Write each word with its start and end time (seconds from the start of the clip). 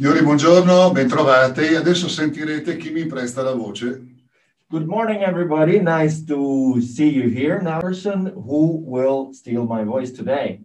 Signori, 0.00 0.22
buongiorno, 0.22 0.92
bentrovati. 0.92 1.74
Adesso 1.74 2.08
sentirete 2.08 2.78
chi 2.78 2.90
mi 2.90 3.04
presta 3.04 3.42
la 3.42 3.52
voce. 3.52 4.02
Good 4.68 4.86
morning, 4.86 5.20
everybody. 5.20 5.78
Nice 5.78 6.24
to 6.24 6.80
see 6.80 7.10
you 7.10 7.28
here. 7.28 7.60
Now, 7.60 7.80
person 7.80 8.32
who 8.34 8.82
will 8.82 9.34
steal 9.34 9.66
my 9.66 9.84
voice 9.84 10.10
today. 10.10 10.58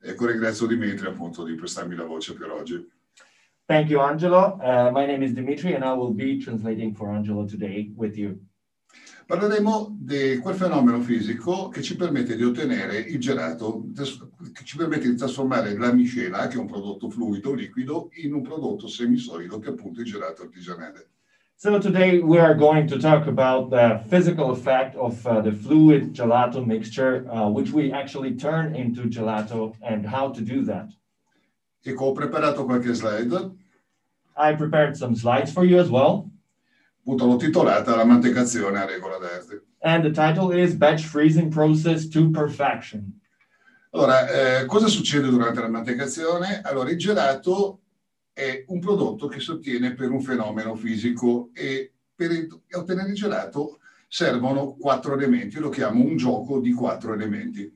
Ecco, 0.00 0.26
ringrazio 0.26 0.68
Dimitri 0.68 1.08
appunto 1.08 1.42
di 1.42 1.56
prestarmi 1.56 1.96
la 1.96 2.04
voce 2.04 2.34
per 2.34 2.52
oggi. 2.52 2.88
Thank 3.66 3.90
you, 3.90 3.98
Angelo. 3.98 4.60
Uh, 4.62 4.92
my 4.92 5.06
name 5.06 5.24
is 5.24 5.32
Dimitri, 5.32 5.74
and 5.74 5.82
I 5.82 5.92
will 5.94 6.14
be 6.14 6.38
translating 6.38 6.94
for 6.94 7.12
Angelo 7.12 7.44
today 7.46 7.90
with 7.96 8.16
you. 8.16 8.38
Parleremo 9.28 9.94
di 10.00 10.38
quel 10.38 10.54
fenomeno 10.54 11.02
fisico 11.02 11.68
che 11.68 11.82
ci 11.82 11.96
permette 11.96 12.34
di 12.34 12.42
ottenere 12.44 12.96
il 12.96 13.20
gelato, 13.20 13.84
che 13.94 14.64
ci 14.64 14.78
permette 14.78 15.06
di 15.06 15.16
trasformare 15.16 15.76
la 15.76 15.92
miscela, 15.92 16.46
che 16.46 16.56
è 16.56 16.58
un 16.58 16.64
prodotto 16.64 17.10
fluido, 17.10 17.52
liquido, 17.52 18.08
in 18.22 18.32
un 18.32 18.40
prodotto 18.40 18.88
semisolido, 18.88 19.58
che 19.58 19.68
è 19.68 19.72
appunto 19.72 20.00
il 20.00 20.06
gelato 20.06 20.44
artigianale. 20.44 21.10
So 21.56 21.78
today 21.78 22.20
we 22.20 22.38
are 22.38 22.54
going 22.54 22.88
to 22.88 22.96
talk 22.96 23.26
about 23.26 23.68
the 23.68 24.00
physical 24.08 24.50
effect 24.50 24.96
of 24.96 25.22
uh, 25.26 25.42
the 25.42 25.52
fluid 25.52 26.14
gelato 26.14 26.64
mixture, 26.64 27.26
uh, 27.28 27.50
which 27.50 27.70
we 27.70 27.92
actually 27.92 28.34
turn 28.34 28.74
into 28.74 29.10
gelato, 29.10 29.74
and 29.82 30.06
how 30.06 30.30
to 30.30 30.40
do 30.40 30.64
that. 30.64 30.88
Ecco, 31.84 32.06
ho 32.06 32.12
preparato 32.14 32.64
qualche 32.64 32.94
slide, 32.94 33.52
I 34.38 34.54
prepared 34.54 34.96
some 34.96 35.14
slides 35.14 35.52
for 35.52 35.66
you 35.66 35.78
as 35.78 35.90
well, 35.90 36.30
appunto 37.08 37.24
l'ho 37.24 37.36
titolata 37.36 37.96
La 37.96 38.04
mantecazione 38.04 38.78
a 38.80 38.84
regola 38.84 39.16
d'arte. 39.18 39.62
and 39.80 40.02
the 40.04 40.10
title 40.10 40.52
is 40.52 40.74
Batch 40.74 41.04
Freezing 41.04 41.50
Process 41.50 42.06
to 42.08 42.30
Perfection. 42.30 43.18
Allora, 43.92 44.28
eh, 44.60 44.66
cosa 44.66 44.88
succede 44.88 45.28
durante 45.30 45.60
la 45.62 45.68
mantecazione? 45.68 46.60
Allora, 46.62 46.90
il 46.90 46.98
gelato 46.98 47.80
è 48.34 48.64
un 48.66 48.80
prodotto 48.80 49.26
che 49.28 49.40
si 49.40 49.50
ottiene 49.52 49.94
per 49.94 50.10
un 50.10 50.20
fenomeno 50.20 50.74
fisico 50.74 51.48
e 51.54 51.92
per 52.14 52.30
il- 52.32 52.60
ottenere 52.72 53.08
il 53.08 53.14
gelato 53.14 53.78
servono 54.06 54.76
quattro 54.78 55.14
elementi. 55.14 55.56
Io 55.56 55.62
lo 55.62 55.68
chiamo 55.70 56.04
un 56.04 56.16
gioco 56.16 56.60
di 56.60 56.72
quattro 56.72 57.14
elementi. 57.14 57.74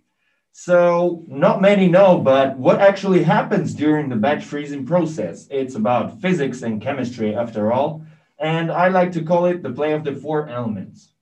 So, 0.50 1.24
not 1.28 1.60
many 1.60 1.88
know, 1.88 2.20
but 2.20 2.56
what 2.58 2.78
actually 2.80 3.24
happens 3.24 3.72
during 3.74 4.10
the 4.10 4.16
batch 4.16 4.44
freezing 4.44 4.84
process? 4.84 5.46
It's 5.50 5.74
about 5.76 6.20
physics 6.20 6.62
and 6.62 6.78
chemistry, 6.82 7.34
after 7.34 7.72
all, 7.72 8.02
and 8.42 8.70
I 8.72 8.88
like 8.88 9.12
to 9.12 9.22
call 9.22 9.46
it 9.46 9.62
the 9.62 9.70
play 9.70 9.92
of 9.92 10.02
the 10.02 10.16
four 10.16 10.48
elements. 10.48 11.14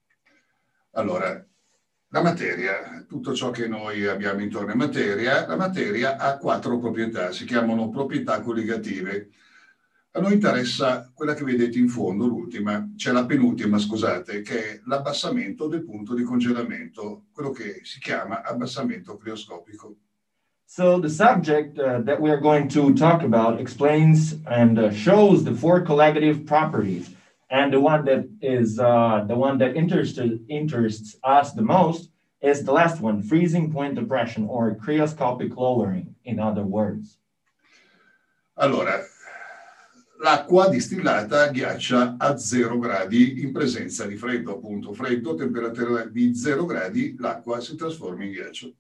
Allora, 0.92 1.46
la 2.08 2.22
materia, 2.22 3.04
tutto 3.06 3.34
ciò 3.34 3.50
che 3.50 3.68
noi 3.68 4.06
abbiamo 4.06 4.40
intorno 4.40 4.72
è 4.72 4.74
materia, 4.74 5.46
la 5.46 5.56
materia 5.56 6.16
ha 6.16 6.38
quattro 6.38 6.78
proprietà, 6.78 7.30
si 7.30 7.44
chiamano 7.44 7.90
proprietà 7.90 8.40
collegative. 8.40 9.28
A 10.12 10.20
noi 10.20 10.32
interessa 10.32 11.12
quella 11.14 11.34
che 11.34 11.44
vedete 11.44 11.78
in 11.78 11.88
fondo, 11.88 12.26
l'ultima, 12.26 12.90
cioè 12.96 13.12
la 13.12 13.26
penultima, 13.26 13.78
scusate, 13.78 14.40
che 14.40 14.70
è 14.70 14.80
l'abbassamento 14.86 15.68
del 15.68 15.84
punto 15.84 16.14
di 16.14 16.24
congelamento, 16.24 17.26
quello 17.32 17.50
che 17.50 17.80
si 17.84 18.00
chiama 18.00 18.42
abbassamento 18.42 19.16
crioscopico. 19.16 19.96
So, 20.72 21.00
the 21.00 21.10
subject 21.10 21.80
uh, 21.80 21.98
that 22.02 22.20
we 22.20 22.30
are 22.30 22.38
going 22.38 22.68
to 22.68 22.94
talk 22.94 23.24
about 23.24 23.60
explains 23.60 24.36
and 24.46 24.78
uh, 24.78 24.92
shows 24.92 25.42
the 25.42 25.52
four 25.52 25.80
colligative 25.80 26.46
properties. 26.46 27.10
And 27.50 27.72
the 27.72 27.80
one 27.80 28.04
that 28.04 28.28
is 28.40 28.78
uh, 28.78 29.24
the 29.26 29.34
one 29.34 29.58
that 29.58 29.74
interested, 29.74 30.46
interests 30.48 31.16
us 31.24 31.54
the 31.54 31.62
most 31.62 32.10
is 32.40 32.62
the 32.62 32.70
last 32.70 33.00
one 33.00 33.20
freezing 33.20 33.72
point 33.72 33.96
depression 33.96 34.46
or 34.46 34.76
cryoscopic 34.76 35.56
lowering, 35.56 36.14
in 36.24 36.38
other 36.38 36.62
words. 36.62 37.18
Allora, 38.56 39.02
l'acqua 40.22 40.70
distillata 40.70 41.50
ghiaccia 41.50 42.14
a 42.16 42.38
0 42.38 42.78
gradi 42.78 43.42
in 43.42 43.52
presenza 43.52 44.06
di 44.06 44.16
freddo, 44.16 44.52
appunto, 44.52 44.92
freddo, 44.92 45.34
temperatura 45.34 46.04
di 46.04 46.32
0 46.32 46.64
gradi, 46.64 47.16
l'acqua 47.18 47.60
si 47.60 47.74
trasforma 47.74 48.22
in 48.22 48.30
ghiaccio. 48.30 48.72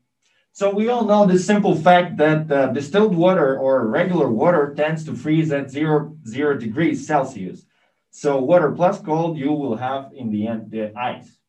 So 0.60 0.68
we 0.68 0.90
all 0.90 1.06
know 1.06 1.24
the 1.24 1.38
simple 1.38 1.74
fact 1.74 2.18
that 2.18 2.52
uh, 2.52 2.66
distilled 2.66 3.14
water 3.14 3.56
or 3.56 3.88
regular 3.88 4.28
water 4.28 4.74
tends 4.76 5.02
to 5.04 5.16
freeze 5.16 5.50
at 5.52 5.70
zero, 5.70 6.14
zero 6.28 6.54
degrees 6.54 7.06
Celsius. 7.06 7.64
So 8.10 8.36
water 8.36 8.70
plus 8.70 9.00
cold, 9.00 9.38
you 9.38 9.52
will 9.52 9.76
have 9.76 10.12
in 10.12 10.30
the 10.30 10.46
end 10.46 10.70
the 10.70 10.92
ice. 10.94 11.40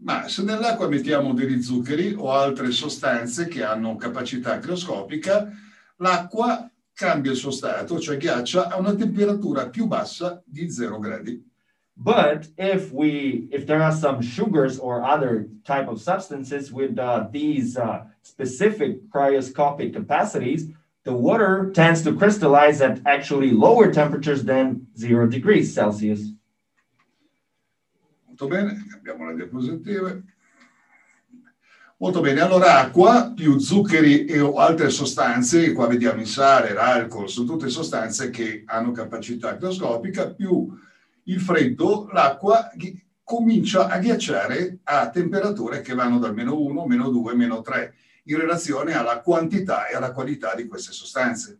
Ma 0.00 0.26
se 0.26 0.42
nell'acqua 0.42 0.88
mettiamo 0.88 1.34
degli 1.34 1.60
zuccheri 1.60 2.14
o 2.16 2.32
altre 2.32 2.70
sostanze 2.70 3.46
che 3.46 3.62
hanno 3.62 3.94
capacità 3.96 4.58
crioscopica, 4.58 5.52
l'acqua 5.98 6.66
cambia 6.94 7.32
il 7.32 7.36
suo 7.36 7.50
stato, 7.50 8.00
cioè 8.00 8.16
ghiaccia, 8.16 8.70
a 8.70 8.78
una 8.78 8.94
temperatura 8.94 9.68
più 9.68 9.86
bassa 9.86 10.42
di 10.46 10.70
0 10.70 10.98
gradi. 10.98 11.53
But 11.96 12.48
if 12.58 12.92
we, 12.92 13.48
if 13.52 13.66
there 13.66 13.80
are 13.82 13.92
some 13.92 14.20
sugars 14.20 14.78
or 14.78 15.04
other 15.04 15.48
type 15.64 15.88
of 15.88 16.00
substances 16.00 16.72
with 16.72 16.98
uh, 16.98 17.28
these 17.30 17.76
uh, 17.76 18.04
specific 18.22 19.08
cryoscopic 19.10 19.92
capacities, 19.94 20.68
the 21.04 21.12
water 21.12 21.70
tends 21.72 22.02
to 22.02 22.16
crystallize 22.16 22.80
at 22.80 23.00
actually 23.06 23.52
lower 23.52 23.92
temperatures 23.92 24.42
than 24.42 24.86
zero 24.96 25.28
degrees 25.28 25.72
Celsius. 25.72 26.32
Molto 28.26 28.48
bene, 28.48 28.84
cambiamo 28.90 29.26
la 29.26 29.34
diapositiva. 29.34 30.20
Molto 31.98 32.20
bene, 32.20 32.40
allora 32.40 32.80
acqua 32.80 33.32
più 33.34 33.58
zuccheri 33.58 34.24
e 34.24 34.40
altre 34.40 34.90
sostanze, 34.90 35.72
qua 35.72 35.86
vediamo 35.86 36.20
il 36.20 36.26
sale, 36.26 36.72
l'alcol, 36.72 37.28
sono 37.28 37.46
tutte 37.46 37.68
sostanze 37.68 38.30
che 38.30 38.64
hanno 38.66 38.90
capacità 38.90 39.56
crioscopica, 39.56 40.34
più 40.34 40.68
il 41.24 41.40
freddo, 41.40 42.08
l'acqua 42.12 42.70
comincia 43.22 43.88
a 43.88 43.98
ghiacciare 43.98 44.80
a 44.84 45.08
temperature 45.08 45.80
che 45.80 45.94
vanno 45.94 46.18
dal 46.18 46.34
meno 46.34 46.60
1, 46.60 46.86
meno 46.86 47.10
2, 47.10 47.34
meno 47.34 47.62
3, 47.62 47.94
in 48.24 48.38
relazione 48.38 48.94
alla 48.94 49.20
quantità 49.20 49.86
e 49.86 49.96
alla 49.96 50.12
qualità 50.12 50.54
di 50.54 50.66
queste 50.66 50.92
sostanze. 50.92 51.58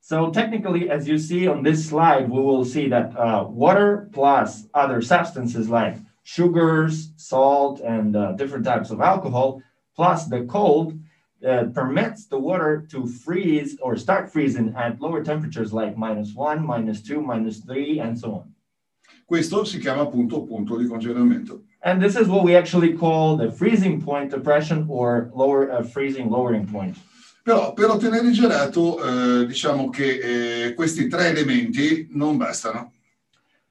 So 0.00 0.30
technically, 0.30 0.90
as 0.90 1.06
you 1.06 1.16
see 1.16 1.46
on 1.46 1.62
this 1.62 1.86
slide, 1.86 2.28
we 2.28 2.40
will 2.40 2.64
see 2.64 2.88
that 2.88 3.14
uh, 3.16 3.46
water 3.48 4.08
plus 4.12 4.66
other 4.74 5.00
substances 5.00 5.68
like 5.68 5.96
sugars, 6.24 7.12
salt, 7.16 7.80
and 7.80 8.16
uh, 8.16 8.32
different 8.32 8.64
types 8.64 8.90
of 8.90 9.00
alcohol, 9.00 9.62
plus 9.94 10.26
the 10.26 10.44
cold, 10.44 10.98
uh, 11.46 11.64
permits 11.72 12.26
the 12.26 12.38
water 12.38 12.84
to 12.90 13.06
freeze 13.06 13.78
or 13.80 13.96
start 13.96 14.30
freezing 14.30 14.74
at 14.76 15.00
lower 15.00 15.22
temperatures 15.22 15.72
like 15.72 15.96
minus 15.96 16.34
one, 16.34 16.66
minus 16.66 17.00
two, 17.00 17.20
minus 17.20 17.60
three, 17.60 18.00
and 18.00 18.18
so 18.18 18.34
on. 18.34 18.51
Questo 19.32 19.64
si 19.64 19.78
chiama 19.78 20.02
appunto 20.02 20.42
punto 20.42 20.76
di 20.76 20.84
congelamento. 20.84 21.62
And 21.84 22.02
this 22.02 22.16
is 22.16 22.26
what 22.26 22.44
we 22.44 22.54
actually 22.54 22.92
call 22.92 23.38
the 23.38 23.50
freezing 23.50 23.98
point 23.98 24.30
depression 24.30 24.84
or 24.90 25.30
lower 25.32 25.70
uh, 25.70 25.82
freezing 25.82 26.28
lowering 26.28 26.70
point. 26.70 26.98
Però 27.42 27.72
per 27.72 27.88
ottenere 27.88 28.26
il 28.26 28.34
gelato 28.34 28.98
eh, 29.02 29.46
diciamo 29.46 29.88
che 29.88 30.66
eh, 30.66 30.74
questi 30.74 31.08
tre 31.08 31.28
elementi 31.28 32.08
non 32.10 32.36
bastano. 32.36 32.92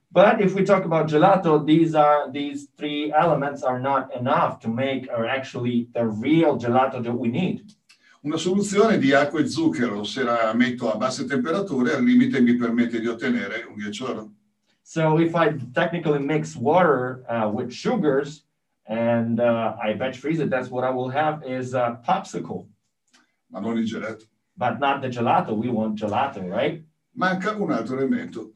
But 0.07 0.41
if 0.41 0.55
we 0.55 0.63
talk 0.63 0.83
about 0.83 1.05
gelato, 1.05 1.63
these 1.63 1.93
are 1.93 2.31
these 2.31 2.67
three 2.75 3.11
elements 3.11 3.61
are 3.61 3.79
not 3.79 4.09
enough 4.15 4.57
to 4.61 4.67
make 4.67 5.07
or 5.15 5.27
actually 5.27 5.89
the 5.93 6.07
real 6.07 6.57
gelato 6.57 7.03
that 7.03 7.13
we 7.13 7.29
need. 7.29 7.61
Una 8.21 8.37
soluzione 8.37 8.97
di 8.97 9.13
acqua 9.13 9.39
e 9.39 9.47
zucchero, 9.47 10.03
se 10.05 10.23
la 10.23 10.53
metto 10.55 10.91
a 10.91 10.97
basse 10.97 11.25
temperature, 11.25 11.93
al 11.93 12.03
limite 12.03 12.41
mi 12.41 12.55
permette 12.55 12.99
di 12.99 13.05
ottenere 13.05 13.63
un 13.69 13.75
ghiacciolo. 13.75 14.31
So 14.91 15.19
if 15.19 15.35
I 15.35 15.53
technically 15.73 16.19
mix 16.19 16.53
water 16.53 17.23
uh, 17.29 17.49
with 17.49 17.71
sugars 17.71 18.43
and 18.87 19.39
uh, 19.39 19.77
I 19.81 19.93
batch 19.93 20.17
freeze 20.17 20.41
it, 20.41 20.49
that's 20.49 20.69
what 20.69 20.83
I 20.83 20.89
will 20.89 21.07
have 21.07 21.45
is 21.47 21.73
a 21.73 22.01
popsicle, 22.05 22.67
ma 23.49 23.61
non 23.61 23.77
il 23.77 23.85
gelato. 23.85 24.25
but 24.57 24.81
not 24.81 25.01
the 25.01 25.07
gelato. 25.07 25.55
We 25.55 25.69
want 25.69 25.97
gelato, 25.97 26.43
right? 26.43 26.83
Manca 27.15 27.55
un 27.55 27.71
altro 27.71 27.95
elemento, 27.95 28.51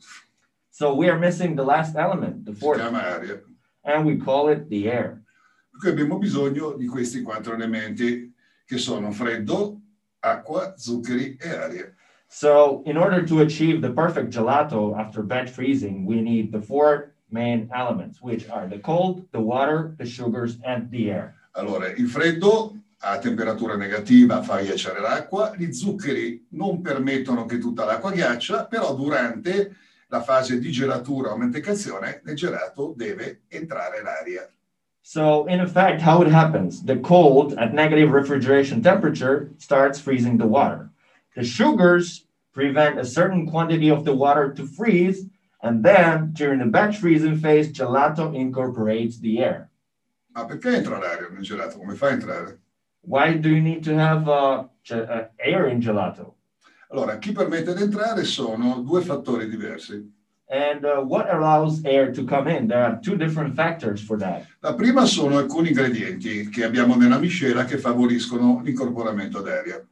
So 0.72 0.94
we 0.94 1.08
are 1.08 1.18
missing 1.18 1.56
the 1.56 1.64
last 1.64 1.96
element, 1.96 2.44
the 2.44 2.54
si 2.54 2.60
fourth, 2.60 2.82
chiama 2.82 3.02
aria. 3.16 3.40
and 3.86 4.06
we 4.06 4.18
call 4.18 4.50
it 4.50 4.68
the 4.68 4.90
air. 4.92 5.22
Cui 5.80 5.90
abbiamo 5.90 6.18
bisogno 6.20 6.76
di 6.78 6.86
questi 6.86 7.22
quattro 7.22 7.54
elementi 7.54 8.34
che 8.66 8.78
sono 8.78 9.10
freddo, 9.12 9.80
acqua, 10.20 10.74
zuccheri 10.76 11.38
e 11.40 11.50
aria. 11.50 11.95
So 12.28 12.84
in 12.86 12.98
order 12.98 13.26
to 13.26 13.42
achieve 13.42 13.82
the 13.82 13.92
perfect 13.92 14.32
gelato 14.32 14.98
after 14.98 15.24
batch 15.24 15.50
freezing, 15.50 16.06
we 16.06 16.22
need 16.22 16.52
the 16.52 16.62
four 16.62 17.14
main 17.32 17.70
elements, 17.74 18.22
which 18.22 18.50
are 18.50 18.68
the 18.68 18.80
cold, 18.80 19.26
the 19.32 19.40
water, 19.40 19.96
the 19.98 20.06
sugars, 20.06 20.58
and 20.64 20.90
the 20.92 21.12
air. 21.12 21.36
Allora, 21.56 21.88
il 21.88 22.08
freddo 22.08 22.76
a 23.00 23.18
temperatura 23.20 23.76
negativa 23.78 24.42
fa 24.42 24.62
ghiacciare 24.62 25.00
l'acqua, 25.00 25.54
gli 25.56 25.72
zuccheri 25.72 26.48
non 26.50 26.82
permettono 26.82 27.46
che 27.46 27.60
tutta 27.60 27.86
l'acqua 27.86 28.12
ghiaccia, 28.12 28.66
però 28.66 28.96
durante 28.96 29.76
la 30.08 30.22
fase 30.22 30.60
di 30.60 30.72
gelatura 30.72 31.32
o 31.32 31.38
mantecazione 31.38 32.22
nel 32.24 32.36
gelato 32.36 32.94
deve 32.96 33.42
entrare 33.48 34.02
l'aria. 34.02 34.50
So 35.02 35.46
in 35.48 35.60
effect, 35.60 36.02
how 36.02 36.22
it 36.24 36.32
happens, 36.32 36.84
the 36.84 37.00
cold 37.00 37.54
at 37.58 37.74
negative 37.74 38.12
refrigeration 38.12 38.82
temperature 38.82 39.52
starts 39.58 40.00
freezing 40.00 40.38
the 40.38 40.48
water. 40.48 40.90
The 41.36 41.44
sugars 41.44 42.26
prevent 42.54 42.98
a 42.98 43.06
certain 43.06 43.46
quantity 43.46 43.90
of 43.90 44.06
the 44.06 44.16
water 44.16 44.54
to 44.54 44.66
freeze, 44.66 45.26
and 45.62 45.84
then 45.84 46.32
during 46.34 46.60
the 46.60 46.66
batch 46.66 46.98
freezing 46.98 47.38
phase, 47.38 47.72
gelato 47.72 48.34
incorporates 48.34 49.20
the 49.20 49.40
air. 49.40 49.70
Ma 50.34 50.46
perché 50.46 50.76
entra 50.76 50.98
l'aria 50.98 51.30
nel 51.30 51.44
gelato? 51.44 51.78
Come 51.78 51.96
fa 51.96 52.08
a 52.08 52.12
entrare? 52.12 52.60
Why 53.02 53.38
do 53.38 53.50
you 53.50 53.62
need 53.62 53.84
to 53.84 53.96
have 53.98 54.28
uh, 54.28 54.66
uh, 54.92 55.28
air 55.38 55.68
in 55.68 55.80
gelato? 55.80 56.36
Allora, 56.90 57.18
chi 57.18 57.32
permette 57.32 57.74
di 57.74 57.84
entrare 57.84 58.24
sono 58.24 58.82
due 58.82 59.02
fattori 59.02 59.50
diversi. 59.50 60.14
And 60.48 60.86
uh, 60.86 61.02
what 61.02 61.28
allows 61.30 61.84
air 61.84 62.12
to 62.12 62.24
come 62.24 62.48
in? 62.48 62.68
There 62.68 62.84
are 62.84 63.00
two 63.02 63.18
different 63.18 63.56
factors 63.56 64.02
for 64.02 64.18
that. 64.20 64.46
La 64.60 64.76
prima 64.76 65.06
sono 65.06 65.38
alcuni 65.38 65.70
ingredienti 65.70 66.50
che 66.50 66.64
abbiamo 66.64 66.96
nella 66.96 67.18
miscela 67.18 67.66
che 67.66 67.78
favoriscono 67.78 68.62
l'incorporamento 68.64 69.42
d'aria. 69.42 69.84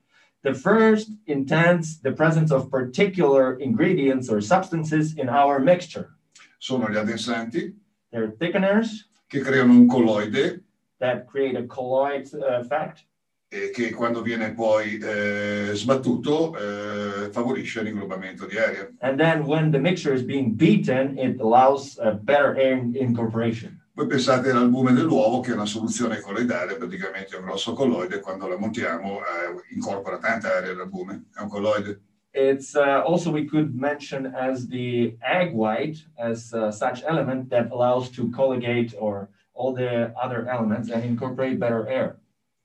The 0.43 0.53
first 0.53 1.09
intends 1.25 2.01
the 2.01 2.11
presence 2.11 2.51
of 2.51 2.69
particular 2.69 3.57
ingredients 3.59 4.29
or 4.29 4.41
substances 4.41 5.15
in 5.15 5.29
our 5.29 5.59
mixture. 5.59 6.17
Sono 6.57 6.89
gli 6.89 6.97
addensanti 6.97 7.73
They're 8.11 8.35
thickeners 8.37 9.09
che 9.27 9.39
creano 9.39 9.71
un 9.71 9.87
colloide 9.87 10.61
that 10.99 11.27
create 11.27 11.55
a 11.57 11.65
colloid 11.65 12.29
uh, 12.33 12.59
effect, 12.59 13.05
e 13.49 13.71
che 13.71 13.91
quando 13.91 14.21
viene 14.21 14.53
poi 14.53 14.97
eh, 14.97 15.71
sbattuto 15.73 16.55
eh, 16.57 17.29
favorisce 17.31 17.81
l'inglobamento 17.81 18.45
di 18.45 18.57
aria. 18.57 18.89
and 19.01 19.17
then 19.17 19.45
when 19.45 19.71
the 19.71 19.79
mixture 19.79 20.13
is 20.13 20.23
being 20.23 20.55
beaten, 20.55 21.17
it 21.17 21.39
allows 21.39 21.97
better 22.23 22.55
air 22.57 22.79
incorporation. 22.93 23.79
Voi 23.95 24.07
pensate 24.07 24.49
all'albume 24.49 24.91
dell'uovo 24.91 25.39
che 25.39 25.51
è 25.51 25.53
una 25.53 25.67
soluzione 25.67 26.19
colloidale, 26.19 26.77
praticamente 26.77 27.35
è 27.35 27.39
un 27.39 27.45
grosso 27.45 27.73
colloide, 27.73 28.21
quando 28.21 28.47
la 28.47 28.57
montiamo 28.57 29.19
eh, 29.19 29.75
incorpora 29.75 30.17
tanta 30.17 30.47
aria 30.57 30.73
l'albume, 30.73 31.25
è 31.35 31.41
un 31.41 31.47
colloide. 31.47 32.01
It's 32.31 32.73
uh, 32.73 33.03
also 33.05 33.29
we 33.29 33.45
could 33.45 33.75
mention 33.75 34.25
as 34.33 34.67
the 34.67 35.15
egg 35.21 35.53
white 35.53 36.03
as 36.17 36.51
uh, 36.53 36.71
such 36.71 37.03
element 37.07 37.49
that 37.49 37.69
allows 37.69 38.09
to 38.15 38.31
colligate 38.31 38.95
or 38.97 39.29
all 39.53 39.75
the 39.75 40.11
other 40.15 40.47
elements 40.47 40.89
and 40.89 41.03
incorporate 41.03 41.59
better 41.59 41.87
air. 41.87 42.19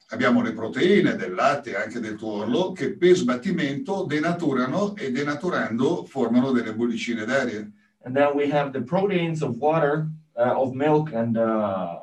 Abbiamo 0.09 0.41
le 0.41 0.55
proteine 0.55 1.15
del 1.15 1.35
latte 1.35 1.73
e 1.73 1.77
anche 1.77 2.01
del 2.01 2.15
tuorlo 2.15 2.73
che 2.73 2.97
per 2.97 3.15
sbattimento 3.15 4.05
denaturano 4.05 4.97
e 4.97 5.13
denaturando 5.13 6.07
formano 6.07 6.53
delle 6.53 6.75
bollicine 6.75 7.27
d'aria. 7.27 7.71
And 8.05 8.15
then 8.17 8.35
we 8.35 8.51
have 8.51 8.73
the 8.73 8.81
proteins 8.81 9.43
of 9.43 9.59
water, 9.59 10.09
of 10.45 10.75
milk, 10.75 11.13
and 11.13 11.37
uh, 11.37 11.99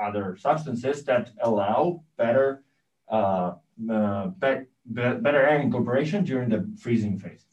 other 0.00 0.36
substances 0.36 1.04
that 1.04 1.30
allow 1.42 2.02
better, 2.16 2.62
uh, 3.08 3.54
uh, 3.90 4.26
be- 4.38 4.66
better 4.84 5.46
air 5.46 5.60
incorporation 5.60 6.24
during 6.24 6.48
the 6.48 6.64
freezing 6.78 7.18
phase. 7.18 7.46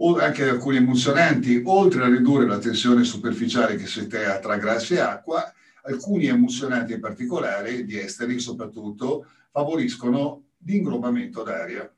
O 0.00 0.16
anche 0.16 0.48
alcuni 0.48 0.76
emulsionanti, 0.76 1.60
oltre 1.64 2.04
a 2.04 2.08
ridurre 2.08 2.46
la 2.46 2.58
tensione 2.58 3.02
superficiale 3.02 3.74
che 3.76 3.86
si 3.86 4.06
crea 4.06 4.38
tra 4.38 4.56
grassi 4.56 4.94
e 4.94 5.00
acqua, 5.00 5.52
alcuni 5.82 6.26
emulsionanti 6.26 6.92
in 6.92 7.00
particolare, 7.00 7.84
di 7.84 7.98
esteri 7.98 8.38
soprattutto, 8.38 9.26
favoriscono 9.50 10.44
l'inglobamento 10.64 11.42
d'aria. 11.42 11.90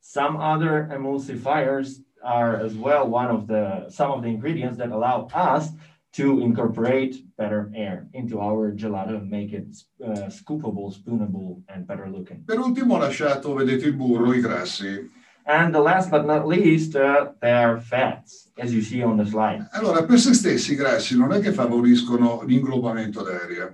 Some 0.00 0.36
other 0.36 0.88
emulsifiers 0.90 2.02
are 2.22 2.56
as 2.62 2.74
well 2.74 3.08
one 3.08 3.30
of 3.30 3.46
the 3.46 3.86
some 3.88 4.10
of 4.10 4.22
the 4.22 4.28
ingredients 4.28 4.76
that 4.76 4.90
allow 4.90 5.26
us 5.32 5.72
to 6.12 6.40
incorporate 6.40 7.22
better 7.36 7.70
air 7.74 8.08
into 8.12 8.40
our 8.40 8.72
gelato 8.72 9.16
and 9.16 9.30
make 9.30 9.52
it 9.52 9.66
uh, 10.04 10.28
scoopable, 10.28 10.92
spoonable, 10.92 11.62
and 11.68 11.86
better 11.86 12.08
looking. 12.08 12.44
Per 12.44 12.58
ultimo 12.58 12.94
ho 12.94 12.98
lasciato, 12.98 13.54
vedete 13.54 13.86
il 13.86 13.94
burro, 13.94 14.32
i 14.32 14.40
grassi. 14.40 15.08
And 15.46 15.72
the 15.72 15.80
last 15.80 16.10
but 16.10 16.26
not 16.26 16.46
least, 16.46 16.94
uh, 16.94 17.32
they're 17.40 17.80
fats, 17.80 18.50
as 18.58 18.72
you 18.72 18.82
see 18.82 19.02
on 19.02 19.16
the 19.16 19.24
slide. 19.24 19.66
Allora, 19.72 20.04
per 20.04 20.18
se 20.18 20.34
stessi 20.34 20.72
i 20.72 20.76
grassi 20.76 21.16
non 21.16 21.32
è 21.32 21.40
che 21.40 21.52
favoriscono 21.52 22.42
l'inglobamento 22.44 23.22
d'aria, 23.22 23.72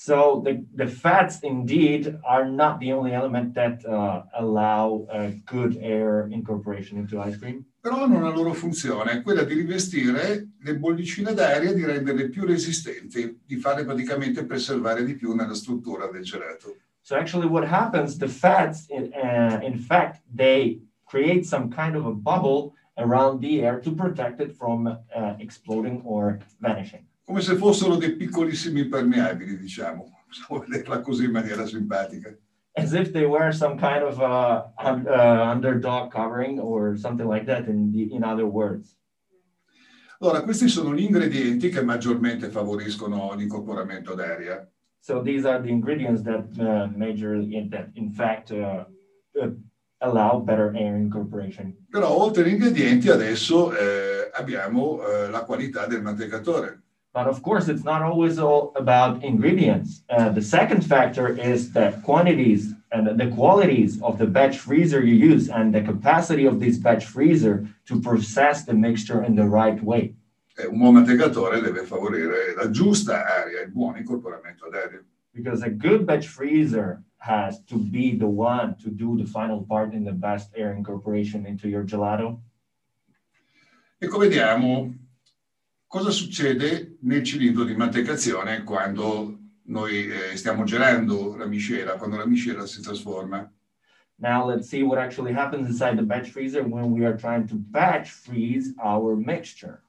So 0.00 0.40
the, 0.42 0.64
the 0.74 0.86
fats 0.86 1.40
indeed 1.40 2.18
are 2.26 2.46
not 2.46 2.80
the 2.80 2.90
only 2.90 3.12
element 3.12 3.52
that 3.52 3.84
uh, 3.84 4.22
allow 4.32 5.06
uh, 5.12 5.32
good 5.44 5.76
air 5.76 6.26
incorporation 6.32 6.96
into 6.96 7.20
ice 7.20 7.36
cream. 7.36 7.66
Però 7.80 8.04
hanno 8.04 8.18
una 8.18 8.30
loro 8.30 8.52
funzione, 8.52 9.22
quella 9.22 9.42
di 9.42 9.54
rivestire 9.54 10.50
le 10.58 10.76
bollicine 10.76 11.32
d'aria, 11.32 11.72
di 11.72 11.84
renderle 11.84 12.28
più 12.28 12.44
resistenti, 12.44 13.40
di 13.44 13.56
farle 13.56 13.84
praticamente 13.84 14.44
preservare 14.44 15.02
di 15.04 15.14
più 15.14 15.34
nella 15.34 15.54
struttura 15.54 16.06
del 16.08 16.22
gelato. 16.22 16.76
So 17.00 17.16
actually, 17.16 17.48
what 17.48 17.66
happens? 17.66 18.18
The 18.18 18.28
fats, 18.28 18.86
in, 18.90 19.10
uh, 19.14 19.64
in 19.64 19.78
fact, 19.78 20.22
they 20.32 20.82
create 21.04 21.44
some 21.44 21.70
kind 21.70 21.96
of 21.96 22.04
a 22.04 22.12
bubble 22.12 22.74
around 22.98 23.40
the 23.40 23.62
air 23.62 23.80
to 23.80 23.94
protect 23.94 24.40
it 24.40 24.52
from 24.52 24.86
uh, 24.86 25.34
exploding 25.38 26.02
or 26.04 26.38
vanishing. 26.58 27.06
Come 27.24 27.40
se 27.40 27.56
fossero 27.56 27.96
dei 27.96 28.16
piccolissimi 28.16 28.80
impermeabili, 28.80 29.56
diciamo, 29.56 30.24
possiamo 30.26 30.64
vederla 30.66 31.00
così 31.00 31.24
in 31.24 31.30
maniera 31.30 31.64
simpatica. 31.64 32.36
As 32.82 32.92
if 32.94 33.12
they 33.12 33.26
were 33.26 33.52
some 33.52 33.76
kind 33.78 34.02
of 34.02 34.18
uh, 34.20 34.64
un- 34.78 35.06
uh, 35.06 35.50
underdog 35.52 36.10
covering 36.10 36.58
or 36.58 36.96
something 36.96 37.28
like 37.28 37.44
that. 37.46 37.68
In 37.68 37.92
the, 37.92 38.12
in 38.14 38.22
other 38.24 38.46
words, 38.46 38.96
Allora, 40.22 40.42
questi 40.42 40.68
sono 40.68 40.94
gli 40.94 41.02
ingredienti 41.02 41.70
che 41.70 41.82
maggiormente 41.82 42.48
favoriscono 42.50 43.32
l'incorporamento 43.34 44.14
d'aria. 44.14 44.66
so 45.02 45.22
these 45.22 45.46
are 45.46 45.62
the 45.62 45.70
ingredients 45.70 46.22
that 46.22 46.44
uh, 46.58 46.86
majorly 46.94 47.54
in, 47.54 47.70
that 47.70 47.88
in 47.94 48.10
fact 48.12 48.50
uh, 48.50 48.84
uh, 49.40 49.48
allow 50.02 50.38
better 50.38 50.74
air 50.76 50.94
incorporation. 50.96 51.74
Però 51.88 52.10
oltre 52.10 52.42
agli 52.42 52.52
ingredienti 52.52 53.08
adesso 53.08 53.72
eh, 53.74 54.30
abbiamo 54.32 55.00
eh, 55.02 55.30
la 55.30 55.44
qualità 55.44 55.86
del 55.86 56.02
mantecatore. 56.02 56.82
But 57.12 57.26
of 57.26 57.42
course, 57.42 57.68
it's 57.68 57.82
not 57.82 58.02
always 58.02 58.38
all 58.38 58.72
about 58.76 59.24
ingredients. 59.24 60.02
Uh, 60.08 60.28
the 60.28 60.42
second 60.42 60.82
factor 60.84 61.28
is 61.28 61.72
the 61.72 62.00
quantities 62.04 62.72
and 62.92 63.18
the 63.18 63.26
qualities 63.28 64.00
of 64.00 64.18
the 64.18 64.26
batch 64.26 64.58
freezer 64.58 65.04
you 65.04 65.14
use 65.14 65.48
and 65.48 65.74
the 65.74 65.82
capacity 65.82 66.46
of 66.46 66.60
this 66.60 66.78
batch 66.78 67.06
freezer 67.06 67.66
to 67.86 68.00
process 68.00 68.64
the 68.64 68.74
mixture 68.74 69.24
in 69.24 69.34
the 69.34 69.44
right 69.44 69.82
way. 69.82 70.14
Un 70.58 70.78
buon 70.78 71.04
deve 71.04 71.86
favorire 71.86 72.54
la 72.56 72.70
giusta 72.70 73.24
aria, 73.24 73.62
il 73.62 73.70
buon 73.70 73.96
incorporamento 73.96 74.70
d'aria. 74.70 75.00
Because 75.34 75.62
a 75.62 75.70
good 75.70 76.06
batch 76.06 76.26
freezer 76.28 77.02
has 77.18 77.60
to 77.64 77.76
be 77.76 78.14
the 78.14 78.26
one 78.26 78.76
to 78.82 78.90
do 78.90 79.16
the 79.16 79.26
final 79.26 79.62
part 79.62 79.94
in 79.94 80.04
the 80.04 80.12
best 80.12 80.50
air 80.54 80.72
incorporation 80.72 81.46
into 81.46 81.68
your 81.68 81.84
gelato. 81.84 82.38
Ecco, 83.98 84.18
vediamo 84.18 84.94
cosa 85.90 86.10
succede 86.10 86.98
nel 87.00 87.24
cilindro 87.24 87.64
di 87.64 87.74
mantecazione 87.74 88.62
quando 88.62 89.38
noi 89.62 90.06
eh, 90.06 90.36
stiamo 90.36 90.62
gelando 90.62 91.34
la 91.36 91.46
miscela, 91.46 91.96
quando 91.96 92.16
la 92.16 92.26
miscela 92.26 92.64
si 92.64 92.80
trasforma. 92.80 93.52
Now 94.18 94.46
let's 94.46 94.68
see 94.68 94.84
what 94.84 95.00
actually 95.00 95.32
happens 95.32 95.66
inside 95.66 95.96
the 95.96 96.04
batch 96.04 96.30
freezer 96.30 96.62
when 96.62 96.92
we 96.92 97.04
are 97.04 97.16
trying 97.16 97.48
to 97.48 97.56
batch 97.56 98.08
freeze 98.08 98.72
our 98.80 99.16
mixture. 99.16 99.82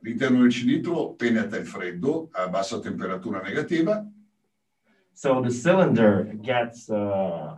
All'interno 0.00 0.42
del 0.42 0.52
cilindro 0.52 1.14
penetra 1.14 1.58
il 1.58 1.66
freddo 1.66 2.28
a 2.34 2.46
bassa 2.46 2.78
temperatura 2.78 3.40
negativa 3.42 4.06
So 5.12 5.40
the 5.40 5.50
cylinder 5.50 6.32
gets 6.40 6.88
uh, 6.88 7.56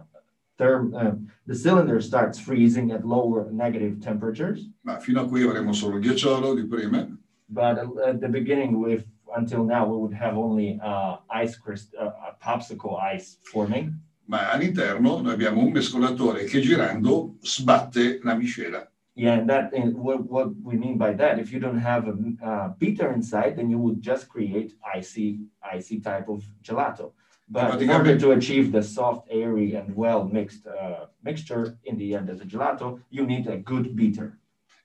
therm, 0.57 0.95
uh, 0.95 1.17
the 1.47 1.55
cylinder 1.55 2.01
starts 2.01 2.39
freezing 2.39 2.93
at 2.93 3.05
lower 3.05 3.51
negative 3.53 4.01
temperatures, 4.01 4.71
ma 4.81 4.99
fino 4.99 5.21
a 5.21 5.29
qui 5.29 5.43
avremo 5.43 5.75
solo 5.75 5.97
il 5.97 6.01
ghiacciolo 6.01 6.55
di 6.55 6.65
prima, 6.65 7.07
but 7.51 7.79
at 8.07 8.21
the 8.21 8.29
beginning, 8.29 8.81
with 8.81 9.05
until 9.37 9.65
now, 9.65 9.87
we 9.87 9.97
would 9.97 10.15
have 10.15 10.37
only 10.37 10.81
uh, 10.83 11.17
ice 11.31 11.57
crystal, 11.57 11.99
uh, 12.01 12.33
popsicle 12.43 13.01
ice 13.01 13.39
forming. 13.53 13.95
ma 14.31 14.53
all'interno 14.53 15.21
noi 15.21 15.33
abbiamo 15.33 15.61
un 15.61 15.73
mescolatore 15.73 16.45
che 16.45 16.61
girando 16.61 17.35
sbatte 17.41 18.21
la 18.23 18.35
miscela. 18.35 18.89
Yeah, 19.15 19.35
and 19.35 19.49
that 19.49 19.75
and 19.75 19.97
what, 19.97 20.23
what 20.31 20.53
we 20.63 20.77
mean 20.77 20.97
by 20.97 21.13
that, 21.15 21.41
if 21.41 21.53
you 21.53 21.59
don't 21.59 21.81
have 21.81 22.07
a 22.07 22.15
uh, 22.43 22.69
beater 22.79 23.13
inside, 23.13 23.57
then 23.57 23.69
you 23.69 23.79
would 23.79 24.01
just 24.01 24.29
create 24.29 24.77
icy, 24.95 25.41
icy 25.61 26.01
type 26.01 26.29
of 26.29 26.45
gelato. 26.63 27.13
But 27.49 27.83
in 27.83 27.91
order 27.91 28.17
to 28.17 28.31
achieve 28.31 28.71
the 28.71 28.83
soft, 28.83 29.27
airy, 29.29 29.75
and 29.75 29.97
well 29.97 30.25
mixed 30.25 30.69
uh, 30.69 31.07
mixture 31.25 31.77
in 31.85 31.99
the 31.99 32.15
end 32.15 32.31
as 32.31 32.41
a 32.41 32.45
gelato, 32.45 33.01
you 33.11 33.27
need 33.27 33.49
a 33.49 33.57
good 33.57 33.97
beater. 33.97 34.39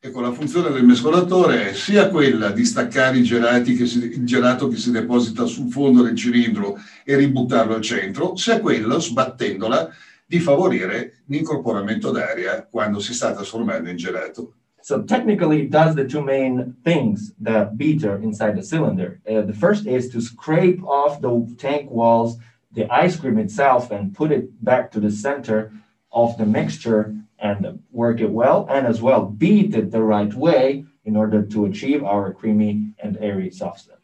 Ecco, 0.05 0.21
la 0.21 0.31
funzione 0.31 0.69
del 0.69 0.85
mescolatore 0.85 1.69
è 1.69 1.73
sia 1.73 2.09
quella 2.09 2.51
di 2.51 2.63
staccare 2.63 3.23
si- 3.23 4.03
il 4.03 4.23
gelato 4.23 4.67
che 4.67 4.75
si 4.75 4.91
deposita 4.91 5.45
sul 5.45 5.71
fondo 5.71 6.03
del 6.03 6.15
cilindro 6.15 6.77
e 7.03 7.15
ributtarlo 7.15 7.73
al 7.73 7.81
centro, 7.81 8.35
sia 8.35 8.59
quello, 8.59 8.99
sbattendola, 8.99 9.89
di 10.23 10.39
favorire 10.39 11.23
l'incorporamento 11.25 12.11
d'aria 12.11 12.67
quando 12.69 12.99
si 12.99 13.15
sta 13.15 13.33
trasformando 13.33 13.89
in 13.89 13.95
gelato. 13.95 14.53
So 14.79 15.03
technically, 15.03 15.63
it 15.63 15.69
does 15.69 15.95
the 15.95 16.05
two 16.05 16.21
main 16.21 16.75
things, 16.83 17.33
the 17.41 17.67
beater 17.73 18.19
inside 18.21 18.53
the 18.53 18.61
cylinder. 18.61 19.19
Uh, 19.27 19.43
the 19.43 19.57
first 19.57 19.87
is 19.87 20.09
to 20.09 20.19
scrape 20.21 20.83
off 20.83 21.19
the 21.19 21.55
tank 21.57 21.89
walls, 21.89 22.37
the 22.71 22.85
ice 22.91 23.17
cream 23.17 23.39
itself, 23.39 23.89
and 23.89 24.13
put 24.13 24.31
it 24.31 24.51
back 24.61 24.91
to 24.91 24.99
the 24.99 25.09
center 25.09 25.71
of 26.11 26.37
the 26.37 26.45
mixture 26.45 27.15
and 27.39 27.79
work 27.91 28.21
it 28.21 28.29
well, 28.29 28.65
and 28.69 28.87
as 28.87 29.01
well 29.01 29.25
beat 29.25 29.75
it 29.75 29.91
the 29.91 30.01
right 30.01 30.33
way 30.33 30.85
in 31.03 31.15
order 31.15 31.43
to 31.43 31.65
achieve 31.65 32.03
our 32.03 32.33
creamy 32.33 32.93
and 33.03 33.17
airy 33.21 33.51
substance. 33.51 33.95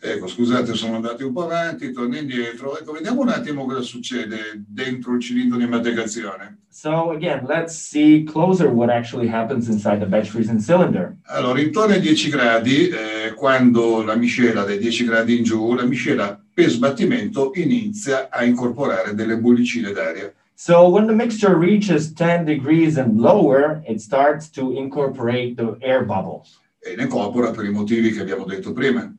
Ecco, 0.00 0.26
scusate, 0.26 0.74
sono 0.74 0.96
andati 0.96 1.22
un 1.22 1.32
po' 1.32 1.44
avanti, 1.44 1.92
torno 1.92 2.16
indietro. 2.16 2.78
Ecco, 2.78 2.92
vediamo 2.92 3.22
un 3.22 3.30
attimo 3.30 3.64
cosa 3.64 3.80
succede 3.80 4.62
dentro 4.66 5.14
il 5.14 5.20
cilindro 5.20 5.56
di 5.56 5.66
mantecazione. 5.66 6.58
So 6.68 7.10
again, 7.10 7.46
let's 7.46 7.74
see 7.74 8.24
closer 8.24 8.68
what 8.68 8.90
actually 8.90 9.28
happens 9.28 9.68
inside 9.68 10.00
the 10.00 10.06
batch 10.06 10.28
freezing 10.28 10.60
cylinder. 10.60 11.16
Allora, 11.26 11.60
intorno 11.60 11.94
ai 11.94 12.00
10 12.00 12.28
gradi, 12.28 12.88
eh, 12.88 13.32
quando 13.34 14.02
la 14.02 14.14
miscela 14.14 14.62
dai 14.62 14.78
10 14.78 15.04
gradi 15.04 15.38
in 15.38 15.44
giù, 15.44 15.72
la 15.72 15.84
miscela 15.84 16.38
per 16.52 16.68
sbattimento 16.68 17.52
inizia 17.54 18.28
a 18.28 18.44
incorporare 18.44 19.14
delle 19.14 19.38
bollicine 19.38 19.92
d'aria. 19.92 20.32
So 20.56 20.88
when 20.88 21.06
the 21.08 21.12
mixture 21.12 21.56
reaches 21.56 22.12
10 22.14 22.44
degrees 22.44 22.96
and 22.96 23.20
lower, 23.20 23.82
it 23.88 24.00
starts 24.00 24.48
to 24.50 24.72
incorporate 24.72 25.56
the 25.56 25.76
air 25.82 26.04
bubbles. 26.04 26.60
E 26.78 26.94
ne 26.94 27.04
incorpora 27.04 27.50
per 27.50 27.64
i 27.64 27.70
motivi 27.70 28.12
che 28.12 28.20
abbiamo 28.20 28.44
detto 28.44 28.72
prima. 28.72 29.12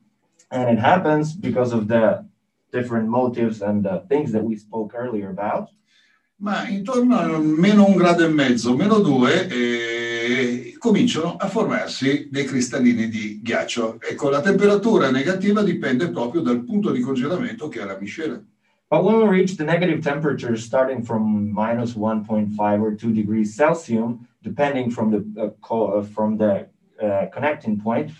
And 0.48 0.70
it 0.70 0.78
happens 0.78 1.34
because 1.34 1.74
of 1.74 1.88
the 1.88 2.24
different 2.72 3.08
motives 3.08 3.60
and 3.60 3.84
the 3.84 4.04
things 4.08 4.32
that 4.32 4.42
we 4.42 4.56
spoke 4.56 4.94
earlier 4.94 5.28
about. 5.28 5.68
Ma 6.36 6.66
intorno 6.68 7.18
a 7.18 7.38
meno 7.38 7.86
un 7.86 7.96
grado 7.96 8.24
e 8.24 8.28
mezzo, 8.28 8.74
meno 8.74 9.00
due, 9.00 9.46
eh, 9.48 10.74
cominciano 10.78 11.36
a 11.36 11.48
formarsi 11.48 12.28
dei 12.30 12.44
cristallini 12.44 13.08
di 13.08 13.40
ghiaccio. 13.42 13.98
Ecco, 14.00 14.30
la 14.30 14.40
temperatura 14.40 15.10
negativa 15.10 15.62
dipende 15.62 16.10
proprio 16.10 16.40
dal 16.40 16.64
punto 16.64 16.92
di 16.92 17.00
congelamento 17.00 17.68
che 17.68 17.80
ha 17.80 17.86
la 17.86 17.98
miscela. 17.98 18.42
But 18.88 19.02
when 19.02 19.16
we 19.16 19.24
reach 19.24 19.56
the 19.56 19.64
negative 19.64 20.04
temperatures 20.04 20.64
starting 20.64 21.02
from 21.02 21.52
minus 21.52 21.94
1.5 21.94 22.80
or 22.80 22.94
2 22.94 23.12
degrees 23.12 23.54
Celsius, 23.54 24.12
depending 24.42 24.90
from 24.92 25.10
the, 25.10 25.54
uh, 25.70 25.74
uh, 25.74 26.02
from 26.04 26.36
the 26.36 26.68
uh, 27.02 27.26
connecting 27.32 27.80
point, 27.80 28.12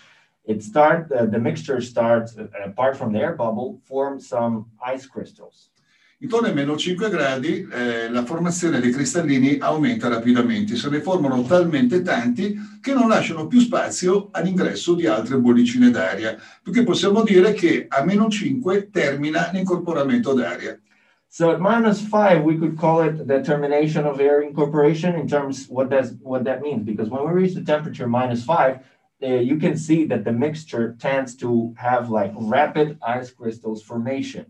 it 0.44 0.62
start 0.62 1.10
uh, 1.12 1.26
the 1.26 1.38
mixture 1.38 1.80
starts 1.80 2.36
uh, 2.36 2.48
apart 2.64 2.96
from 2.96 3.12
the 3.12 3.20
air 3.20 3.34
bubble 3.34 3.80
form 3.84 4.20
some 4.20 4.66
ice 4.84 5.06
crystals. 5.06 5.70
Intorno 6.18 6.46
ai 6.46 6.54
meno 6.54 6.78
5 6.78 7.10
gradi 7.10 7.68
eh, 7.70 8.08
la 8.08 8.24
formazione 8.24 8.80
dei 8.80 8.90
cristallini 8.90 9.58
aumenta 9.58 10.08
rapidamente, 10.08 10.74
se 10.74 10.88
ne 10.88 11.02
formano 11.02 11.42
talmente 11.42 12.00
tanti 12.00 12.56
che 12.80 12.94
non 12.94 13.08
lasciano 13.08 13.46
più 13.46 13.60
spazio 13.60 14.28
all'ingresso 14.30 14.94
di 14.94 15.06
altre 15.06 15.36
bollicine 15.36 15.90
d'aria, 15.90 16.34
perché 16.62 16.84
possiamo 16.84 17.22
dire 17.22 17.52
che 17.52 17.84
a 17.86 18.02
meno 18.02 18.30
5 18.30 18.88
termina 18.90 19.50
l'incorporamento 19.52 20.32
d'aria. 20.32 20.80
So 21.28 21.50
at 21.50 21.60
minus 21.60 22.00
five, 22.00 22.42
we 22.42 22.56
could 22.56 22.78
call 22.78 23.02
it 23.02 23.26
the 23.26 23.42
termination 23.42 24.06
of 24.06 24.18
air 24.18 24.40
incorporation 24.40 25.16
in 25.16 25.26
terms 25.28 25.66
what 25.68 25.90
does 25.90 26.14
what 26.22 26.44
that 26.44 26.62
means 26.62 26.82
because 26.82 27.10
when 27.10 27.26
we 27.26 27.32
reach 27.32 27.52
the 27.52 27.62
temperature 27.62 28.08
minus 28.08 28.42
five, 28.42 28.78
uh, 29.22 29.26
you 29.26 29.58
can 29.58 29.76
see 29.76 30.06
that 30.06 30.24
the 30.24 30.32
mixture 30.32 30.96
tends 30.98 31.36
to 31.36 31.74
have 31.76 32.08
like 32.08 32.32
rapid 32.36 32.96
ice 33.02 33.30
crystals 33.30 33.82
formation. 33.82 34.46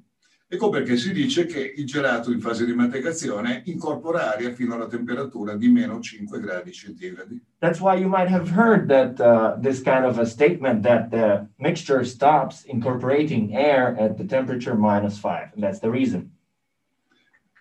Ecco 0.49 0.69
perché 0.69 0.97
si 0.97 1.13
dice 1.13 1.45
che 1.45 1.73
il 1.75 1.85
gelato 1.87 2.31
in 2.31 2.41
fase 2.41 2.65
di 2.65 2.73
mantecazione 2.73 3.63
incorpora 3.65 4.33
aria 4.33 4.53
fino 4.53 4.75
alla 4.75 4.87
temperatura 4.87 5.57
di 5.57 5.69
meno 5.69 5.99
5 5.99 6.39
gradi 6.39 6.71
centigradi. 6.71 7.43
That's 7.59 7.81
why 7.81 7.99
you 7.99 8.09
might 8.09 8.31
have 8.31 8.49
heard 8.49 8.87
that 8.89 9.19
uh, 9.19 9.61
this 9.61 9.83
kind 9.83 10.05
of 10.05 10.19
a 10.19 10.25
statement 10.25 10.83
that 10.85 11.11
the 11.11 11.49
mixture 11.57 12.05
stops 12.05 12.63
incorporating 12.65 13.57
air 13.57 13.97
at 13.99 14.17
the 14.17 14.25
temperature 14.25 14.77
minus 14.77 15.19
five. 15.19 15.51
And 15.55 15.65
that's 15.65 15.81
the 15.81 15.91
reason. 15.91 16.31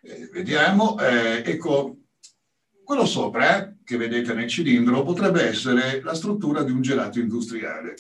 Eh, 0.04 0.30
vediamo, 0.32 1.00
eh, 1.00 1.42
ecco, 1.44 1.98
quello 2.84 3.06
sopra 3.08 3.74
che 3.84 3.98
vedete 3.98 4.36
nel 4.36 4.48
cilindro 4.48 5.02
potrebbe 5.02 5.42
essere 5.42 6.04
la 6.04 6.14
struttura 6.14 6.62
di 6.62 6.72
un 6.72 6.84
gelato 6.84 7.20
industriale. 7.20 7.96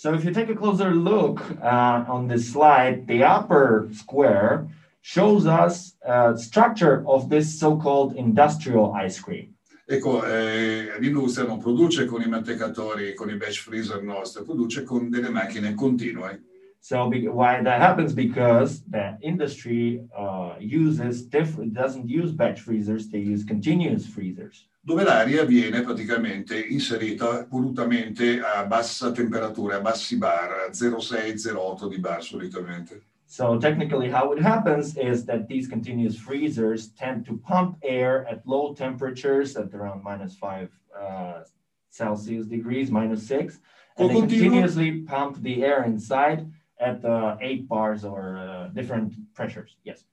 So 0.00 0.14
if 0.14 0.24
you 0.24 0.30
take 0.30 0.48
a 0.48 0.54
closer 0.54 0.94
look 0.94 1.42
uh, 1.60 2.04
on 2.06 2.28
this 2.28 2.52
slide, 2.52 3.08
the 3.08 3.24
upper 3.24 3.88
square 3.90 4.68
shows 5.00 5.44
us 5.44 5.96
a 6.06 6.38
structure 6.38 7.02
of 7.04 7.28
this 7.28 7.58
so-called 7.58 8.14
industrial 8.14 8.92
ice 8.92 9.18
cream. 9.18 9.56
Ecco, 9.88 10.22
eh, 10.22 10.96
l'industria 11.00 11.48
non 11.48 11.58
produce 11.58 12.04
con 12.04 12.22
i 12.22 12.28
mantecatori, 12.28 13.12
con 13.14 13.28
i 13.28 13.34
batch 13.34 13.58
freezer 13.58 14.00
nostri, 14.04 14.44
produce 14.44 14.84
con 14.84 15.10
delle 15.10 15.30
macchine 15.30 15.74
continue. 15.74 16.44
So 16.78 17.08
be, 17.08 17.26
why 17.26 17.60
that 17.60 17.80
happens 17.80 18.12
because 18.12 18.84
the 18.88 19.18
industry 19.20 20.06
uh, 20.16 20.54
uses 20.60 21.22
different 21.22 21.72
doesn't 21.74 22.08
use 22.08 22.30
batch 22.30 22.60
freezers; 22.60 23.08
they 23.08 23.18
use 23.18 23.42
continuous 23.42 24.06
freezers. 24.06 24.68
Dove 24.88 25.04
l'aria 25.04 25.44
viene 25.44 25.82
praticamente 25.82 26.58
inserita 26.58 27.46
volutamente 27.50 28.40
a 28.40 28.64
bassa 28.64 29.12
temperatura, 29.12 29.76
a 29.76 29.80
bassi 29.82 30.16
bar, 30.16 30.70
0,6-0,8 30.70 31.88
di 31.90 31.98
bar 31.98 32.22
solitamente. 32.22 33.02
So 33.26 33.58
technically, 33.58 34.08
how 34.08 34.32
it 34.32 34.42
happens 34.42 34.96
is 34.96 35.26
that 35.26 35.46
these 35.46 35.68
continuous 35.68 36.16
freezers 36.16 36.94
tend 36.94 37.26
to 37.26 37.36
pump 37.36 37.76
air 37.82 38.26
at 38.30 38.40
low 38.46 38.72
temperatures 38.72 39.56
at 39.56 39.74
around 39.74 40.02
minus 40.02 40.34
five 40.34 40.70
uh, 40.98 41.42
Celsius 41.90 42.46
degrees, 42.46 42.90
minus 42.90 43.26
six, 43.26 43.60
and 43.98 44.08
they 44.08 44.14
Con 44.14 44.22
continuo- 44.22 44.40
continuously 44.40 45.02
pump 45.02 45.42
the 45.42 45.64
air 45.64 45.84
inside 45.84 46.50
at 46.80 47.04
uh, 47.04 47.36
eight 47.42 47.68
bars 47.68 48.06
or 48.06 48.38
uh, 48.38 48.68
different 48.72 49.12
pressures. 49.34 49.76
Yes. 49.84 50.06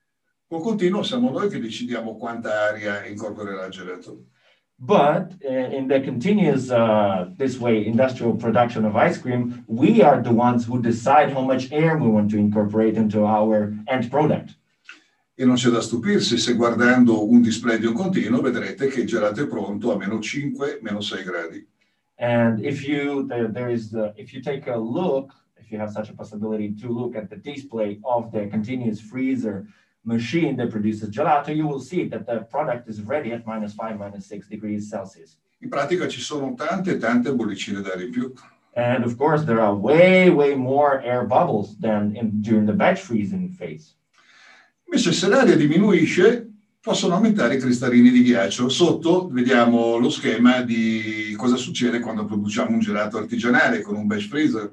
Con 0.50 0.62
continuo 0.62 1.02
siamo 1.02 1.32
noi 1.32 1.48
che 1.48 1.62
decidiamo 1.62 2.18
quanta 2.18 2.68
aria 2.68 3.06
incorporerà 3.06 3.68
il 3.68 3.72
gelato. 3.72 4.26
But 4.80 5.34
uh, 5.44 5.50
in 5.50 5.88
the 5.88 6.02
continuous, 6.02 6.70
uh, 6.70 7.30
this 7.38 7.58
way, 7.60 7.86
industrial 7.86 8.36
production 8.36 8.84
of 8.84 8.96
ice 8.96 9.18
cream, 9.18 9.64
we 9.68 10.02
are 10.02 10.22
the 10.22 10.34
ones 10.34 10.66
who 10.66 10.82
decide 10.82 11.32
how 11.32 11.42
much 11.42 11.72
air 11.72 11.98
we 11.98 12.10
want 12.10 12.30
to 12.32 12.38
incorporate 12.38 12.98
into 12.98 13.26
our 13.26 13.74
end 13.88 14.12
product. 14.12 14.56
E 15.38 15.44
non 15.44 15.56
c'è 15.56 15.70
da 15.70 15.82
stupirsi 15.82 16.38
se 16.38 16.54
guardando 16.54 17.30
un 17.30 17.42
display 17.42 17.78
di 17.78 17.86
un 17.86 17.94
continuo 17.94 18.42
vedrete 18.42 18.88
che 18.88 19.02
il 19.02 19.08
gelato 19.08 19.44
è 19.44 19.48
pronto 19.48 19.92
a 19.92 19.98
meno 19.98 20.20
5, 20.20 20.80
meno 20.82 21.02
6 21.02 21.24
gradi. 21.24 21.68
And 22.18 22.64
if 22.64 22.88
you 22.88 23.26
there, 23.28 23.50
there 23.52 23.70
is 23.70 23.90
the, 23.90 24.14
if 24.16 24.34
you 24.34 24.42
take 24.42 24.70
a 24.70 24.78
look, 24.78 25.34
if 25.58 25.72
you 25.72 25.78
have 25.78 25.92
such 25.92 26.10
a 26.10 26.14
possibility 26.14 26.74
to 26.76 26.88
look 26.90 27.16
at 27.16 27.30
the 27.30 27.36
display 27.36 28.00
of 28.04 28.32
the 28.32 28.48
continuous 28.48 29.02
freezer 29.02 29.68
machine 30.06 30.56
that 30.56 30.70
produces 30.70 31.10
gelato, 31.10 31.54
you 31.54 31.68
will 31.68 31.82
see 31.82 32.08
that 32.08 32.26
the 32.26 32.46
product 32.50 32.88
is 32.88 33.02
ready 33.02 33.32
at 33.34 33.46
minus 33.46 33.74
five, 33.74 33.98
minus 33.98 34.26
six 34.26 34.48
degrees 34.48 34.88
Celsius. 34.90 35.38
In 35.60 35.70
pratica 35.70 36.08
ci 36.08 36.22
sono 36.22 36.54
tante, 36.54 36.98
tante 36.98 37.34
bollicine 37.34 37.82
d'aria 37.82 38.06
in 38.06 38.12
più. 38.12 38.32
And 38.76 39.04
of 39.06 39.16
course, 39.16 39.46
there 39.46 39.62
are 39.62 39.74
way, 39.74 40.30
way 40.30 40.54
more 40.54 41.02
air 41.02 41.26
bubbles 41.26 41.78
than 41.80 42.16
in, 42.16 42.42
during 42.42 42.66
the 42.66 42.74
batch 42.74 43.00
freezing 43.00 43.50
phase. 43.50 43.96
Invece 44.86 45.14
se 45.14 45.28
l'aria 45.28 45.56
diminuisce 45.56 46.50
possono 46.82 47.16
aumentare 47.16 47.56
i 47.56 47.60
cristallini 47.60 48.12
di 48.12 48.22
ghiaccio. 48.22 48.70
Sotto 48.70 49.28
vediamo 49.32 49.98
lo 49.98 50.10
schema 50.10 50.62
di 50.62 51.34
cosa 51.36 51.56
succede 51.56 52.00
quando 52.00 52.26
produciamo 52.26 52.72
un 52.72 52.80
gelato 52.80 53.18
artigianale 53.18 53.82
con 53.82 53.96
un 53.96 54.06
batch 54.06 54.28
freezer. 54.28 54.72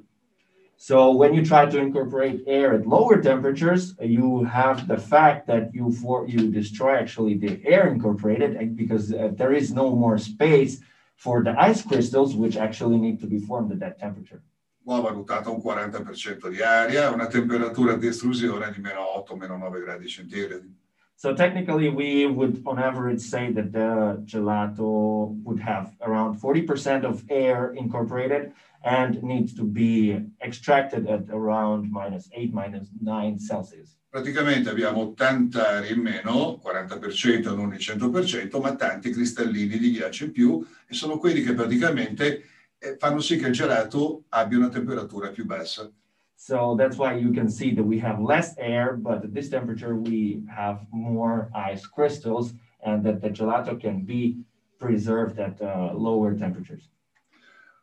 So 0.83 1.12
when 1.12 1.33
you 1.33 1.45
try 1.45 1.67
to 1.67 1.79
incorporate 1.79 2.43
air 2.45 2.75
at 2.75 2.89
lower 2.89 3.23
temperatures, 3.23 3.95
you 4.01 4.43
have 4.43 4.89
the 4.89 4.99
fact 4.99 5.47
that 5.47 5.73
you 5.73 5.93
for 5.93 6.27
you 6.27 6.51
destroy 6.51 6.97
actually 6.97 7.35
the 7.39 7.62
air 7.65 7.87
incorporated 7.87 8.51
because 8.75 9.15
uh, 9.15 9.31
there 9.33 9.53
is 9.53 9.71
no 9.71 9.95
more 9.95 10.19
space 10.19 10.81
for 11.15 11.45
the 11.45 11.55
ice 11.57 11.83
crystals 11.87 12.35
which 12.35 12.57
actually 12.57 12.99
need 12.99 13.21
to 13.21 13.29
be 13.29 13.39
formed 13.39 13.71
at 13.71 13.79
that 13.79 14.01
temperature. 14.01 14.43
Ho 14.85 15.01
valutato 15.01 15.55
un 15.55 15.61
40% 15.62 16.51
di 16.51 16.61
aria, 16.61 17.12
una 17.12 17.29
temperatura 17.29 17.95
di 17.95 18.09
estrusione 18.09 18.73
di 18.73 18.81
meno 18.81 19.03
8, 19.19 19.37
meno 19.37 19.57
9 19.57 19.79
gradi 19.79 20.09
centigradi. 20.09 20.69
So 21.15 21.33
technically, 21.33 21.91
we 21.91 22.27
would 22.27 22.61
on 22.67 22.81
average 22.81 23.21
say 23.21 23.53
that 23.53 23.71
the 23.71 24.21
gelato 24.25 25.31
would 25.45 25.61
have 25.61 25.95
around 26.01 26.41
40% 26.41 27.05
of 27.05 27.23
air 27.31 27.73
incorporated 27.77 28.53
and 28.85 29.23
needs 29.23 29.55
to 29.55 29.65
be 29.65 30.21
extracted 30.41 31.07
at 31.09 31.25
around 31.31 31.91
minus 31.91 32.29
8, 32.33 32.53
minus 32.53 32.89
9 33.01 33.39
Celsius. 33.39 33.97
Praticamente 34.09 34.69
abbiamo 34.69 35.15
tanta 35.15 35.69
aria 35.69 35.95
in 35.95 36.01
meno, 36.01 36.61
40%, 36.62 37.55
non 37.55 37.73
il 37.73 37.79
100%, 37.81 38.61
ma 38.61 38.75
tanti 38.75 39.11
cristallini 39.11 39.79
di 39.79 39.93
ghiaccio 39.93 40.25
in 40.25 40.33
più 40.33 40.67
e 40.87 40.93
sono 40.93 41.17
quelli 41.17 41.43
che 41.43 41.55
praticamente 41.55 42.43
eh, 42.79 42.97
fanno 42.99 43.21
sì 43.21 43.39
che 43.39 43.47
il 43.47 43.55
gelato 43.55 44.25
abbia 44.29 44.59
una 44.59 44.69
temperatura 44.69 45.31
più 45.31 45.47
bassa. 45.47 45.91
So 46.35 46.75
that's 46.77 46.99
why 46.99 47.15
you 47.15 47.33
can 47.33 47.49
see 47.49 47.73
that 47.75 47.85
we 47.85 48.01
have 48.01 48.21
less 48.21 48.55
air, 48.59 48.97
but 48.97 49.23
at 49.23 49.33
this 49.33 49.49
temperature 49.49 49.95
we 49.95 50.43
have 50.49 50.85
more 50.91 51.49
ice 51.55 51.87
crystals 51.87 52.53
and 52.85 53.05
that 53.05 53.21
the 53.21 53.31
gelato 53.31 53.79
can 53.79 54.05
be 54.05 54.45
preserved 54.79 55.39
at 55.39 55.61
uh, 55.62 55.93
lower 55.95 56.35
temperatures. 56.35 56.91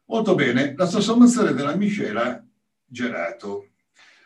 Molto 0.10 0.34
bene, 0.34 0.74
la 0.76 0.88
trasformazione 0.88 1.54
della 1.54 1.76
miscela 1.76 2.44
gelato. 2.88 3.68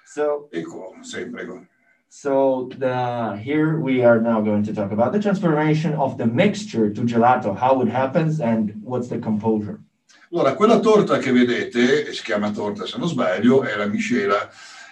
So 0.06 0.48
Ecco, 0.50 0.96
sempre. 1.02 1.42
ecco. 1.42 1.66
So 2.08 2.68
the 2.78 3.36
here 3.44 3.80
we 3.80 4.02
are 4.02 4.22
now 4.22 4.42
going 4.42 4.64
to 4.64 4.74
talk 4.74 4.94
about 4.94 5.12
the 5.12 5.20
transformation 5.20 5.94
of 5.96 6.16
the 6.16 6.26
mixture 6.26 6.90
to 6.90 7.04
gelato, 7.04 7.54
how 7.54 7.82
it 7.82 7.90
happens 7.90 8.40
and 8.40 8.72
what's 8.82 9.10
the 9.10 9.20
composure. 9.20 9.80
Allora, 10.32 10.56
quella 10.56 10.80
torta 10.80 11.18
che 11.18 11.34
vedete, 11.34 12.14
si 12.14 12.24
chiama 12.24 12.52
torta 12.52 12.86
se 12.86 12.98
non 12.98 13.10
sbaglio, 13.10 13.64
è 13.64 13.76
la 13.76 13.88
miscela 13.88 14.50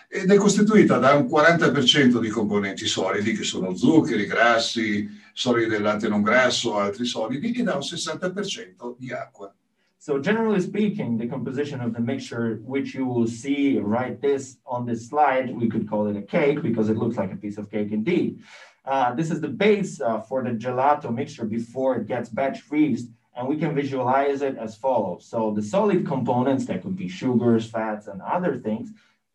ed 0.09 0.29
è 0.29 0.35
costituita 0.35 0.97
da 0.97 1.13
un 1.13 1.23
40% 1.25 2.19
di 2.19 2.27
componenti 2.27 2.85
solidi 2.85 3.31
che 3.31 3.43
sono 3.43 3.73
zuccheri, 3.75 4.25
grassi, 4.25 5.07
solidi 5.31 5.69
del 5.69 5.83
latte 5.83 6.09
non 6.09 6.21
grasso, 6.21 6.77
altri 6.77 7.05
solidi 7.05 7.53
e 7.53 7.63
da 7.63 7.75
un 7.75 7.79
60% 7.79 8.95
di 8.97 9.13
acqua. 9.13 9.53
So 10.01 10.17
generally 10.17 10.61
speaking, 10.61 11.19
the 11.19 11.27
composition 11.27 11.79
of 11.79 11.93
the 11.93 11.99
mixture, 11.99 12.59
which 12.63 12.95
you 12.95 13.05
will 13.05 13.27
see 13.27 13.77
right 13.77 14.19
this 14.19 14.57
on 14.65 14.87
this 14.87 15.07
slide, 15.07 15.55
we 15.55 15.69
could 15.69 15.87
call 15.87 16.07
it 16.07 16.17
a 16.17 16.23
cake 16.23 16.63
because 16.63 16.89
it 16.89 16.97
looks 16.97 17.17
like 17.17 17.31
a 17.31 17.35
piece 17.35 17.59
of 17.59 17.69
cake 17.69 17.91
indeed. 17.91 18.41
Uh, 18.83 19.13
this 19.13 19.29
is 19.29 19.41
the 19.41 19.47
base 19.47 20.01
uh, 20.01 20.19
for 20.21 20.43
the 20.43 20.49
gelato 20.49 21.13
mixture 21.13 21.45
before 21.45 21.97
it 21.97 22.07
gets 22.07 22.29
batch 22.29 22.61
freezed, 22.61 23.11
and 23.35 23.47
we 23.47 23.57
can 23.57 23.75
visualize 23.75 24.41
it 24.41 24.57
as 24.57 24.75
follows. 24.75 25.27
So 25.27 25.51
the 25.51 25.61
solid 25.61 26.07
components, 26.07 26.65
that 26.65 26.81
could 26.81 26.97
be 26.97 27.07
sugars, 27.07 27.69
fats, 27.69 28.07
and 28.07 28.23
other 28.23 28.57
things, 28.57 28.89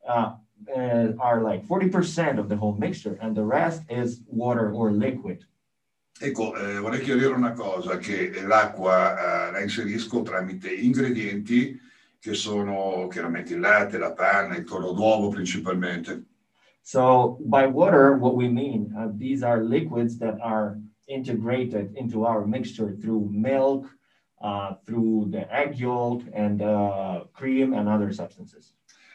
uh, 0.04 0.32
uh 0.76 1.12
are 1.20 1.42
like 1.42 1.64
40% 1.64 2.40
of 2.40 2.48
the 2.48 2.56
whole 2.56 2.74
mixture, 2.74 3.16
and 3.22 3.36
the 3.36 3.44
rest 3.44 3.82
is 3.88 4.22
water 4.26 4.72
or 4.72 4.90
liquid. 4.90 5.44
Ecco, 6.18 6.56
eh, 6.56 6.78
vorrei 6.78 7.00
chiarire 7.00 7.34
una 7.34 7.52
cosa, 7.52 7.98
che 7.98 8.42
l'acqua 8.42 9.48
eh, 9.48 9.52
la 9.52 9.60
inserisco 9.60 10.22
tramite 10.22 10.72
ingredienti 10.72 11.78
che 12.18 12.34
sono 12.34 13.06
chiaramente 13.08 13.54
il 13.54 13.60
latte, 13.60 13.98
la 13.98 14.12
panna, 14.12 14.56
il 14.56 14.64
toro 14.64 14.92
d'uovo 14.92 15.28
principalmente. 15.28 16.24
So 16.80 17.38
by 17.40 17.66
water, 17.66 18.16
what 18.16 18.34
we 18.34 18.48
mean, 18.48 18.94
uh, 18.96 19.10
these 19.18 19.44
are 19.44 19.62
liquids 19.62 20.18
that 20.18 20.38
are 20.40 20.78
integrated 21.06 21.94
into 21.96 22.24
our 22.24 22.46
mixture 22.46 22.96
through 23.00 23.28
milk, 23.30 23.86
uh, 24.40 24.74
through 24.84 25.28
the 25.30 25.46
egg 25.52 25.78
yolk 25.78 26.22
and 26.32 26.62
uh, 26.62 27.24
cream 27.32 27.74
and 27.74 27.88
other 27.88 28.12
substances. 28.12 28.72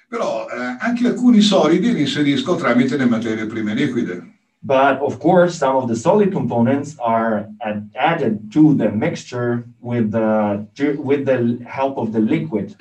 Però 0.07 0.45
eh, 0.49 0.75
anche 0.79 1.07
alcuni 1.07 1.39
solidi 1.39 1.93
li 1.93 2.01
inserisco 2.01 2.55
tramite 2.55 2.97
le 2.97 3.05
materie 3.05 3.45
prime 3.45 3.73
liquide. 3.73 4.39
But 4.63 4.99
of 4.99 5.19
course, 5.19 5.57
some 5.57 5.75
of 5.75 5.87
the 5.87 5.95
solid 5.95 6.31
components 6.31 6.95
are 6.99 7.49
ad- 7.61 7.89
added 7.95 8.51
to 8.53 8.75
the 8.75 8.89
mixture 8.89 9.65
with 9.79 10.11
the, 10.11 10.67
with 10.99 11.25
the 11.25 11.63
help 11.65 11.97
of 11.97 12.11
the 12.11 12.19
liquid. 12.19 12.75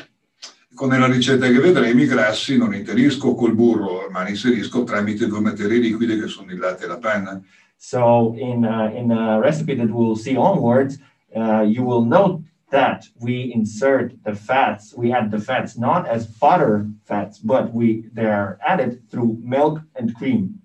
Nella 0.82 1.08
ricetta 1.08 1.46
che 1.46 1.60
vedremo 1.60 2.00
i 2.00 2.06
grassi 2.06 2.56
non 2.56 2.74
inserisco 2.74 3.34
col 3.34 3.54
burro, 3.54 4.08
ma 4.10 4.22
li 4.22 4.30
inserisco 4.30 4.82
tramite 4.82 5.26
due 5.26 5.40
materie 5.40 5.78
liquide 5.78 6.18
che 6.18 6.26
sono 6.26 6.50
il 6.52 6.58
latte 6.58 6.84
e 6.84 6.86
la 6.86 6.96
panna. 6.96 7.42
So 7.76 8.34
in, 8.36 8.64
uh, 8.64 8.90
in 8.94 9.10
a 9.10 9.38
recipe 9.38 9.74
that 9.76 9.90
we'll 9.90 10.16
see 10.16 10.36
onwards, 10.36 10.98
uh, 11.36 11.62
you 11.62 11.82
will 11.82 12.04
note 12.04 12.40
that 12.70 13.06
we 13.18 13.52
insert 13.52 14.14
the 14.24 14.34
fats, 14.34 14.94
we 14.96 15.12
add 15.12 15.30
the 15.30 15.40
fats 15.40 15.76
not 15.76 16.06
as 16.08 16.26
butter 16.26 16.86
fats, 17.04 17.38
but 17.38 17.72
we 17.74 18.08
they 18.14 18.26
are 18.26 18.58
added 18.66 19.02
through 19.10 19.38
milk 19.42 19.80
and 19.96 20.14
cream. 20.14 20.60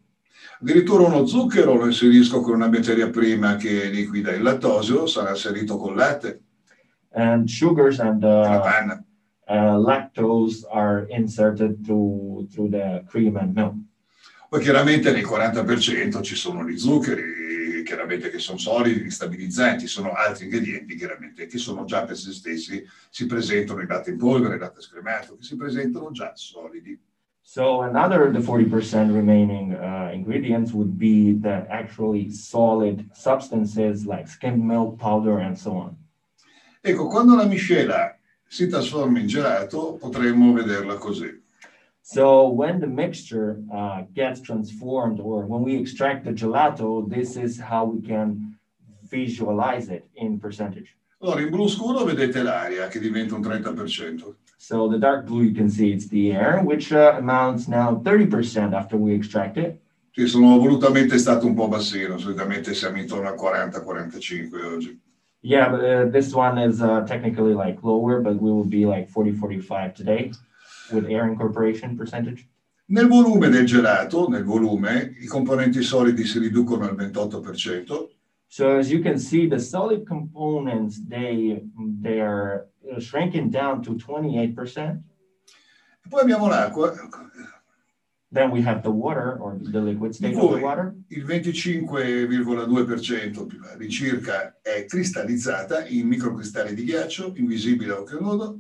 Addirittura 0.62 1.04
uno 1.04 1.26
zucchero 1.26 1.76
lo 1.76 1.86
inserisco 1.86 2.40
con 2.40 2.54
una 2.54 2.70
materia 2.70 3.10
prima 3.10 3.58
che 3.58 3.90
liquida 3.90 4.32
il 4.32 4.42
lattosio, 4.42 5.06
sarà 5.06 5.32
inserito 5.32 5.78
con 5.78 5.96
latte. 5.96 6.42
And 7.12 7.48
sugars 7.48 8.00
and 8.00 8.24
uh, 8.24 8.62
uh, 9.48 9.78
lactose 9.78 10.66
are 10.72 11.06
inserted 11.10 11.84
through, 11.84 12.48
through 12.50 12.70
the 12.70 13.04
cream 13.08 13.36
and 13.36 13.56
milk. 13.56 13.74
Poi 14.50 14.62
chiaramente 14.62 15.12
nel 15.12 15.26
40% 15.26 16.22
ci 16.22 16.36
sono 16.36 16.66
gli 16.66 16.78
zuccheri, 16.78 17.84
chiaramente 17.84 18.30
che 18.30 18.40
sono 18.40 18.58
solidi, 18.58 19.10
stabilizzanti, 19.10 19.88
sono 19.88 20.14
altri 20.14 20.46
ingredienti 20.46 20.96
chiaramente 20.96 21.46
che 21.48 21.58
sono 21.58 21.84
già 21.84 22.06
per 22.06 22.16
se 22.16 22.32
stessi, 22.32 22.86
si 23.10 23.26
presentano 23.26 23.82
il 23.82 23.88
latte 23.88 24.12
in 24.12 24.18
polvere, 24.18 24.56
il 24.56 24.62
latte 24.62 24.82
scremato, 24.82 25.36
che 25.36 25.44
si 25.44 25.58
presentano 25.58 26.12
già 26.12 26.32
solidi. 26.36 26.98
So 27.48 27.84
another 27.84 28.26
of 28.26 28.34
the 28.34 28.40
40% 28.40 29.14
remaining 29.14 29.76
uh, 29.76 30.10
ingredients 30.12 30.74
would 30.74 30.98
be 30.98 31.34
the 31.34 31.68
actually 31.70 32.32
solid 32.32 33.08
substances 33.14 34.08
like 34.08 34.28
skimmed 34.28 34.64
milk 34.64 34.98
powder 34.98 35.38
and 35.38 35.58
so 35.58 35.78
on. 35.78 35.96
Ecco, 36.84 37.08
quando 37.08 37.36
la 37.36 37.46
miscela 37.46 38.16
si 38.48 38.68
trasforma 38.68 39.20
in 39.20 39.28
gelato 39.28 39.98
potremmo 40.00 40.54
vederla 40.54 40.98
così. 40.98 41.40
So 42.02 42.50
when 42.50 42.80
the 42.80 42.88
mixture 42.88 43.62
uh, 43.72 44.04
gets 44.14 44.42
transformed 44.42 45.20
or 45.20 45.46
when 45.46 45.62
we 45.62 45.78
extract 45.78 46.26
the 46.26 46.32
gelato, 46.32 47.08
this 47.08 47.38
is 47.38 47.60
how 47.60 47.86
we 47.86 48.02
can 48.02 48.58
visualize 49.08 49.90
it 49.90 50.10
in 50.16 50.40
percentage. 50.40 50.96
Allora, 51.22 51.42
in 51.42 51.52
blu 51.52 51.68
scuro 51.68 52.04
vedete 52.04 52.42
l'aria 52.42 52.88
che 52.88 53.00
diventa 53.00 53.36
un 53.36 53.42
30%. 53.42 54.36
So 54.68 54.88
the 54.88 54.98
dark 54.98 55.28
blue, 55.28 55.44
you 55.44 55.54
can 55.54 55.70
see 55.70 55.92
it's 55.92 56.08
the 56.08 56.32
air, 56.32 56.60
which 56.64 56.92
uh, 56.92 57.18
amounts 57.20 57.68
now 57.68 58.02
30% 58.04 58.74
after 58.74 58.98
we 58.98 59.14
extract 59.14 59.58
it. 59.58 59.80
Sì, 60.10 60.26
sono 60.26 60.58
volutamente 60.58 61.20
stato 61.20 61.46
un 61.46 61.54
po' 61.54 61.68
bassino, 61.68 62.18
solitamente 62.18 62.74
siamo 62.74 62.98
intorno 62.98 63.28
al 63.28 63.36
40-45 63.36 64.66
oggi. 64.66 65.00
Yeah, 65.42 65.70
but, 65.70 65.82
uh, 65.84 66.10
this 66.10 66.34
one 66.34 66.58
is 66.58 66.82
uh, 66.82 67.04
technically 67.06 67.54
like 67.54 67.84
lower, 67.84 68.22
but 68.22 68.42
we 68.42 68.50
will 68.50 68.66
be 68.68 68.88
like 68.88 69.08
40, 69.08 69.34
45 69.34 69.94
today 69.94 70.32
with 70.92 71.06
air 71.08 71.28
incorporation 71.28 71.96
percentage. 71.96 72.48
Nel 72.88 73.08
volume 73.08 73.50
del 73.50 73.66
gelato, 73.66 74.28
nel 74.30 74.44
volume, 74.44 75.14
i 75.20 75.28
componenti 75.28 75.84
solidi 75.84 76.24
si 76.24 76.40
riducono 76.40 76.86
al 76.86 76.96
28%, 76.96 78.08
So 78.56 78.78
as 78.78 78.90
you 78.90 79.02
can 79.02 79.20
see, 79.20 79.48
the 79.48 79.60
solid 79.60 80.08
components, 80.08 81.02
they, 81.06 81.62
they 82.00 82.22
are 82.22 82.70
uh, 82.90 83.02
shrinking 83.02 83.50
down 83.50 83.84
to 83.84 83.96
28%. 83.96 85.04
e 86.06 86.08
poi 86.08 86.22
abbiamo 86.22 86.48
l'acqua, 86.48 86.94
Then 88.32 88.52
we 88.52 88.62
have 88.62 88.82
the 88.82 88.92
water 88.92 89.38
or 89.42 89.58
the 89.60 89.82
liquid 89.82 90.16
state 90.16 90.38
of 90.38 90.52
the 90.52 90.62
water. 90.62 90.96
il 91.10 91.26
25,2% 91.26 93.78
di 93.78 93.90
circa 93.90 94.58
è 94.62 94.86
cristallizzata 94.86 95.86
in 95.88 96.08
microcristalli 96.08 96.74
di 96.74 96.86
ghiaccio, 96.86 97.34
invisibile 97.36 97.92
a 97.92 98.00
occhio 98.00 98.22
nudo, 98.22 98.58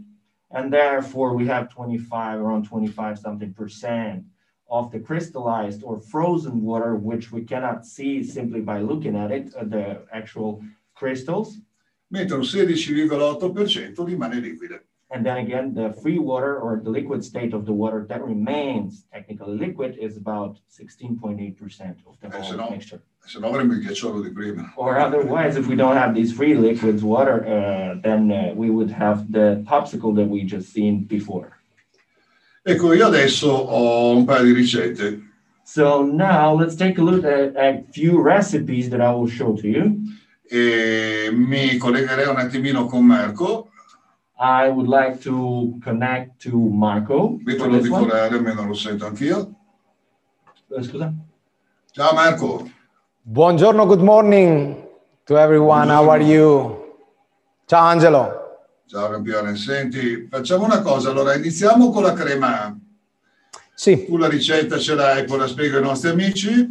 And 0.49 0.73
therefore, 0.73 1.33
we 1.33 1.47
have 1.47 1.69
25, 1.69 2.37
around 2.37 2.67
25 2.67 3.15
something 3.15 3.53
percent 3.53 4.25
of 4.69 4.91
the 4.91 4.99
crystallized 4.99 5.83
or 5.83 5.99
frozen 5.99 6.61
water, 6.63 6.95
which 6.95 7.31
we 7.31 7.43
cannot 7.43 7.85
see 7.85 8.23
simply 8.23 8.61
by 8.61 8.79
looking 8.81 9.15
at 9.15 9.31
it, 9.31 9.53
uh, 9.55 9.63
the 9.63 10.01
actual 10.11 10.61
crystals. 10.95 11.59
mentre 12.11 12.35
un 12.37 12.43
16,8% 12.43 14.05
rimane 14.05 14.39
liquida. 14.39 14.79
And 15.11 15.23
then 15.23 15.37
again, 15.37 15.73
the 15.73 15.93
free 16.01 16.17
water 16.19 16.57
or 16.59 16.79
the 16.83 16.89
liquid 16.89 17.23
state 17.23 17.53
of 17.53 17.65
the 17.65 17.71
water 17.73 18.05
that 18.09 18.23
remains 18.23 19.05
technically 19.13 19.55
liquid 19.57 19.97
is 19.99 20.17
about 20.17 20.57
16.8% 20.69 21.97
of 22.07 22.19
the 22.19 22.27
Eh, 22.27 22.41
whole 22.41 22.57
no- 22.57 22.69
mixture. 22.71 23.01
No 23.39 23.49
avremmo 23.49 23.73
il 23.73 23.79
ghiacciolo 23.81 24.21
di 24.23 24.29
prima. 24.31 24.71
Or 24.77 24.97
otherwise, 24.99 25.57
if 25.57 25.67
we 25.67 25.75
don't 25.75 25.95
have 25.97 26.13
these 26.13 26.31
free 26.31 26.53
liquids 26.55 27.03
water, 27.03 27.43
uh, 27.45 27.95
then 28.01 28.31
uh, 28.31 28.53
we 28.55 28.69
would 28.69 28.91
have 28.91 29.31
the 29.31 29.63
popsicle 29.67 30.13
that 30.15 30.27
we 30.27 30.43
just 30.43 30.71
seen 30.73 31.03
before. 31.05 31.54
Ecco, 32.67 32.93
io 32.93 33.05
adesso 33.05 33.47
ho 33.51 34.15
un 34.15 34.25
paio 34.25 34.43
di 34.43 34.53
ricette. 34.53 35.21
So 35.63 36.03
now 36.03 36.57
let's 36.57 36.75
take 36.75 36.99
a 36.99 37.03
look 37.03 37.23
at 37.23 37.55
a 37.55 37.83
few 37.91 38.21
recipes 38.21 38.89
that 38.89 39.01
I 39.01 39.13
will 39.13 39.29
show 39.29 39.53
to 39.53 39.67
you. 39.67 40.01
e 40.47 41.29
mi 41.31 41.77
collegherei 41.77 42.27
un 42.27 42.37
attimino 42.37 42.85
con 42.85 43.03
Marco, 43.03 43.69
I 44.37 44.69
would 44.69 44.87
like 44.87 45.19
to 45.23 45.77
connect 45.81 46.41
to 46.43 46.57
Marco 46.57 47.37
metterlo 47.43 47.79
this 47.79 47.89
di 47.89 48.35
almeno 48.35 48.65
lo 48.65 48.73
sento 48.73 49.05
anch'io. 49.05 49.53
Uh, 50.67 50.81
Scusa? 50.81 51.13
Ciao 51.91 52.13
Marco, 52.13 52.69
Buongiorno, 53.21 53.85
good 53.85 54.01
morning 54.01 54.87
to 55.23 55.37
everyone. 55.37 55.89
How 55.89 56.09
are 56.09 56.21
you? 56.21 56.93
Ciao 57.65 57.87
Angelo. 57.87 58.44
Ciao 58.87 59.09
campione. 59.09 59.55
Senti, 59.55 60.27
facciamo 60.29 60.65
una 60.65 60.81
cosa, 60.81 61.09
allora 61.09 61.35
iniziamo 61.35 61.89
con 61.91 62.03
la 62.03 62.13
crema. 62.13 62.77
Sì, 63.73 64.05
Tu 64.05 64.17
la 64.17 64.27
ricetta 64.27 64.77
ce 64.77 64.95
l'hai, 64.95 65.25
poi 65.25 65.37
la 65.39 65.47
spiego 65.47 65.77
ai 65.77 65.83
nostri 65.83 66.09
amici 66.09 66.69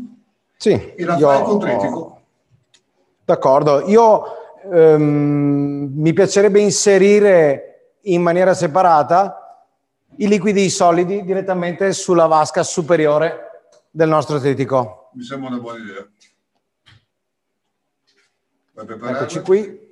sì. 0.57 0.71
e 0.71 1.05
la 1.05 1.17
io- 1.17 1.29
fai 1.29 1.43
con 1.43 1.59
tritico. 1.59 2.23
D'accordo. 3.25 3.87
Io 3.89 4.23
ehm, 4.73 5.91
mi 5.95 6.13
piacerebbe 6.15 6.61
inserire 6.61 7.97
in 8.03 8.23
maniera 8.23 8.55
separata 8.55 9.67
i 10.17 10.29
liquidi 10.29 10.69
solidi 10.71 11.25
direttamente 11.25 11.93
sulla 11.93 12.27
vasca 12.27 12.63
superiore 12.63 13.69
del 13.91 14.09
nostro 14.09 14.39
tritico. 14.39 15.11
Mi 15.15 15.23
sembra 15.23 15.49
una 15.51 15.59
buona 15.59 15.79
idea. 15.79 16.09
Eccoci 19.11 19.41
qui. 19.41 19.83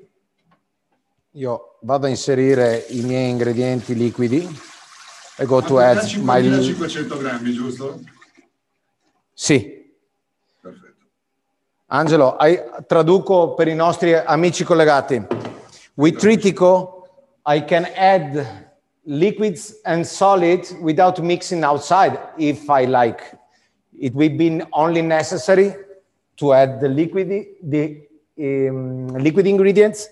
Io 1.32 1.71
vado 1.82 2.06
a 2.06 2.08
inserire 2.08 2.86
i 2.90 3.02
miei 3.02 3.30
ingredienti 3.30 3.94
liquidi. 3.94 4.48
I 5.38 5.44
go 5.46 5.60
to 5.60 5.78
add 5.78 6.02
my 6.18 6.40
5500 6.40 7.18
grammi, 7.18 7.52
giusto? 7.52 8.00
Sì, 9.32 9.82
Angelo, 11.94 12.38
traduco 12.86 13.52
per 13.52 13.68
i 13.68 13.74
nostri 13.74 14.14
amici 14.14 14.64
collegati. 14.64 15.22
With 15.94 16.18
Tritico, 16.18 17.06
I 17.44 17.64
can 17.64 17.86
add 17.94 18.70
liquids 19.02 19.78
and 19.84 20.02
solids 20.04 20.74
without 20.80 21.18
mixing 21.18 21.62
outside 21.62 22.18
if 22.38 22.66
I 22.70 22.86
like. 22.86 23.36
It 23.98 24.14
will 24.14 24.34
be 24.34 24.64
only 24.70 25.02
necessary 25.02 25.74
to 26.36 26.54
add 26.54 26.80
the 26.80 26.88
liquid, 26.88 27.28
the 27.60 28.08
um, 28.38 29.08
liquid 29.18 29.46
ingredients 29.46 30.08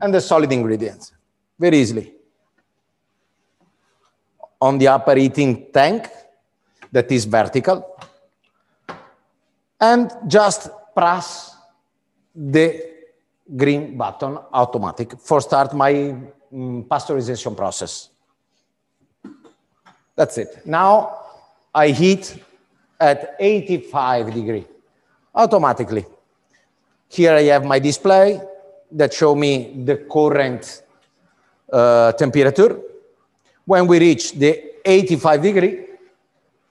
and 0.00 0.14
the 0.14 0.20
solid 0.20 0.52
ingredients 0.52 1.12
very 1.58 1.78
easily. 1.78 2.14
On 4.60 4.78
the 4.78 4.88
upper 4.88 5.16
heating 5.16 5.66
tank 5.72 6.08
that 6.92 7.10
is 7.10 7.24
vertical 7.24 7.98
and 9.80 10.12
just 10.26 10.68
press 10.94 11.56
the 12.34 12.90
green 13.56 13.96
button 13.96 14.38
automatic 14.52 15.18
for 15.18 15.40
start 15.40 15.74
my 15.74 16.14
um, 16.52 16.84
pasteurization 16.84 17.56
process. 17.56 18.10
That's 20.14 20.36
it. 20.38 20.66
Now 20.66 21.18
I 21.74 21.88
heat 21.88 22.36
at 22.98 23.36
85 23.38 24.34
degree 24.34 24.66
automatically. 25.34 26.04
Here 27.08 27.32
I 27.32 27.42
have 27.44 27.64
my 27.64 27.78
display 27.78 28.40
that 28.92 29.12
show 29.12 29.34
me 29.34 29.82
the 29.84 29.96
current 30.10 30.82
uh, 31.72 32.12
temperature. 32.12 32.80
When 33.64 33.86
we 33.86 33.98
reach 33.98 34.32
the 34.32 34.80
85 34.84 35.42
degree, 35.42 35.86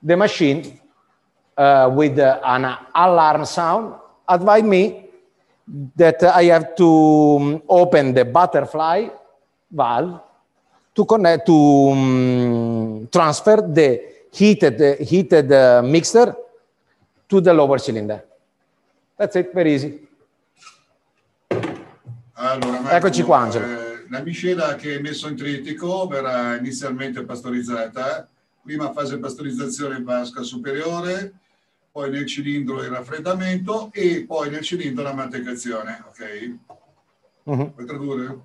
the 0.02 0.18
machine 0.18 0.80
uh, 1.58 1.90
with 1.94 2.18
uh, 2.20 2.40
an 2.44 2.78
alarm 2.96 3.46
sound 3.46 3.96
advise 4.28 4.64
me 4.64 5.06
that 5.96 6.24
I 6.24 6.44
have 6.46 6.76
to 6.76 7.38
um, 7.40 7.64
open 7.70 8.14
the 8.14 8.26
butterfly 8.26 9.08
valve 9.72 10.22
to 10.96 11.06
connect 11.06 11.46
to 11.46 11.90
um, 11.92 13.08
transfer 13.12 13.58
the 13.62 14.02
heated 14.32 15.00
heated 15.02 15.52
uh, 15.52 15.82
mixer 15.84 16.36
to 17.28 17.42
the 17.42 17.54
lower 17.54 17.78
cylinder. 17.78 18.24
That's 19.18 19.36
it, 19.36 19.54
very 19.54 19.76
easy. 19.76 20.09
Allora, 22.42 22.80
Marco, 22.80 22.96
Eccoci 22.96 23.24
qua, 23.24 23.40
Angelo. 23.40 23.66
Eh, 23.66 24.06
la 24.10 24.22
miscela 24.22 24.76
che 24.76 24.96
è 24.96 25.00
messo 25.00 25.28
in 25.28 25.36
tritico 25.36 26.08
verrà 26.08 26.56
inizialmente 26.56 27.24
pastorizzata, 27.26 28.30
prima 28.64 28.94
fase 28.94 29.20
pastorizzazione 29.20 29.98
in 29.98 30.06
vasca 30.06 30.42
superiore, 30.42 31.34
poi 31.92 32.10
nel 32.10 32.26
cilindro 32.26 32.82
il 32.82 32.90
raffreddamento 32.90 33.90
e 33.92 34.24
poi 34.26 34.50
nel 34.50 34.62
cilindro 34.62 35.04
la 35.04 35.14
mantecazione, 35.14 36.02
ok? 36.08 36.56
Mm-hmm. 37.50 37.68
Puoi 37.68 37.86
tradurre? 37.86 38.40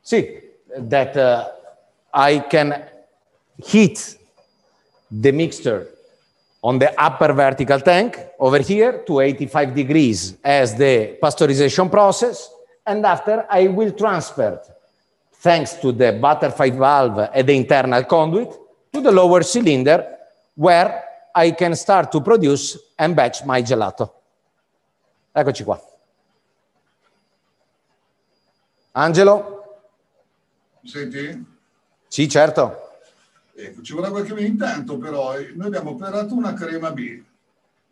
Sì, 0.00 0.40
that 0.88 1.14
uh, 1.14 1.44
I 2.12 2.44
can 2.48 2.74
heat 3.56 4.18
the 5.08 5.30
mixture 5.30 5.94
on 6.60 6.78
the 6.78 6.92
upper 6.98 7.32
vertical 7.34 7.80
tank 7.80 8.32
over 8.38 8.60
here 8.60 9.04
to 9.04 9.20
85 9.20 9.74
degrees 9.74 10.36
as 10.42 10.74
the 10.74 11.16
pasteurization 11.20 11.88
process. 11.88 12.58
And 12.90 13.06
after 13.06 13.46
I 13.48 13.68
will 13.68 13.92
transfer, 13.92 14.60
thanks 15.34 15.74
to 15.74 15.92
the 15.92 16.12
butterfly 16.12 16.70
valve 16.70 17.30
and 17.32 17.46
the 17.46 17.54
internal 17.54 18.02
conduit, 18.02 18.50
to 18.92 19.00
the 19.00 19.12
lower 19.12 19.44
cylinder 19.44 20.18
where 20.56 21.04
I 21.32 21.52
can 21.52 21.76
start 21.76 22.10
to 22.10 22.20
produce 22.20 22.76
and 22.98 23.14
batch 23.14 23.44
my 23.44 23.62
gelato. 23.62 24.10
Eccoci 25.32 25.62
qua. 25.62 25.80
Angelo? 28.90 29.78
Mi 30.80 30.88
senti? 30.88 31.46
Sì, 32.08 32.28
certo. 32.28 32.90
Ecco, 33.54 33.82
ci 33.82 33.92
vorrà 33.92 34.10
qualche 34.10 34.34
minuto. 34.34 34.50
Intanto 34.50 34.98
però 34.98 35.38
eh, 35.38 35.52
noi 35.54 35.68
abbiamo 35.68 35.90
operato 35.90 36.34
una 36.34 36.54
crema 36.54 36.90
B. 36.90 37.22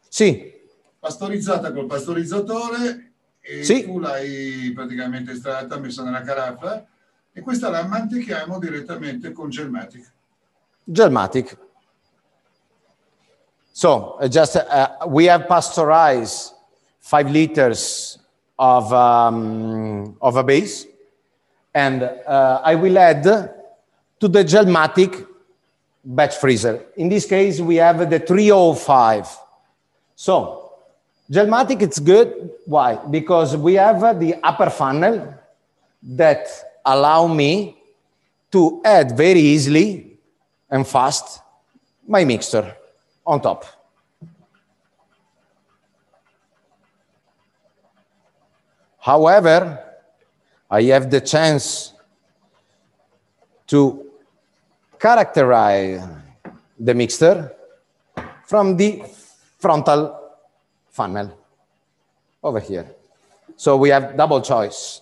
Sì. 0.08 0.52
Pastorizzata 0.98 1.72
col 1.72 1.86
pastorizzatore 1.86 3.07
e 3.48 3.64
sì. 3.64 3.84
tu 3.84 3.98
l'hai 3.98 4.70
praticamente 4.74 5.32
estratta, 5.32 5.78
messa 5.78 6.02
nella 6.02 6.20
caraffa 6.20 6.84
e 7.32 7.40
questa 7.40 7.70
la 7.70 7.82
mantechiamo 7.84 8.58
direttamente 8.58 9.32
con 9.32 9.48
Gelmatic. 9.48 10.12
Gelmatic. 10.84 11.56
So 13.72 14.18
just 14.28 14.56
uh, 14.56 15.06
we 15.06 15.28
have 15.28 15.46
pasteurized 15.46 16.52
five 16.98 17.30
liters 17.30 18.18
of 18.58 18.92
um, 18.92 20.16
of 20.20 20.36
a 20.36 20.42
base, 20.42 20.86
and 21.72 22.02
uh, 22.02 22.60
I 22.64 22.74
will 22.74 22.98
add 22.98 23.22
to 23.22 24.28
the 24.28 24.42
Gelmatic 24.44 25.24
batch 26.04 26.36
freezer. 26.36 26.84
In 26.96 27.08
this 27.08 27.24
case, 27.24 27.60
we 27.60 27.76
have 27.76 28.10
the 28.10 28.18
305. 28.18 29.28
So 30.16 30.57
Gelmatic, 31.30 31.82
it's 31.82 31.98
good. 31.98 32.50
Why? 32.64 32.96
Because 33.10 33.56
we 33.56 33.74
have 33.74 34.00
the 34.18 34.36
upper 34.42 34.70
funnel 34.70 35.34
that 36.02 36.48
allow 36.84 37.26
me 37.26 37.76
to 38.50 38.80
add 38.84 39.16
very 39.16 39.40
easily 39.40 40.18
and 40.70 40.86
fast 40.86 41.42
my 42.06 42.24
mixture 42.24 42.74
on 43.26 43.42
top. 43.42 43.66
However, 48.98 49.84
I 50.70 50.82
have 50.84 51.10
the 51.10 51.20
chance 51.20 51.92
to 53.66 54.04
characterize 54.98 56.00
the 56.78 56.94
mixture 56.94 57.52
from 58.46 58.76
the 58.76 59.02
frontal 59.58 60.17
funnel 60.98 61.28
over 62.42 62.60
here. 62.60 62.86
So 63.56 63.76
we 63.76 63.88
have 63.90 64.16
double 64.16 64.40
choice. 64.42 65.00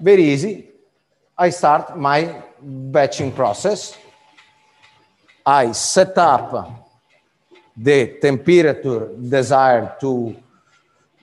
Very 0.00 0.24
easy. 0.24 0.54
I 1.38 1.50
start 1.50 1.96
my 1.96 2.42
batching 2.60 3.32
process. 3.32 3.96
I 5.46 5.72
set 5.72 6.18
up 6.18 6.46
the 7.76 8.18
temperature 8.20 9.08
desired 9.36 9.98
to 10.00 10.36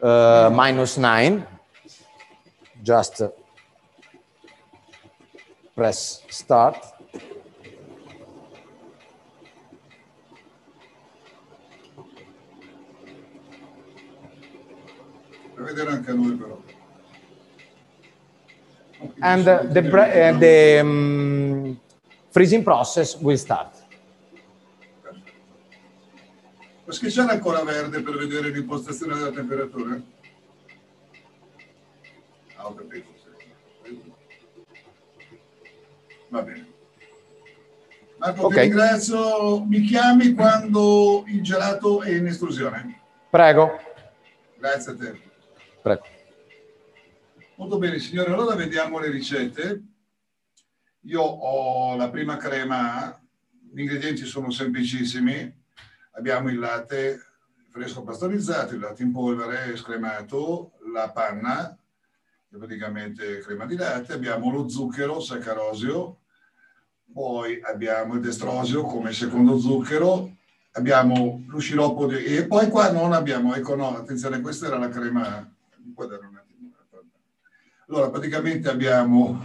uh, 0.01 0.49
minus 0.53 0.97
9. 0.97 1.45
Just 2.83 3.21
press 5.75 6.23
start. 6.29 6.96
Vedere 15.63 15.91
anche 15.91 16.13
noi 16.13 16.35
però. 16.35 16.61
And 19.19 19.47
uh, 19.47 19.63
the, 19.71 19.79
uh, 19.79 20.37
the 20.39 20.79
um, 20.81 21.79
freezing 22.31 22.63
process 22.63 23.15
will 23.15 23.37
start. 23.37 23.85
Ma 26.85 26.93
schiacciare 26.93 27.33
ancora 27.33 27.63
verde 27.63 28.01
per 28.01 28.15
vedere 28.15 28.49
l'impostazione 28.49 29.15
della 29.15 29.31
temperatura? 29.31 30.01
Ah, 32.55 32.67
ho 32.67 32.73
capito. 32.73 33.15
Va 36.29 36.41
bene. 36.41 36.67
Marco, 38.17 38.45
okay. 38.45 38.55
ti 38.55 38.67
ringrazio. 38.69 39.63
Mi 39.65 39.81
chiami 39.81 40.33
quando 40.33 41.23
il 41.27 41.41
gelato 41.41 42.01
è 42.01 42.13
in 42.15 42.27
estrusione. 42.27 43.01
Prego. 43.29 43.79
Grazie 44.57 44.91
a 44.91 44.95
te. 44.95 45.26
Prego. 45.87 46.05
Molto 47.55 47.77
bene, 47.77 47.97
signore. 47.99 48.33
Allora 48.33 48.55
vediamo 48.55 48.99
le 48.99 49.09
ricette. 49.09 49.83
Io 51.03 51.21
ho 51.21 51.95
la 51.95 52.09
prima 52.09 52.35
crema, 52.35 53.17
gli 53.71 53.79
ingredienti 53.79 54.25
sono 54.25 54.51
semplicissimi. 54.51 55.65
Abbiamo 56.11 56.49
il 56.49 56.59
latte 56.59 57.21
fresco 57.71 58.03
pastorizzato, 58.03 58.73
il 58.73 58.81
latte 58.81 59.03
in 59.03 59.13
polvere 59.13 59.77
scremato, 59.77 60.73
la 60.91 61.09
panna, 61.11 61.77
che 62.49 62.57
praticamente 62.57 63.39
crema 63.39 63.65
di 63.65 63.77
latte, 63.77 64.11
abbiamo 64.11 64.51
lo 64.51 64.67
zucchero 64.67 65.21
saccarosio, 65.21 66.17
poi 67.13 67.61
abbiamo 67.61 68.15
il 68.15 68.21
destrosio 68.21 68.81
come 68.83 69.13
secondo 69.13 69.57
zucchero, 69.57 70.35
abbiamo 70.71 71.45
lo 71.47 71.59
sciroppo 71.59 72.07
di... 72.07 72.25
e 72.25 72.45
poi 72.45 72.67
qua 72.67 72.91
non 72.91 73.13
abbiamo, 73.13 73.55
ecco 73.55 73.75
no, 73.75 73.95
attenzione, 73.95 74.41
questa 74.41 74.65
era 74.65 74.77
la 74.77 74.89
crema 74.89 75.55
un 76.05 76.37
attimo. 76.37 76.71
Allora, 77.87 78.09
praticamente 78.09 78.69
abbiamo 78.69 79.39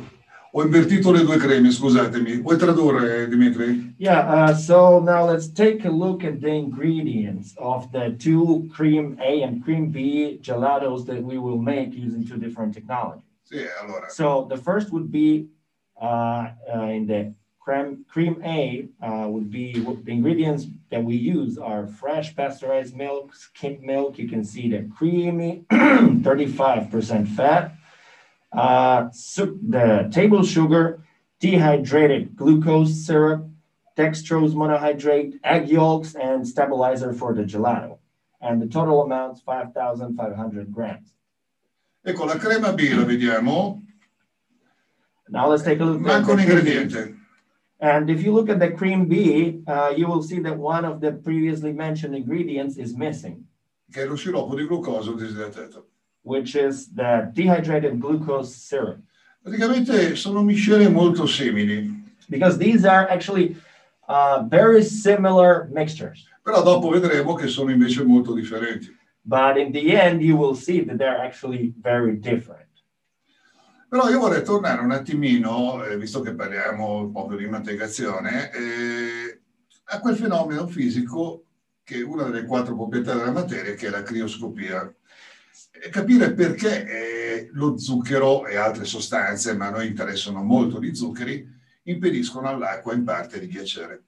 Ho 0.55 0.63
invertito 0.63 1.11
le 1.11 1.25
due 1.25 1.39
creme, 1.39 1.71
scusatemi. 1.71 2.43
Vuoi 2.43 2.59
tradurre, 2.59 3.27
Dimitri? 3.27 3.95
Yeah, 3.97 4.51
uh, 4.51 4.55
so 4.55 5.01
now 5.01 5.25
let's 5.25 5.51
take 5.51 5.87
a 5.87 5.91
look 5.91 6.25
at 6.25 6.43
the 6.43 6.51
ingredients 6.51 7.55
of 7.57 7.91
the 7.91 8.15
two 8.19 8.69
cream 8.71 9.17
A 9.19 9.43
and 9.45 9.65
cream 9.65 9.91
B 9.91 10.39
gelatos 10.43 11.07
that 11.07 11.23
we 11.23 11.39
will 11.39 11.57
make 11.57 11.95
using 11.95 12.23
two 12.23 12.37
different 12.37 12.75
technologies. 12.75 13.25
Sì, 13.45 13.65
allora. 13.81 14.11
So 14.11 14.47
the 14.47 14.59
first 14.59 14.93
would 14.93 15.11
be 15.11 15.49
uh, 15.99 16.51
uh, 16.69 16.91
in 16.91 17.07
the 17.07 17.33
cream, 17.63 18.05
cream 18.09 18.43
A 18.45 18.89
uh, 19.01 19.29
would 19.29 19.51
be 19.51 19.73
the 19.73 20.13
ingredients 20.13 20.67
that 20.91 21.03
we 21.03 21.17
use 21.17 21.59
are 21.59 21.87
fresh 21.87 22.35
pasteurized 22.35 22.97
milk, 22.97 23.35
skimmed 23.35 23.83
milk. 23.83 24.19
You 24.19 24.29
can 24.29 24.45
see 24.45 24.69
the 24.69 24.89
creamy, 24.97 25.65
35% 25.71 27.29
fat, 27.37 27.75
uh, 28.53 29.05
the 29.05 30.11
table 30.13 30.43
sugar, 30.43 31.03
dehydrated 31.41 32.37
glucose 32.37 32.95
syrup, 33.07 33.49
dextrose 33.97 34.55
monohydrate, 34.55 35.39
egg 35.45 35.69
yolks, 35.69 36.15
and 36.15 36.47
stabilizer 36.47 37.13
for 37.13 37.35
the 37.35 37.43
gelato. 37.43 37.99
And 38.41 38.61
the 38.61 38.67
total 38.67 39.03
amount's 39.03 39.41
5,500 39.41 40.73
grams. 40.73 41.13
Ecco, 42.05 42.27
la 42.27 42.35
crema 42.35 42.73
B 42.73 42.93
la 42.93 43.05
vediamo. 43.05 43.81
Now 45.29 45.49
let's 45.49 45.63
take 45.63 45.79
a 45.79 45.85
look. 45.85 46.01
at 46.01 46.03
Manca 46.03 46.33
un 46.33 46.41
ingrediente. 46.41 47.22
And 47.83 48.09
if 48.09 48.23
you 48.23 48.33
look 48.33 48.49
at 48.49 48.61
the 48.61 48.71
cream 48.71 49.07
B, 49.09 49.61
uh, 49.67 49.93
you 49.97 50.07
will 50.07 50.23
see 50.23 50.39
that 50.39 50.57
one 50.57 50.85
of 50.85 51.01
the 51.01 51.11
previously 51.13 51.73
mentioned 51.73 52.15
ingredients 52.15 52.77
is 52.79 52.97
missing, 52.97 53.45
che 53.91 54.03
è 54.03 54.07
lo 54.07 54.15
sciroppo 54.15 54.55
di 54.55 54.65
glucosio 54.67 55.15
disidratato. 55.15 55.87
which 56.23 56.55
is 56.55 56.93
the 56.95 57.29
dehydrated 57.35 57.99
glucose 57.99 58.55
syrup. 58.55 59.01
Praticamente 59.43 60.15
sono 60.15 60.45
miscele 60.45 60.89
molto 60.89 61.27
simili, 61.27 61.91
Because 62.29 62.57
these 62.57 62.85
are 62.87 63.09
actually 63.11 63.57
uh, 64.09 64.45
very 64.49 64.85
similar 64.85 65.69
mixtures. 65.73 66.25
però 66.45 66.63
dopo 66.63 66.89
vedremo 66.89 67.35
che 67.35 67.49
sono 67.49 67.73
invece 67.73 68.05
molto 68.05 68.33
differenti. 68.33 68.97
But 69.25 69.57
in 69.57 69.73
the 69.73 69.97
end, 69.97 70.23
you 70.23 70.37
will 70.37 70.55
see 70.55 70.85
that 70.85 70.99
they're 70.99 71.19
actually 71.21 71.73
very 71.81 72.17
different. 72.17 72.67
Però 73.93 74.09
io 74.09 74.21
vorrei 74.21 74.43
tornare 74.43 74.81
un 74.81 74.91
attimino, 74.91 75.85
eh, 75.85 75.99
visto 75.99 76.23
che 76.23 76.35
parliamo 76.35 77.11
proprio 77.11 77.37
di 77.37 77.47
mantecazione, 77.47 78.51
eh, 78.51 79.41
a 79.85 80.01
quel 80.01 80.17
fenomeno 80.17 80.67
fisico 80.67 81.45
che 81.83 81.97
è 81.97 82.03
una 82.03 82.23
delle 82.23 82.47
quattro 82.47 82.75
proprietà 82.75 83.15
della 83.15 83.33
materia, 83.33 83.75
che 83.75 83.89
è 83.89 83.91
la 83.91 84.03
crioscopia. 84.03 84.91
E 85.73 85.91
capire 85.91 86.33
perché 86.33 86.87
eh, 86.87 87.51
lo 87.53 87.77
zucchero 87.77 88.47
e 88.47 88.57
altre 88.57 88.87
sostanze, 88.87 89.55
ma 89.55 89.67
a 89.67 89.71
noi 89.73 89.89
interessano 89.89 90.43
molto 90.43 90.81
gli 90.81 90.95
zuccheri, 90.95 91.47
impediscono 91.83 92.49
all'acqua 92.49 92.95
in 92.95 93.05
parte 93.05 93.39
di 93.41 93.47
ghiacciare. 93.47 94.05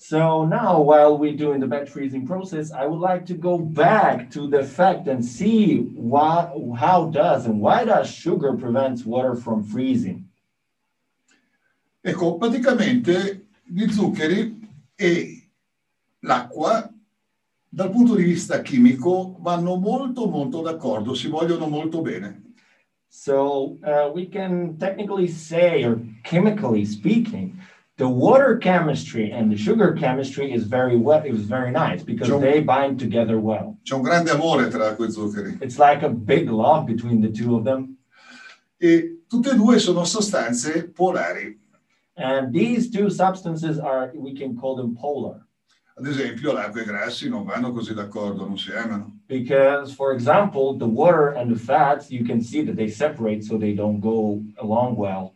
So 0.00 0.46
now, 0.46 0.80
while 0.80 1.18
we're 1.18 1.36
doing 1.36 1.58
the 1.58 1.66
batch 1.66 1.90
freezing 1.90 2.24
process, 2.24 2.70
I 2.70 2.86
would 2.86 3.00
like 3.00 3.26
to 3.26 3.34
go 3.34 3.58
back 3.58 4.30
to 4.30 4.46
the 4.46 4.62
fact 4.62 5.08
and 5.08 5.24
see 5.24 5.80
why, 5.92 6.52
how 6.78 7.06
does 7.06 7.46
and 7.46 7.60
why 7.60 7.84
does 7.84 8.08
sugar 8.08 8.52
prevents 8.56 9.04
water 9.04 9.34
from 9.34 9.64
freezing? 9.64 10.28
Ecco, 12.00 12.38
praticamente 12.38 13.48
gli 13.64 13.90
zuccheri 13.90 14.68
e 14.94 15.48
l'acqua, 16.20 16.88
dal 17.68 17.90
punto 17.90 18.14
di 18.14 18.22
vista 18.22 18.62
chimico, 18.62 19.36
vanno 19.40 19.74
molto 19.74 20.28
molto 20.28 20.62
d'accordo, 20.62 21.12
si 21.12 21.26
vogliono 21.26 21.66
molto 21.66 22.02
bene. 22.02 22.54
So 23.08 23.78
uh, 23.82 24.12
we 24.14 24.28
can 24.28 24.76
technically 24.78 25.26
say, 25.26 25.82
or 25.82 26.00
chemically 26.22 26.84
speaking, 26.84 27.58
the 27.98 28.08
water 28.08 28.56
chemistry 28.56 29.30
and 29.32 29.50
the 29.50 29.56
sugar 29.56 29.92
chemistry 29.92 30.52
is 30.52 30.64
very 30.64 30.96
well. 30.96 31.20
It 31.24 31.32
was 31.32 31.42
very 31.42 31.70
nice 31.72 32.02
because 32.04 32.28
Sure. 32.28 32.40
they 32.40 32.60
bind 32.60 32.98
together 32.98 33.38
well. 33.38 33.76
C'è 33.84 33.94
un 33.94 34.02
grande 34.02 34.30
amore 34.30 34.68
tra 34.70 34.96
e 34.96 35.10
zuccheri 35.10 35.58
It's 35.60 35.78
like 35.78 36.02
a 36.04 36.08
big 36.08 36.48
love 36.48 36.86
between 36.86 37.20
the 37.20 37.30
two 37.30 37.56
of 37.56 37.64
them. 37.64 37.96
e 38.80 39.18
tutte 39.28 39.50
e 39.50 39.54
due 39.56 39.78
sono 39.78 40.04
sostanze 40.04 40.88
polari. 40.94 41.58
And 42.16 42.52
these 42.52 42.88
two 42.90 43.10
substances 43.10 43.78
are, 43.78 44.10
we 44.14 44.32
can 44.34 44.56
call 44.56 44.76
them 44.76 44.94
polar. 44.96 45.44
Ad 45.98 46.06
esempio, 46.06 46.52
l'acqua 46.52 46.80
e 46.80 46.84
i 46.84 46.86
grassi 46.86 47.28
non 47.28 47.44
vanno 47.44 47.72
così 47.72 47.92
d'accordo, 47.94 48.46
non 48.46 48.56
si 48.56 48.70
amano. 48.72 49.18
Because, 49.26 49.92
for 49.92 50.12
example, 50.12 50.76
the 50.76 50.86
water 50.86 51.34
and 51.36 51.50
the 51.50 51.58
fats, 51.58 52.08
you 52.10 52.24
can 52.24 52.40
see 52.40 52.62
that 52.64 52.76
they 52.76 52.88
separate 52.88 53.42
so 53.42 53.56
they 53.58 53.74
don't 53.74 53.98
go 54.00 54.40
along 54.60 54.94
well. 54.96 55.34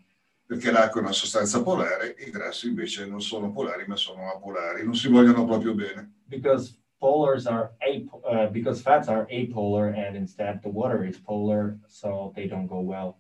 Perché 0.53 0.71
l'acqua 0.71 1.01
è 1.01 1.05
una 1.05 1.13
sostanza 1.13 1.63
polare, 1.63 2.15
i 2.27 2.31
grassi 2.31 2.69
invece 2.69 3.07
non 3.07 3.23
sono 3.23 3.51
polari, 3.51 3.87
ma 3.87 3.97
sono 3.97 4.31
apolari, 4.31 4.85
non 4.85 4.95
si 4.95 5.09
vogliono 5.09 5.47
proprio 5.47 5.73
bene. 5.73 6.13
Because 6.27 6.77
polars 6.99 7.47
are 7.47 7.71
a, 7.79 8.05
uh, 8.29 8.51
because 8.51 8.83
fats 8.83 9.09
are 9.09 9.27
apolar 9.31 9.95
and 9.97 10.15
instead 10.15 10.61
the 10.61 10.69
water 10.69 11.07
is 11.07 11.17
polar, 11.17 11.79
so 11.87 12.33
they 12.35 12.47
don't 12.47 12.67
go 12.67 12.81
well. 12.81 13.17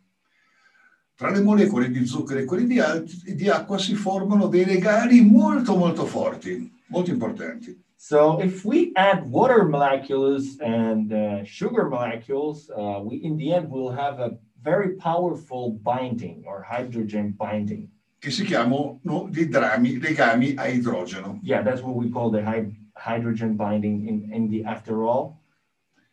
Tra 1.14 1.30
le 1.30 1.40
molecole 1.40 1.88
di 1.88 2.04
zucchero 2.04 2.40
e 2.40 2.44
quelle 2.44 2.66
di, 2.66 2.78
al- 2.78 3.02
di 3.02 3.48
acqua 3.48 3.78
si 3.78 3.94
formano 3.94 4.48
dei 4.48 4.66
legami 4.66 5.22
molto 5.22 5.74
molto 5.74 6.04
forti, 6.04 6.70
molto 6.88 7.10
importanti. 7.10 7.82
So 7.96 8.40
if 8.42 8.62
we 8.62 8.90
add 8.94 9.24
water 9.30 9.64
molecules 9.64 10.58
and 10.60 11.10
uh, 11.10 11.44
sugar 11.44 11.88
molecules, 11.88 12.68
uh, 12.68 13.00
we 13.02 13.22
in 13.24 13.38
the 13.38 13.54
end 13.54 13.70
will 13.70 13.90
have 13.90 14.20
a 14.20 14.36
very 14.62 14.96
powerful 14.96 15.72
binding 15.82 16.44
or 16.46 16.62
hydrogen 16.62 17.34
binding. 17.36 17.88
che 18.18 18.30
si 18.30 18.44
chiamano 18.44 19.00
drami, 19.02 19.98
legami 19.98 20.54
a 20.56 20.68
idrogeno. 20.68 21.40
Yeah, 21.42 21.62
that's 21.62 21.82
what 21.82 21.96
we 21.96 22.08
call 22.08 22.30
the 22.30 22.40
hy- 22.40 22.72
hydrogen 22.94 23.56
binding 23.56 24.06
in, 24.06 24.32
in 24.32 24.48
the 24.48 24.62
after 24.64 25.02
all. 25.02 25.40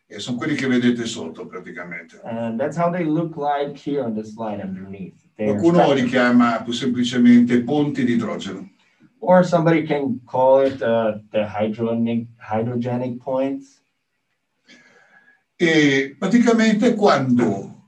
E 0.07 0.17
sono 0.17 0.37
quelli 0.37 0.55
che 0.55 0.65
vedete 0.65 1.05
sotto 1.05 1.45
praticamente. 1.45 2.19
And 2.23 2.59
that's 2.59 2.75
how 2.75 2.89
they 2.91 3.05
look 3.05 3.37
like 3.37 3.77
here 3.77 4.03
on 4.03 4.15
the 4.15 4.23
slide 4.23 4.59
underneath. 4.59 5.21
They're 5.35 5.53
Qualcuno 5.53 5.93
li 5.93 6.05
chiama 6.05 6.63
più 6.63 6.73
semplicemente 6.73 7.61
ponti 7.61 8.03
di 8.03 8.13
idrogeno. 8.13 8.67
or 9.21 9.43
somebody 9.43 9.85
can 9.85 10.19
call 10.25 10.61
it 10.65 10.81
uh, 10.81 11.19
the 11.31 11.43
hydrogenic, 11.45 12.25
hydrogenic 12.39 13.19
points. 13.19 13.81
E 15.55 16.15
praticamente 16.17 16.95
quando 16.95 17.78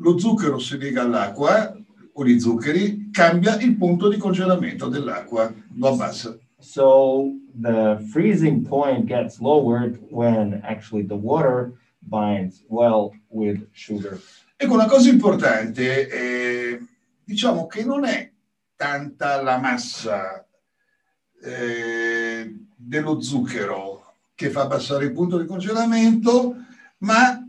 lo 0.00 0.18
zucchero 0.18 0.58
si 0.58 0.76
lega 0.76 1.02
all'acqua 1.02 1.74
o 2.12 2.24
gli 2.24 2.38
zuccheri, 2.38 3.10
cambia 3.10 3.58
il 3.60 3.76
punto 3.76 4.08
di 4.08 4.16
congelamento 4.16 4.88
dell'acqua, 4.88 5.52
lo 5.74 5.88
abbassa. 5.88 6.36
So 6.58 7.32
the 7.54 7.98
freezing 8.10 8.66
point 8.66 9.06
gets 9.06 9.40
lowered 9.40 9.98
when 10.10 10.60
actually 10.64 11.06
the 11.06 11.14
water 11.14 11.72
binds 12.00 12.64
well 12.68 13.12
with 13.28 13.66
sugar. 13.72 14.18
Ecco, 14.56 14.74
una 14.74 14.86
cosa 14.86 15.08
importante, 15.08 16.06
è, 16.08 16.78
diciamo 17.24 17.66
che 17.66 17.84
non 17.84 18.04
è 18.04 18.30
tanta 18.76 19.40
la 19.40 19.58
massa 19.58 20.46
eh, 21.42 22.54
dello 22.76 23.20
zucchero 23.22 24.14
che 24.34 24.50
fa 24.50 24.62
abbassare 24.62 25.04
il 25.04 25.12
punto 25.12 25.38
di 25.38 25.46
congelamento, 25.46 26.56
ma 26.98 27.42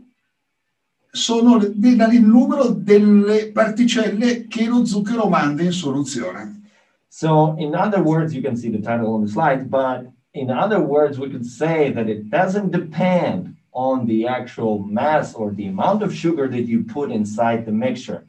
sono 1.14 1.56
il 1.56 2.22
numero 2.22 2.68
delle 2.68 3.52
particelle 3.52 4.46
che 4.48 4.66
lo 4.66 4.84
zucchero 4.86 5.28
manda 5.28 5.62
in 5.62 5.72
soluzione. 5.72 6.70
So 7.08 7.54
in 7.58 7.74
other 7.74 8.00
words, 8.00 8.32
you 8.32 8.40
can 8.40 8.56
see 8.56 8.70
the 8.70 8.80
title 8.80 9.12
on 9.12 9.20
the 9.20 9.28
slide, 9.28 9.68
but 9.68 10.10
in 10.32 10.50
other 10.50 10.80
words, 10.80 11.18
we 11.18 11.28
could 11.28 11.44
say 11.44 11.92
that 11.92 12.08
it 12.08 12.30
doesn't 12.30 12.70
depend 12.70 13.54
on 13.72 14.06
the 14.06 14.26
actual 14.26 14.78
mass 14.78 15.34
or 15.34 15.52
the 15.52 15.66
amount 15.66 16.02
of 16.02 16.14
sugar 16.14 16.48
that 16.48 16.66
you 16.66 16.82
put 16.82 17.10
inside 17.10 17.66
the 17.66 17.72
mixture, 17.72 18.24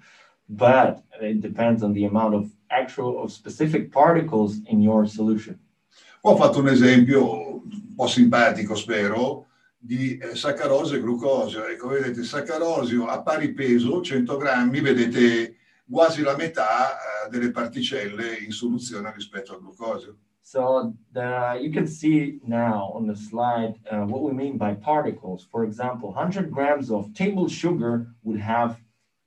but 0.49 1.01
it 1.21 1.39
depends 1.39 1.83
on 1.83 1.93
the 1.93 2.03
amount 2.03 2.35
of 2.35 2.51
actual 2.69 3.23
of 3.23 3.31
specific 3.31 3.93
particles 3.93 4.59
in 4.67 4.81
your 4.81 5.05
solution. 5.05 5.57
Ho 6.25 6.35
fatto 6.35 6.59
un 6.59 6.67
esempio 6.67 7.61
un 7.63 7.95
po' 7.95 8.07
simpatico, 8.07 8.75
spero, 8.75 9.45
di 9.83 10.17
eh, 10.17 10.35
saccarosio 10.35 10.95
e 10.95 11.01
glucosio. 11.01 11.65
Ecco, 11.65 11.89
vedete, 11.89 12.23
saccarosio 12.23 13.05
a 13.07 13.21
pari 13.21 13.53
peso, 13.53 14.01
100 14.01 14.37
grammi, 14.37 14.79
vedete 14.79 15.57
quasi 15.89 16.21
la 16.21 16.37
metà 16.37 16.93
eh, 16.93 17.29
delle 17.29 17.51
particelle 17.51 18.37
in 18.37 18.51
soluzione 18.51 19.11
rispetto 19.13 19.53
al 19.53 19.59
glucosio. 19.59 20.17
So 20.41 20.93
the, 21.13 21.57
you 21.61 21.71
can 21.71 21.87
see 21.87 22.39
now 22.45 22.91
on 22.93 23.07
the 23.07 23.15
slide 23.15 23.75
uh, 23.89 24.05
what 24.05 24.21
we 24.23 24.33
mean 24.33 24.57
by 24.57 24.73
particles. 24.73 25.45
For 25.51 25.63
example, 25.63 26.09
100 26.09 26.51
grams 26.51 26.89
of 26.89 27.13
table 27.13 27.47
sugar 27.47 28.07
would 28.23 28.39
have 28.39 28.77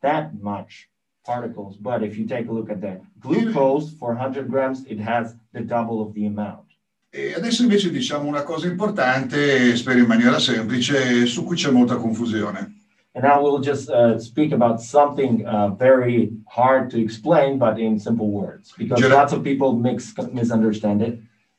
that 0.03 0.41
much 0.41 0.89
particles. 1.25 1.77
But 1.77 2.03
if 2.03 2.17
you 2.17 2.27
take 2.27 2.49
a 2.49 2.53
look 2.53 2.71
at 2.71 2.81
the 2.81 3.01
glucose 3.19 3.93
for 3.93 4.09
100 4.15 4.49
grams, 4.49 4.85
it 4.87 5.01
has 5.01 5.35
the 5.53 5.63
double 5.63 6.01
of 6.01 6.15
the 6.15 6.27
amount. 6.27 6.66
E 7.11 7.33
adesso 7.35 7.63
invece 7.63 7.91
diciamo 7.91 8.29
una 8.29 8.43
cosa 8.43 8.67
importante, 8.67 9.75
spero 9.77 9.99
in 10.01 10.07
maniera 10.07 10.39
semplice, 10.39 11.25
su 11.27 11.45
cui 11.45 11.57
c'è 11.57 11.71
molta 11.71 11.97
confusione. 11.97 12.75
And 13.13 13.25
now 13.25 13.41
we'll 13.41 13.63
just 13.63 13.89
uh, 13.89 14.19
speak 14.19 14.53
about 14.53 14.79
something 14.81 15.43
uh, 15.47 15.75
very 15.75 16.31
hard 16.55 16.91
to 16.91 16.99
explain, 16.99 17.57
but 17.57 17.79
in 17.79 17.99
simple 17.99 18.27
words, 18.29 18.75
because 18.77 19.01
Gela- 19.01 19.15
lots 19.15 19.33
of 19.33 19.41
people 19.43 19.73
mix, 19.73 20.13
misunderstand 20.33 21.01
it. 21.01 21.19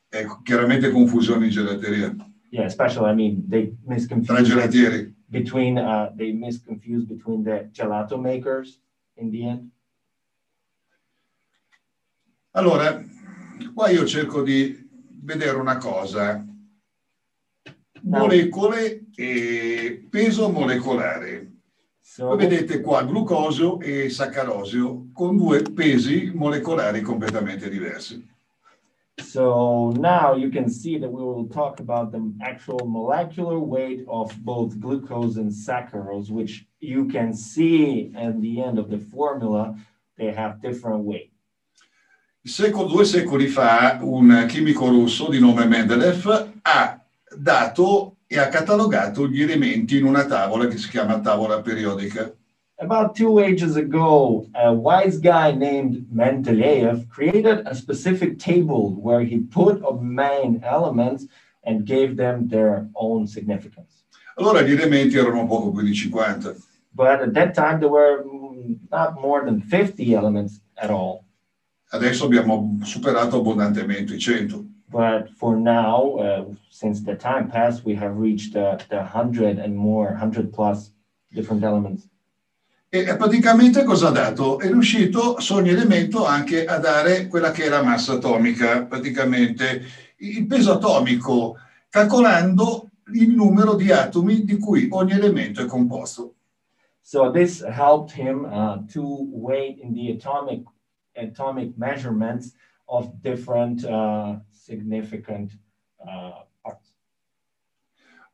Ecco, 0.10 0.42
chiaramente 0.44 0.92
confusione 0.92 1.46
in 1.46 1.52
gelateria 1.52 2.16
Yeah, 2.50 2.66
especially, 2.66 3.10
I 3.10 3.14
mean, 3.16 3.44
they 3.50 3.74
tra 3.84 3.94
misconfuse 3.96 4.44
gelatieri. 4.44 5.14
between, 5.26 5.78
uh, 5.78 6.12
they 6.16 6.32
misconfuse 6.32 7.06
between 7.06 7.44
the 7.44 7.68
gelato 7.74 8.18
makers 8.22 8.80
in 9.16 9.32
the 9.32 9.44
end. 9.48 9.72
Allora, 12.52 13.04
qua 13.74 13.90
io 13.90 14.06
cerco 14.06 14.44
di 14.44 14.87
vedere 15.22 15.58
una 15.58 15.78
cosa. 15.78 16.46
Molecole 18.02 19.08
e 19.16 20.08
peso 20.10 20.50
molecolare. 20.50 21.52
Voi 22.18 22.38
vedete 22.38 22.82
qua 22.82 23.04
glucosio 23.04 23.80
e 23.80 24.10
saccarosio 24.10 25.10
con 25.14 25.36
due 25.36 25.62
pesi 25.62 26.32
molecolari 26.34 27.02
completamente 27.02 27.70
diversi. 27.70 28.36
So 29.20 29.92
now 29.98 30.36
you 30.36 30.50
can 30.50 30.70
see 30.70 30.98
that 31.00 31.12
we 31.12 31.22
will 31.22 31.48
talk 31.48 31.80
about 31.80 32.12
the 32.12 32.34
actual 32.42 32.88
molecular 32.88 33.60
weight 33.60 34.06
of 34.08 34.36
both 34.44 34.80
glucose 34.80 35.38
and 35.38 35.52
saccharose, 35.52 36.30
which 36.30 36.66
you 36.80 37.08
can 37.08 37.34
see 37.34 38.12
at 38.16 38.40
the 38.42 38.62
end 38.62 38.78
of 38.78 38.90
the 38.90 39.00
formula, 39.00 39.76
they 40.18 40.32
have 40.32 40.62
different 40.62 41.04
weight. 41.04 41.32
Secolo- 42.48 42.88
due 42.88 43.04
secoli 43.04 43.48
fa 43.48 44.00
un 44.02 44.46
chimico 44.48 44.88
russo 44.88 45.28
di 45.28 45.38
nome 45.38 45.66
Mendeleev 45.66 46.54
ha 46.62 46.98
dato 47.38 48.16
e 48.26 48.40
ha 48.40 48.48
catalogato 48.48 49.28
gli 49.28 49.42
elementi 49.42 49.98
in 49.98 50.06
una 50.06 50.26
tavola 50.26 50.66
che 50.68 50.78
si 50.78 50.88
chiama 50.88 51.20
tavola 51.20 51.62
periodica. 51.62 52.34
About 52.80 53.18
two 53.18 53.40
ages 53.40 53.76
ago, 53.76 54.48
a 54.54 54.72
wise 54.72 55.20
guy 55.20 55.54
named 55.54 56.08
Mendeleev 56.10 57.10
created 57.10 57.68
a 57.68 57.76
specific 57.76 58.38
table 58.38 58.96
where 58.96 59.26
he 59.26 59.40
put 59.40 59.82
of 59.82 60.02
main 60.02 60.62
elements 60.64 61.26
and 61.66 61.86
gave 61.86 62.16
them 62.16 62.48
their 62.48 62.88
own 62.94 63.28
significance. 63.28 64.06
Allora 64.36 64.62
gli 64.62 64.72
elementi 64.72 65.18
erano 65.18 65.46
poco 65.48 65.72
più 65.72 65.84
di 65.84 65.94
50. 65.94 66.56
But 66.92 67.20
at 67.22 67.34
that 67.34 67.54
time, 67.54 67.80
there 67.80 67.90
were 67.90 68.24
not 68.90 69.20
more 69.20 69.44
than 69.44 69.60
50 69.60 70.14
elements 70.14 70.62
at 70.76 70.90
all. 70.90 71.27
Adesso 71.90 72.26
abbiamo 72.26 72.80
superato 72.84 73.38
abbondantemente 73.38 74.16
i 74.16 74.20
100. 74.20 74.76
But 74.90 75.30
for 75.36 75.58
now, 75.58 76.18
uh, 76.18 76.56
since 76.70 77.04
the 77.04 77.16
time 77.16 77.50
passed, 77.50 77.86
we 77.86 77.96
have 77.96 78.18
reached 78.18 78.56
uh, 78.56 78.78
the 78.90 78.98
100 78.98 79.60
and 79.60 79.76
more, 79.76 80.12
100 80.12 80.52
plus 80.52 80.92
different 81.30 81.64
elements. 81.64 82.08
E 82.90 83.04
praticamente 83.18 83.84
cosa 83.84 84.08
ha 84.08 84.12
dato? 84.12 84.60
È 84.60 84.68
riuscito 84.68 85.42
su 85.42 85.56
ogni 85.56 85.70
elemento 85.70 86.26
anche 86.26 86.66
a 86.66 86.78
dare 86.78 87.28
quella 87.28 87.52
che 87.52 87.66
è 87.66 87.70
la 87.70 87.84
massa 87.84 88.14
atomica, 88.14 88.86
praticamente 88.86 89.84
il 90.18 90.46
peso 90.48 90.74
atomico, 90.74 91.58
calcolando 91.90 92.90
il 93.14 93.34
numero 93.34 93.76
di 93.76 93.92
atomi 93.92 94.46
di 94.46 94.58
cui 94.58 94.88
ogni 94.90 95.12
elemento 95.12 95.62
è 95.62 95.66
composto. 95.66 96.36
So 97.02 97.30
this 97.32 97.62
helped 97.62 98.12
him 98.12 98.46
uh, 98.46 98.86
to 98.94 99.28
weigh 99.32 99.80
in 99.82 99.94
the 99.94 100.12
atomic 100.12 100.64
atomic 101.18 101.74
measurements 101.78 102.54
of 102.86 103.12
different 103.22 103.84
uh, 103.84 104.38
significant 104.50 105.52
uh, 105.98 106.46
parts. 106.62 106.94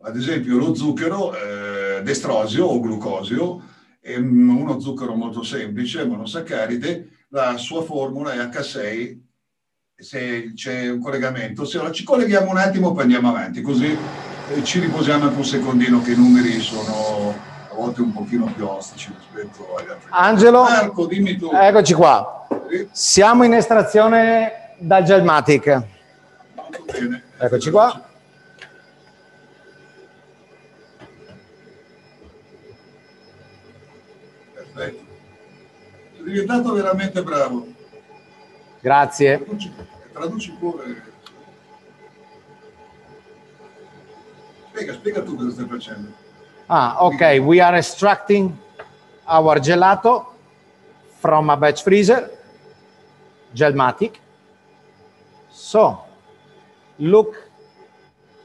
Ad 0.02 0.16
esempio 0.18 0.58
lo 0.58 0.76
zucchero 0.76 1.34
eh, 1.34 2.02
destrosio 2.04 2.66
o 2.66 2.80
glucosio 2.80 3.62
è 4.00 4.16
un- 4.18 4.50
uno 4.50 4.80
zucchero 4.80 5.16
molto 5.16 5.44
semplice, 5.44 6.06
monosaccaride, 6.06 7.08
la 7.30 7.58
sua 7.58 7.82
formula 7.84 8.34
è 8.34 8.38
H6, 8.38 9.18
se 9.96 10.52
c'è 10.54 10.90
un 10.90 11.00
collegamento. 11.00 11.64
Se 11.66 11.78
ora 11.78 11.92
ci 11.92 12.04
colleghiamo 12.04 12.50
un 12.52 12.58
attimo 12.58 12.92
poi 12.92 13.04
andiamo 13.04 13.30
avanti, 13.30 13.62
così 13.62 13.86
eh, 13.88 14.64
ci 14.64 14.80
riposiamo 14.82 15.24
anche 15.26 15.38
un 15.38 15.46
secondino 15.46 16.02
che 16.02 16.12
i 16.12 16.18
numeri 16.18 16.60
sono 16.60 17.34
a 17.74 17.76
volte 17.76 18.02
un 18.02 18.14
pochino 18.14 18.46
più 18.54 18.68
ostici 18.68 19.12
rispetto 19.18 19.76
agli 19.76 19.90
altri. 19.90 20.08
Angelo, 20.12 20.62
Marco, 20.64 21.08
dimmi 21.08 21.36
tu. 21.38 21.50
eccoci 21.52 21.94
qua. 21.96 22.48
Siamo 22.92 23.44
in 23.44 23.54
estrazione 23.54 24.76
dal 24.78 25.04
Gelmatic. 25.04 25.64
bene. 26.86 27.24
Eccoci 27.40 27.72
qua. 27.72 28.02
Perfetto. 34.54 35.04
Sei 36.16 36.24
diventato 36.24 36.74
veramente 36.74 37.24
bravo. 37.24 37.68
Grazie. 38.82 39.38
Traduci, 39.38 39.74
traduci 40.14 40.52
pure. 40.60 41.12
Spiega, 44.70 44.94
spiega 44.94 45.22
tu 45.24 45.36
cosa 45.36 45.52
stai 45.52 45.68
facendo. 45.68 46.22
Ah, 46.76 46.98
ok. 47.06 47.38
We 47.46 47.60
are 47.60 47.78
extracting 47.78 48.58
our 49.30 49.60
gelato 49.62 50.26
from 51.22 51.52
a 51.52 51.56
batch 51.56 51.84
freezer, 51.84 52.32
Gelmatic. 53.54 54.18
So, 55.52 56.02
look, 56.98 57.38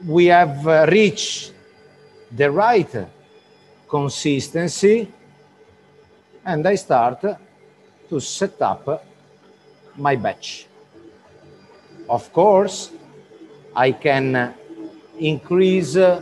we 0.05 0.27
have 0.27 0.61
uh, 0.67 0.85
reached 0.91 1.53
the 2.29 2.51
right 2.51 3.07
consistency 3.89 5.11
and 6.45 6.67
I 6.67 6.75
start 6.75 7.25
to 8.09 8.19
set 8.19 8.61
up 8.61 9.05
my 9.97 10.15
batch. 10.15 10.67
Of 12.07 12.31
course, 12.31 12.91
I 13.75 13.91
can 13.91 14.53
increase 15.17 15.95
uh, 15.95 16.21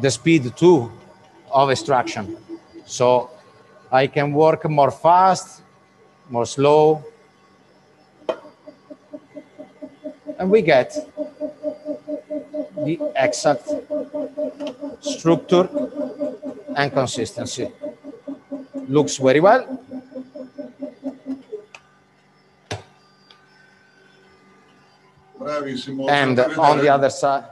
the 0.00 0.10
speed 0.10 0.56
too 0.56 0.90
of 1.52 1.70
extraction. 1.70 2.36
So 2.86 3.30
I 3.90 4.06
can 4.06 4.32
work 4.32 4.68
more 4.68 4.90
fast, 4.90 5.62
more 6.30 6.46
slow. 6.46 7.04
And 10.38 10.50
we 10.50 10.62
get 10.62 10.96
the 12.84 12.98
exact 13.14 13.68
structure 15.00 15.68
and 16.74 16.92
consistency. 16.92 17.70
Looks 18.88 19.18
very 19.18 19.40
well. 19.40 19.78
Bravissimo. 25.38 26.08
And 26.08 26.38
on 26.40 26.78
the 26.78 26.88
other 26.88 27.10
side, 27.10 27.44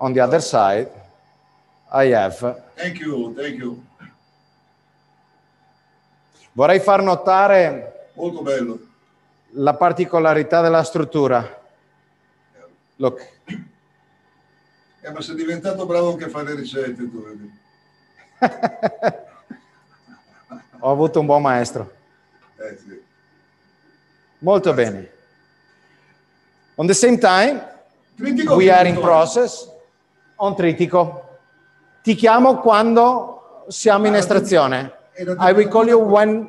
on 0.00 0.12
the 0.12 0.20
other 0.20 0.40
side, 0.40 0.90
I 1.90 2.12
have 2.12 2.62
Thank 2.74 2.98
you, 3.00 3.34
thank 3.34 3.56
you. 3.58 3.82
Vorrei 6.52 6.80
far 6.80 7.02
notare 7.02 8.10
Molto 8.14 8.42
bello. 8.42 8.78
la 9.52 9.74
particolarità 9.74 10.60
della 10.60 10.82
struttura. 10.82 11.56
Look, 12.96 13.36
Eh, 15.00 15.10
ma 15.12 15.20
sei 15.20 15.36
diventato 15.36 15.86
bravo 15.86 16.10
anche 16.10 16.24
a 16.24 16.28
fare 16.28 16.54
ricette 16.54 17.08
tu. 17.08 17.24
vedi. 17.24 17.50
ho 20.80 20.90
avuto 20.90 21.20
un 21.20 21.26
buon 21.26 21.42
maestro. 21.42 21.92
Eh, 22.56 22.76
sì. 22.76 23.02
Molto 24.38 24.72
Grazie. 24.74 24.90
bene. 24.92 25.10
On 26.74 26.86
the 26.86 26.94
same 26.94 27.18
time, 27.18 27.76
Critico 28.16 28.54
we 28.56 28.70
are 28.70 28.86
in 28.88 28.94
critico. 28.96 29.00
process 29.00 29.68
on 30.36 30.54
tritico. 30.56 31.27
Ti 32.08 32.14
chiamo 32.14 32.56
quando 32.56 33.66
siamo 33.68 34.06
in 34.06 34.14
estrazione. 34.14 34.92
I 35.18 35.52
will 35.52 35.68
call 35.68 35.88
you 35.88 35.98
when, 35.98 36.48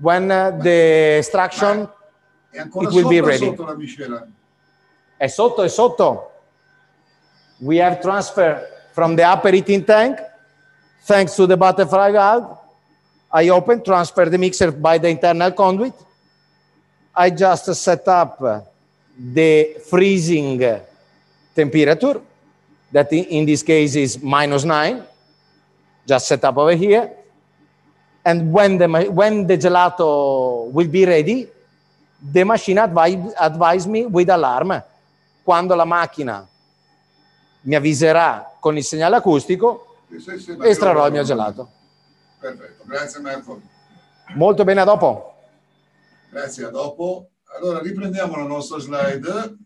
when 0.00 0.28
uh, 0.28 0.60
the 0.60 1.18
extraction 1.18 1.88
It 2.50 2.74
will 2.74 3.06
be 3.06 3.20
ready. 3.20 3.54
è 5.16 5.28
sotto, 5.28 5.62
è 5.62 5.68
sotto. 5.68 6.32
We 7.58 7.80
have 7.80 8.00
transfer 8.00 8.66
from 8.90 9.14
the 9.14 9.22
upper 9.22 9.54
heating 9.54 9.84
tank, 9.84 10.18
thanks 11.04 11.36
to 11.36 11.46
the 11.46 11.56
butterfly 11.56 12.10
valve. 12.10 12.58
I 13.32 13.48
open, 13.48 13.84
transfer 13.84 14.28
the 14.28 14.38
mixer 14.38 14.72
by 14.72 14.98
the 14.98 15.08
internal 15.08 15.52
conduit. 15.52 15.94
I 17.14 17.30
just 17.30 17.72
set 17.74 18.08
up 18.08 18.42
the 19.16 19.80
freezing 19.88 20.58
temperature, 21.54 22.20
that 22.92 23.12
in, 23.12 23.46
this 23.46 23.62
case 23.62 23.94
is 23.96 24.20
minus 24.22 24.64
nine. 24.64 25.02
Just 26.06 26.26
set 26.26 26.44
up 26.44 26.56
over 26.56 26.74
here. 26.74 27.10
And 28.24 28.52
when 28.52 28.78
the, 28.78 28.86
when 29.10 29.46
the 29.46 29.56
gelato 29.56 30.70
will 30.70 30.88
be 30.88 31.04
ready, 31.04 31.48
the 32.20 32.44
machine 32.44 32.78
advise, 32.78 33.16
advise 33.38 33.86
me 33.86 34.06
with 34.06 34.28
alarm. 34.28 34.82
Quando 35.44 35.74
la 35.74 35.84
macchina 35.84 36.46
mi 37.62 37.74
avviserà 37.74 38.56
con 38.60 38.76
il 38.76 38.84
segnale 38.84 39.16
acustico, 39.16 39.96
estrarrò 40.62 41.06
il 41.06 41.12
mio 41.12 41.22
gelato. 41.22 41.68
Perfetto, 42.38 42.84
grazie 42.86 43.20
Marco. 43.20 43.60
Molto 44.34 44.64
bene, 44.64 44.80
a 44.80 44.84
dopo. 44.84 45.34
Grazie, 46.30 46.66
a 46.66 46.70
dopo. 46.70 47.30
Allora 47.56 47.80
riprendiamo 47.80 48.36
la 48.36 48.44
nostra 48.44 48.78
slide. 48.78 49.56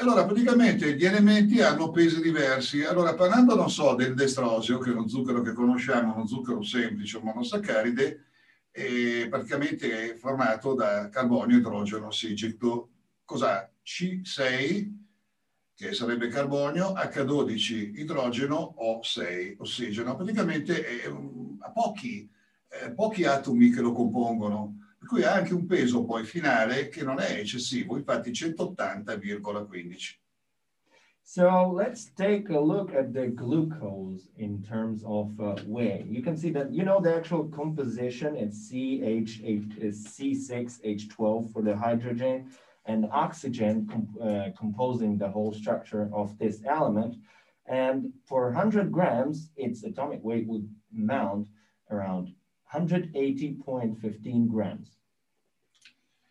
Allora 0.00 0.24
praticamente 0.24 0.96
gli 0.96 1.04
elementi 1.04 1.60
hanno 1.60 1.90
pesi 1.90 2.20
diversi. 2.20 2.82
Allora 2.82 3.14
parlando, 3.14 3.54
non 3.54 3.70
so, 3.70 3.94
del 3.94 4.14
destrosio, 4.14 4.78
che 4.78 4.90
è 4.90 4.92
uno 4.92 5.06
zucchero 5.06 5.42
che 5.42 5.52
conosciamo, 5.52 6.14
uno 6.14 6.26
zucchero 6.26 6.62
semplice, 6.62 7.18
un 7.18 7.24
monosaccaride, 7.24 8.24
è 8.70 9.28
praticamente 9.28 10.16
formato 10.16 10.74
da 10.74 11.08
carbonio, 11.08 11.58
idrogeno, 11.58 12.08
ossigeno. 12.08 12.90
Cos'ha? 13.24 13.70
C6, 13.84 14.90
che 15.74 15.92
sarebbe 15.92 16.28
carbonio, 16.28 16.92
H12 16.92 17.98
idrogeno, 17.98 18.74
O6 18.78 19.56
ossigeno. 19.58 20.16
Praticamente 20.16 20.84
è 20.84 21.08
ha 21.60 21.70
pochi, 21.70 22.28
eh, 22.68 22.92
pochi 22.92 23.24
atomi 23.24 23.70
che 23.70 23.80
lo 23.80 23.92
compongono 23.92 24.85
per 25.06 25.14
cui 25.14 25.22
ha 25.22 25.34
anche 25.34 25.54
un 25.54 25.66
peso 25.66 26.04
poi 26.04 26.24
finale 26.24 26.88
che 26.88 27.04
non 27.04 27.20
è 27.20 27.38
eccessivo, 27.38 27.96
infatti 27.96 28.32
180,15. 28.32 30.18
So 31.22 31.72
let's 31.72 32.12
take 32.14 32.52
a 32.52 32.58
look 32.58 32.92
at 32.94 33.12
the 33.12 33.28
glucose 33.28 34.28
in 34.36 34.62
terms 34.62 35.02
of 35.04 35.38
uh, 35.40 35.54
weight. 35.66 36.06
You 36.06 36.22
can 36.22 36.36
see 36.36 36.50
that, 36.52 36.72
you 36.72 36.84
know, 36.84 37.00
the 37.00 37.14
actual 37.14 37.48
composition, 37.48 38.36
it's 38.36 38.70
CH8, 38.70 39.78
is 39.78 40.06
C6H12 40.06 41.52
for 41.52 41.62
the 41.62 41.76
hydrogen 41.76 42.50
and 42.86 43.06
oxygen 43.10 43.88
com- 43.88 44.16
uh, 44.20 44.50
composing 44.56 45.18
the 45.18 45.28
whole 45.28 45.52
structure 45.52 46.08
of 46.12 46.36
this 46.38 46.62
element. 46.64 47.16
And 47.66 48.12
for 48.24 48.46
100 48.46 48.92
grams, 48.92 49.50
its 49.56 49.82
atomic 49.82 50.20
weight 50.22 50.46
would 50.46 50.68
amount 50.96 51.48
around 51.90 52.34
180.15 52.72 54.48
grams. 54.48 54.95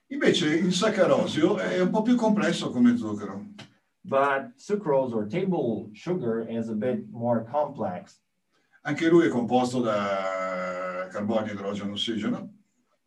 Invece 0.07 0.55
il 0.55 0.73
saccarosio 0.73 1.57
è 1.57 1.79
un 1.81 1.89
po' 1.89 2.03
più 2.03 2.15
complesso 2.15 2.69
come 2.69 2.95
zucchero. 2.95 3.53
But 4.01 4.53
sucrose 4.55 5.15
or 5.15 5.25
table 5.25 5.89
sugar 5.93 6.47
is 6.47 6.69
a 6.69 6.75
bit 6.75 7.09
more 7.09 7.43
complex. 7.43 8.21
Anche 8.83 9.09
lui 9.09 9.25
è 9.25 9.29
composto 9.29 9.81
da 9.81 11.07
carbonio, 11.11 11.53
idrogeno, 11.53 11.93
ossigeno. 11.93 12.53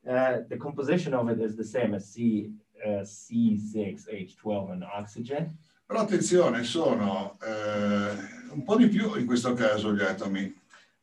Uh, 0.05 0.43
the 0.49 0.57
composition 0.57 1.15
of 1.15 1.29
it 1.29 1.39
is 1.41 1.55
the 1.55 1.63
same 1.63 1.95
as 1.95 2.13
C, 2.13 2.51
uh, 2.85 3.05
C6H12 3.05 4.73
and 4.73 4.83
oxygen. 4.83 5.57
Però 5.87 6.01
attenzione, 6.01 6.65
sono 6.65 7.39
eh, 7.41 8.11
un 8.51 8.63
po' 8.65 8.77
di 8.77 8.89
più 8.89 9.15
in 9.15 9.25
questo 9.25 9.55
caso 9.55 9.95
gli 9.95 10.03
atomi. 10.03 10.55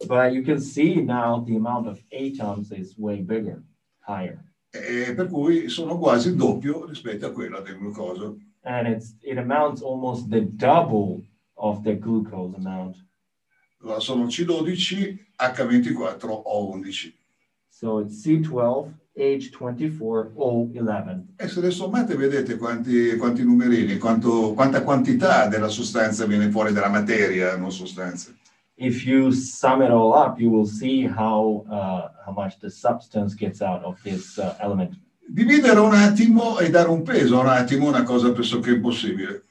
But 0.06 0.34
you 0.34 0.44
can 0.44 0.60
see 0.60 1.02
now 1.02 1.42
the 1.44 1.56
amount 1.56 1.88
of 1.88 2.00
atoms 2.12 2.72
is 2.72 2.98
way 2.98 3.22
bigger, 3.22 3.64
higher. 4.06 4.44
E 4.82 5.14
per 5.14 5.28
cui 5.28 5.70
sono 5.70 5.98
quasi 5.98 6.30
il 6.30 6.36
doppio 6.36 6.86
rispetto 6.86 7.26
a 7.28 7.32
quella 7.32 7.60
del 7.62 7.78
glucosio. 7.78 8.38
And 8.64 8.88
it's 8.88 9.16
it 9.22 9.38
amounts 9.38 9.82
almost 9.82 10.30
the 10.30 10.42
double 10.42 11.24
of 11.56 11.82
the 11.84 11.98
glucose 11.98 12.56
amount. 12.58 12.98
Allora 13.82 14.00
sono 14.00 14.26
C12, 14.26 15.18
H24, 15.38 16.42
O11. 16.46 17.14
So 17.70 18.00
it's 18.00 18.26
C12, 18.26 18.92
H24, 19.16 20.32
O11. 20.36 21.24
E 21.36 21.48
se 21.48 21.62
le 21.62 21.70
sommate 21.70 22.16
vedete 22.16 22.58
quanti, 22.58 23.16
quanti 23.18 23.44
numerini, 23.44 23.98
quanto- 23.98 24.54
quanta 24.54 24.82
quantità 24.82 25.48
della 25.48 25.68
sostanza 25.68 26.26
viene 26.26 26.50
fuori 26.50 26.74
dalla 26.74 26.90
materia, 26.90 27.56
non 27.58 27.72
sostanza. 27.72 28.34
If 28.78 29.06
you 29.06 29.32
sum 29.32 29.82
it 29.82 29.90
all 29.90 30.14
up, 30.14 30.40
you 30.40 30.50
will 30.50 30.66
see 30.66 31.08
how 31.08 31.66
uh, 31.72 32.10
how 32.26 32.34
much 32.34 32.60
the 32.60 32.70
substance 32.70 33.34
gets 33.34 33.62
out 33.62 33.84
of 33.84 34.02
this 34.04 34.38
uh, 34.38 34.56
element. 34.60 34.96
Dividere 35.28 35.80
un 35.80 35.94
attimo 35.94 36.60
e 36.60 36.70
dare 36.70 36.90
un 36.90 37.02
peso 37.04 37.38
a 37.38 37.42
un 37.42 37.48
attimo 37.48 37.86
è 37.86 37.90
una 37.90 38.04
cosa 38.04 38.32
pressoché 38.32 38.72
impossibile. 38.72 39.44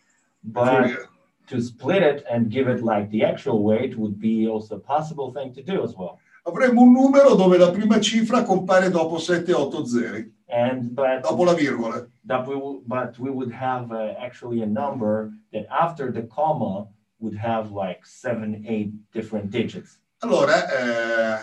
But 0.43 1.09
to 1.49 1.61
split 1.61 2.03
it 2.03 2.25
and 2.31 2.49
give 2.51 2.69
it 2.69 2.83
like 2.83 3.09
the 3.11 3.25
actual 3.25 3.63
weight 3.63 3.97
would 3.97 4.19
be 4.19 4.47
also 4.47 4.77
a 4.77 4.81
possible 4.81 5.33
thing 5.33 5.53
to 5.55 5.63
do 5.63 5.83
as 5.83 5.95
well. 5.97 6.19
Avremmo 6.47 6.83
un 6.83 6.93
numero 6.93 7.35
dove 7.35 7.57
la 7.57 7.71
prima 7.71 7.99
cifra 8.01 8.43
compare 8.43 8.91
dopo 8.91 9.19
7, 9.19 9.51
8 9.55 9.87
zeri, 9.87 10.31
And 10.49 10.91
but 10.95 11.23
dopo 11.23 11.45
la 11.45 11.55
virgola. 11.55 12.07
that 12.27 12.47
we 12.47 12.55
but 12.87 13.19
we 13.19 13.31
would 13.31 13.51
have 13.51 13.91
uh, 13.91 14.15
actually 14.19 14.61
a 14.63 14.67
number 14.67 15.33
that 15.53 15.67
after 15.71 16.13
the 16.13 16.23
comma 16.27 16.87
would 17.25 17.37
have 17.37 17.73
like 17.73 18.05
seven, 18.05 18.63
eight 18.67 18.93
different 19.13 19.51
digits. 19.51 19.99
Allora, 20.19 20.69
eh, 20.69 21.39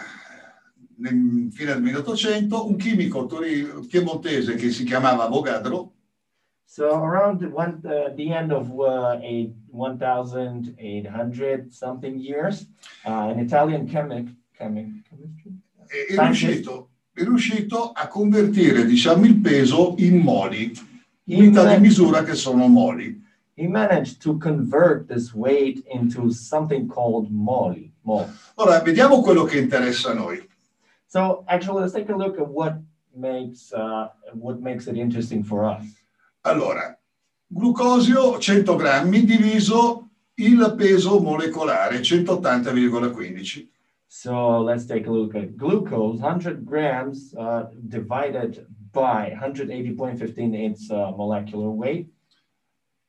nel 0.98 1.50
fine 1.52 1.74
del 1.74 1.82
1800, 1.82 2.68
un 2.68 2.78
chimico 2.78 3.28
piemontese 3.90 4.56
che 4.56 4.70
si 4.70 4.84
chiamava 4.84 5.26
Avogadro 5.26 5.94
So 6.72 7.04
around 7.04 7.42
the 7.42 7.50
one, 7.50 7.84
uh, 7.84 8.16
the 8.16 8.32
end 8.32 8.54
of 8.54 8.72
uh, 8.72 9.20
a 9.22 9.52
1,800 9.72 11.74
something 11.74 12.18
years, 12.18 12.66
uh, 13.06 13.28
an 13.28 13.40
Italian 13.40 13.86
chemic, 13.86 14.28
chemic, 14.58 14.88
è, 15.86 16.14
è 16.14 16.24
riuscito, 16.24 16.92
è 17.12 17.24
riuscito 17.24 17.92
a 17.92 18.08
convertire 18.08 18.86
diciamo, 18.86 19.26
il 19.26 19.42
peso 19.42 19.96
in 19.98 20.20
moli, 20.20 20.72
unità 21.26 21.76
di 21.76 21.82
misura 21.82 22.24
che 22.24 22.36
sono 22.36 22.70
moli. 22.70 23.21
He 23.62 23.68
managed 23.68 24.24
to 24.24 24.40
convert 24.40 25.08
this 25.08 25.36
weight 25.36 25.86
into 25.92 26.32
something 26.32 26.88
called 26.88 27.30
mole. 27.32 27.92
Mole. 28.04 28.28
Ora, 28.56 28.82
vediamo 28.82 29.22
quello 29.22 29.44
che 29.44 29.60
interessa 29.60 30.10
a 30.10 30.14
noi. 30.16 30.50
So 31.06 31.44
actually, 31.48 31.82
let's 31.82 31.94
take 31.94 32.10
a 32.10 32.16
look 32.16 32.40
at 32.40 32.48
what 32.48 32.80
makes 33.16 33.72
uh, 33.72 34.10
what 34.34 34.60
makes 34.60 34.88
it 34.88 34.98
interesting 34.98 35.44
for 35.44 35.66
us. 35.66 35.84
Allora, 36.44 36.98
glucosio 37.48 38.40
100 38.40 38.76
grammi 38.76 39.26
diviso 39.26 40.10
il 40.36 40.74
peso 40.76 41.20
molecolare 41.20 42.00
180,15. 42.00 43.68
So 44.08 44.60
let's 44.62 44.86
take 44.86 45.06
a 45.06 45.12
look 45.12 45.36
at 45.36 45.56
glucose, 45.56 46.20
100 46.20 46.66
grams 46.66 47.36
uh, 47.38 47.70
divided 47.88 48.66
by 48.92 49.38
180.15 49.40 50.54
its 50.56 50.90
uh, 50.90 51.12
molecular 51.16 51.70
weight, 51.70 52.10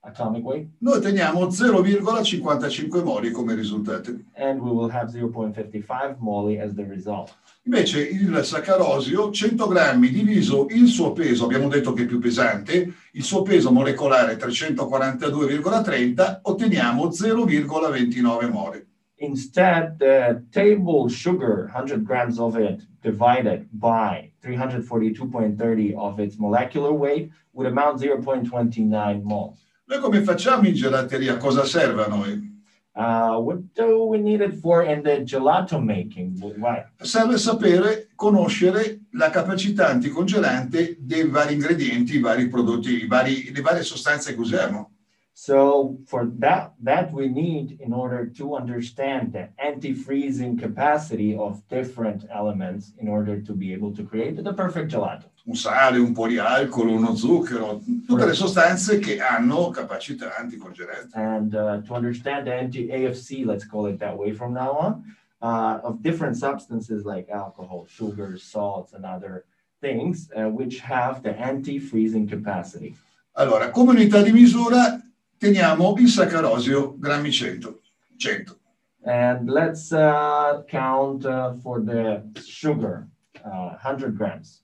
atomic 0.05 0.45
weight, 0.45 0.69
Noi 0.79 0.97
otteniamo 0.99 1.47
0,55 1.47 3.03
moli 3.05 3.31
come 3.31 3.55
risultato. 3.55 4.13
and 4.35 4.61
we 4.61 4.71
will 4.71 4.91
have 4.91 5.11
0.55 5.11 6.17
mole 6.19 6.61
as 6.61 6.75
the 6.75 6.85
result. 6.85 7.33
Invece 7.65 8.01
il 8.09 8.43
saccarosio 8.45 9.31
100 9.31 9.69
grammi 9.69 10.11
diviso 10.11 10.67
il 10.71 10.89
suo 10.89 11.13
peso, 11.13 11.45
abbiamo 11.45 11.69
detto 11.69 11.93
che 11.93 12.03
è 12.03 12.07
più 12.07 12.19
pesante, 12.19 12.93
il 13.13 13.23
suo 13.23 13.43
peso 13.43 13.71
molecolare 13.71 14.37
342,30, 14.37 16.41
otteniamo 16.43 17.07
0,29 17.09 18.51
moli. 18.51 18.85
Instead, 19.19 19.99
the 19.99 20.43
table 20.51 21.09
sugar, 21.09 21.71
100 21.73 22.03
grams 22.03 22.39
of 22.41 22.57
it 22.59 22.85
divided 23.03 23.69
by 23.71 24.33
342.30 24.43 25.95
of 25.95 26.19
its 26.19 26.37
molecular 26.39 26.91
weight 26.93 27.31
would 27.53 27.69
amount 27.69 28.01
0.29 28.01 29.23
moles. 29.23 29.65
Noi 29.93 30.01
come 30.01 30.23
facciamo 30.23 30.67
in 30.67 30.73
gelateria? 30.73 31.37
Cosa 31.37 31.67
serve 31.67 32.05
a 32.05 32.09
noi? 32.09 32.51
Uh, 32.95 33.39
what 33.39 33.59
do 33.75 34.07
we 34.07 34.17
need 34.17 34.41
it 34.41 34.55
for 34.55 34.83
in 34.83 35.03
the 35.03 35.23
gelato 35.23 35.79
making? 35.79 36.41
Why? 36.41 36.87
Serve 36.97 37.37
sapere, 37.37 38.09
conoscere 38.15 39.01
la 39.11 39.29
capacità 39.29 39.89
anticongelante 39.89 40.97
dei 40.99 41.29
vari 41.29 41.53
ingredienti, 41.53 42.17
i 42.17 42.21
vari 42.21 42.49
prodotti, 42.49 43.03
i 43.03 43.07
vari- 43.07 43.53
le 43.53 43.61
varie 43.61 43.83
sostanze 43.83 44.33
che 44.33 44.41
usiamo. 44.41 44.93
So 45.35 45.99
for 46.07 46.31
that, 46.39 46.73
that 46.83 47.13
we 47.13 47.29
need 47.29 47.79
in 47.81 47.93
order 47.93 48.31
to 48.39 48.55
understand 48.55 49.33
the 49.33 49.51
anti-freezing 49.59 50.59
capacity 50.59 51.37
of 51.37 51.61
different 51.69 52.25
elements 52.31 52.95
in 52.99 53.09
order 53.09 53.43
to 53.43 53.53
be 53.53 53.75
able 53.75 53.93
to 53.95 54.05
create 54.05 54.43
the 54.43 54.55
perfect 54.55 54.91
gelato. 54.91 55.32
Un 55.45 55.57
sale, 55.57 55.99
un 55.99 56.13
po' 56.13 56.29
di 56.29 56.39
alcol, 56.39 56.89
uno 56.89 57.17
zucchero, 57.17 57.81
tutte 58.07 58.27
le 58.27 58.33
sostanze 58.33 58.99
che 59.01 59.21
hanno 59.21 59.71
capacità 59.71 60.37
anticongelante. 60.37 61.19
And 61.19 61.53
uh, 61.53 61.83
to 61.83 61.95
understand 61.95 62.47
the 62.47 62.55
anti-AFC, 62.55 63.45
let's 63.45 63.67
call 63.67 63.89
it 63.89 63.99
that 63.99 64.17
way 64.17 64.33
from 64.33 64.53
now 64.53 64.71
on, 64.71 65.17
uh, 65.41 65.81
of 65.83 66.01
different 66.01 66.37
substances 66.37 67.05
like 67.05 67.29
alcohol, 67.29 67.87
sugars, 67.89 68.45
salts, 68.45 68.93
and 68.93 69.05
other 69.05 69.45
things, 69.81 70.31
uh, 70.37 70.49
which 70.49 70.79
have 70.79 71.23
the 71.23 71.37
anti-freezing 71.37 72.29
capacity. 72.29 72.97
Allora, 73.33 73.71
come 73.71 73.93
unità 73.93 74.23
di 74.23 74.31
misura 74.31 75.01
teniamo 75.39 75.95
il 75.99 76.09
saccarosio 76.09 76.95
grammi 76.99 77.33
100. 77.33 77.81
100. 78.17 78.57
And 79.05 79.51
let's 79.51 79.91
uh, 79.91 80.63
count 80.69 81.25
uh, 81.25 81.55
for 81.55 81.81
the 81.81 82.23
sugar, 82.45 83.09
uh, 83.45 83.75
100 83.83 84.17
grams. 84.17 84.63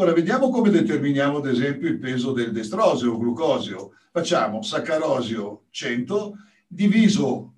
Ora 0.00 0.14
vediamo 0.14 0.48
come 0.48 0.70
determiniamo 0.70 1.36
ad 1.36 1.46
esempio 1.46 1.86
il 1.86 1.98
peso 1.98 2.32
del 2.32 2.52
destrosio 2.52 3.12
o 3.12 3.18
glucosio. 3.18 3.92
Facciamo 4.10 4.62
saccarosio 4.62 5.64
100 5.68 6.36
diviso 6.66 7.52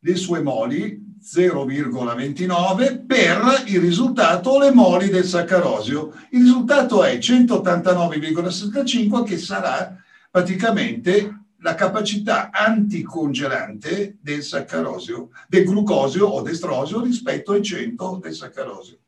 le 0.00 0.16
sue 0.16 0.42
moli 0.42 1.14
0,29 1.22 3.06
per 3.06 3.62
il 3.66 3.78
risultato 3.78 4.58
le 4.58 4.72
moli 4.72 5.10
del 5.10 5.22
saccarosio. 5.22 6.12
Il 6.30 6.40
risultato 6.40 7.04
è 7.04 7.18
189,65 7.18 9.22
che 9.22 9.38
sarà 9.38 9.96
praticamente 10.28 11.42
la 11.58 11.76
capacità 11.76 12.50
anticongelante 12.50 14.16
del 14.20 14.42
saccarosio, 14.42 15.28
del 15.46 15.62
glucosio 15.62 16.26
o 16.26 16.42
destrosio 16.42 17.00
rispetto 17.00 17.52
ai 17.52 17.62
100 17.62 18.18
del 18.20 18.34
saccarosio. 18.34 18.98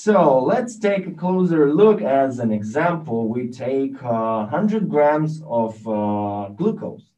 So 0.00 0.44
let's 0.44 0.78
take 0.78 1.08
a 1.08 1.10
closer 1.10 1.74
look 1.74 2.02
as 2.02 2.38
an 2.38 2.52
example. 2.52 3.26
We 3.26 3.48
take 3.48 4.00
uh, 4.00 4.46
100 4.46 4.88
grams 4.88 5.42
of 5.44 5.74
uh, 5.88 6.50
glucose. 6.54 7.10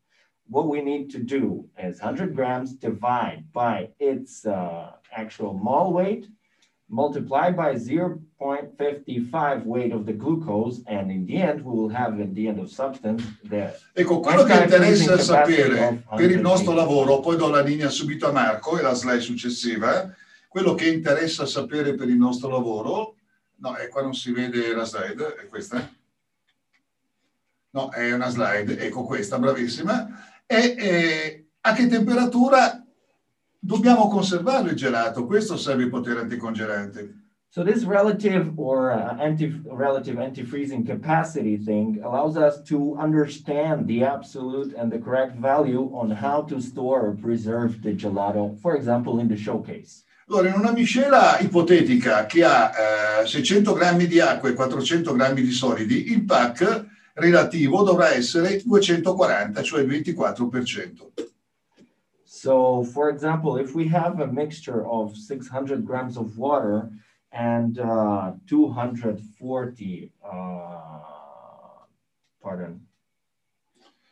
What 0.49 0.67
we 0.67 0.81
need 0.81 1.11
to 1.11 1.19
do 1.19 1.69
is 1.79 2.01
100 2.01 2.35
grams 2.35 2.73
divide 2.73 3.45
by 3.53 3.91
its 3.99 4.47
uh, 4.47 4.93
actual 5.13 5.53
mole 5.53 5.93
weight 5.93 6.27
multiplied 6.91 7.57
by 7.57 7.75
0.55 7.75 9.65
weight 9.65 9.93
of 9.93 10.07
the 10.07 10.13
glucose, 10.13 10.83
and 10.89 11.11
in 11.11 11.25
the 11.25 11.37
end, 11.37 11.65
we 11.65 11.73
will 11.73 11.89
have 11.89 12.21
at 12.21 12.35
the 12.35 12.49
end 12.49 12.59
of 12.59 12.69
substance 12.71 13.23
the 13.45 13.73
Ecco, 13.95 14.21
quello 14.21 14.45
che 14.45 14.65
interessa 14.65 15.17
sapere 15.19 16.03
per 16.09 16.31
il 16.31 16.41
nostro 16.41 16.73
lavoro, 16.75 17.21
poi 17.21 17.37
do 17.37 17.49
la 17.49 17.63
linea 17.63 17.89
subito 17.89 18.29
a 18.29 18.33
Marco 18.33 18.79
e 18.79 18.83
la 18.83 18.95
slide 18.95 19.21
successiva, 19.21 20.13
quello 20.51 20.75
che 20.75 20.89
interessa 20.89 21.47
sapere 21.47 21.95
per 21.95 22.09
il 22.09 22.17
nostro 22.17 22.49
lavoro, 22.49 23.15
no, 23.59 23.75
è 23.77 23.87
qua 23.87 24.03
non 24.03 24.15
si 24.15 24.33
vede 24.33 24.75
la 24.75 24.83
slide, 24.83 25.37
è 25.37 25.47
questa? 25.47 25.89
No, 27.71 27.91
è 27.91 28.13
una 28.13 28.29
slide, 28.31 28.77
ecco 28.77 29.05
questa, 29.05 29.39
bravissima, 29.39 30.43
è 30.45 30.75
eh, 30.77 31.47
a 31.61 31.73
che 31.73 31.87
temperatura 31.87 32.85
dobbiamo 33.61 34.09
conservarlo 34.09 34.71
il 34.71 34.77
gelato, 34.77 35.25
questo 35.25 35.57
serve 35.57 35.85
il 35.85 35.89
potere 35.89 36.19
anticongelante. 36.19 37.15
So 37.51 37.63
this 37.63 37.85
relative 37.85 38.53
or 38.57 38.91
uh, 38.91 39.21
anti 39.21 39.55
relative 39.65 40.19
anti-freezing 40.19 40.85
capacity 40.85 41.59
thing 41.59 42.01
allows 42.03 42.37
us 42.37 42.61
to 42.65 42.97
understand 42.97 43.87
the 43.87 44.03
absolute 44.03 44.75
and 44.77 44.91
the 44.91 44.99
correct 44.99 45.37
value 45.37 45.89
on 45.95 46.11
how 46.11 46.43
to 46.43 46.61
store 46.61 47.07
or 47.07 47.13
preserve 47.15 47.81
the 47.83 47.93
gelato, 47.93 48.59
for 48.61 48.75
example, 48.75 49.21
in 49.21 49.29
the 49.29 49.37
showcase. 49.37 50.05
Allora, 50.31 50.49
in 50.49 50.55
una 50.55 50.71
miscela 50.71 51.41
ipotetica 51.41 52.25
che 52.25 52.45
ha 52.45 53.23
eh, 53.23 53.27
600 53.27 53.73
grammi 53.73 54.07
di 54.07 54.21
acqua 54.21 54.49
e 54.49 54.55
400 54.55 55.13
grammi 55.13 55.43
di 55.43 55.51
solidi, 55.51 56.13
il 56.13 56.23
pack 56.25 56.87
relativo 57.15 57.83
dovrà 57.83 58.13
essere 58.13 58.63
240, 58.65 59.61
cioè 59.65 59.83
il 59.83 59.89
24%. 59.89 61.31
So, 62.23 62.85
for 62.85 63.09
example, 63.09 63.61
if 63.61 63.75
we 63.75 63.89
have 63.93 64.23
a 64.23 64.27
mixture 64.27 64.85
of 64.87 65.17
600 65.17 65.83
grams 65.85 66.17
of 66.17 66.37
water 66.37 66.89
and 67.31 67.77
uh, 67.79 68.35
240, 68.47 70.13
uh, 70.23 70.29
pardon, 72.41 72.87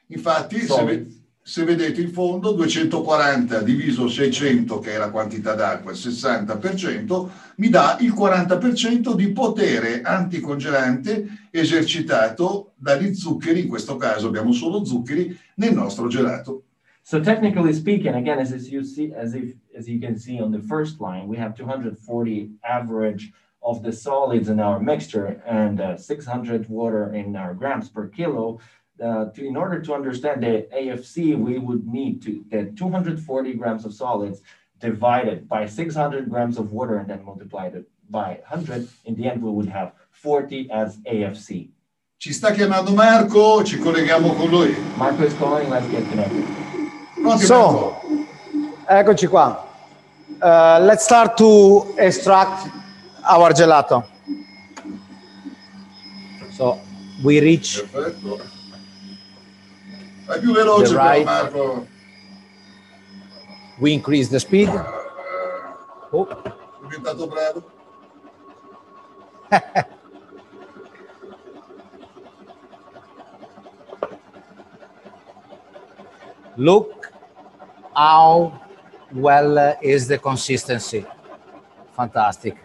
Infatti, 0.09 0.59
se, 0.59 0.67
ve- 0.67 0.67
solids, 0.67 1.28
se 1.49 1.65
vedete 1.65 2.03
in 2.03 2.13
fondo, 2.13 2.53
240 2.53 3.63
diviso 3.63 4.07
600, 4.07 4.81
che 4.81 4.93
è 4.93 4.99
la 4.99 5.11
quantità 5.11 5.55
d'acqua, 5.55 5.93
il 5.93 5.97
60%, 5.97 7.29
mi 7.57 7.71
dà 7.71 7.97
il 8.01 8.13
40% 8.13 9.15
di 9.15 9.33
potere 9.33 10.03
anticongelante 10.03 11.47
esercitato 11.51 12.73
dagli 12.77 13.15
zuccheri, 13.15 13.63
in 13.63 13.69
questo 13.69 13.97
caso 13.97 14.27
abbiamo 14.29 14.53
solo 14.53 14.85
zuccheri, 14.85 15.35
nel 15.55 15.73
nostro 15.73 16.09
gelato. 16.09 16.65
So 17.01 17.19
technically 17.19 17.73
speaking, 17.73 18.15
again, 18.15 18.39
as, 18.39 18.53
you 18.71 18.85
see, 18.85 19.15
as 19.17 19.33
if 19.33 19.55
as 19.75 19.89
you 19.89 19.99
can 19.99 20.19
see 20.19 20.43
on 20.43 20.51
the 20.51 20.61
first 20.61 21.01
line, 21.01 21.27
we 21.27 21.39
have 21.39 21.55
240 21.55 22.59
average 22.61 23.33
of 23.63 23.83
the 23.83 23.93
solids 23.93 24.51
in 24.51 24.61
our 24.61 24.79
mixture 24.79 25.43
and 25.47 25.81
uh, 25.81 25.97
600 25.97 26.69
water 26.69 27.15
in 27.15 27.35
our 27.37 27.55
grams 27.55 27.89
per 27.89 28.09
kilo. 28.09 28.61
Uh, 29.03 29.27
to, 29.31 29.47
in 29.47 29.57
order 29.57 29.81
to 29.81 29.95
understand 29.95 30.43
the 30.43 30.67
AFC, 30.75 31.39
we 31.39 31.59
would 31.59 31.87
need 31.87 32.21
to 32.23 32.45
the 32.51 32.73
240 32.77 33.55
grams 33.55 33.85
of 33.85 33.95
solids 33.95 34.43
divided 34.81 35.49
by 35.49 35.67
600 35.67 36.29
grams 36.29 36.59
of 36.59 36.73
water 36.73 36.99
and 36.99 37.09
then 37.09 37.25
multiplied 37.25 37.75
it 37.75 37.89
by 38.11 38.41
100. 38.49 38.89
In 39.05 39.15
the 39.15 39.29
end, 39.29 39.43
we 39.43 39.51
would 39.51 39.69
have 39.69 39.93
40 40.11 40.71
as 40.71 40.97
AFC. 41.07 41.69
Ci 42.19 42.33
sta 42.33 42.51
chiamando 42.51 42.93
Marco, 42.93 43.63
ci 43.63 43.79
colleghiamo 43.79 44.35
con 44.35 44.51
lui. 44.51 44.75
Marco 44.97 45.23
is 45.23 45.35
calling. 45.35 45.69
Let's 45.71 45.89
get 45.89 46.09
connected. 46.09 46.45
Pronti, 47.15 47.45
So, 47.45 48.01
eccoci 48.89 49.29
qua. 49.29 49.65
Uh, 50.43 50.79
let's 50.81 51.05
start 51.05 51.37
to 51.37 51.95
extract 51.97 52.69
our 53.23 53.53
gelato. 53.53 54.05
So 56.51 56.81
we 57.23 57.39
reach 57.39 57.85
Perfetto. 57.93 58.58
Vai 60.29 60.41
più 60.41 60.53
veloce, 60.53 60.93
The 60.93 60.95
però, 60.95 61.09
right. 61.11 61.25
Marco. 61.25 61.87
we 63.81 63.93
increase 63.93 64.29
the 64.29 64.39
speed. 64.39 64.69
Oh, 66.11 66.27
È 66.29 66.53
diventato 66.83 67.27
bravo. 67.27 67.63
look 76.57 77.13
how 77.95 78.53
well 79.13 79.77
is 79.83 80.07
the 80.09 80.19
consistency. 80.19 81.07
Fantastic. 81.93 82.57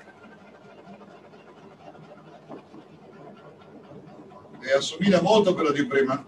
E 4.61 4.71
assomiglia 4.73 5.21
molto 5.21 5.49
a 5.49 5.53
quello 5.53 5.71
di 5.71 5.85
prima. 5.85 6.23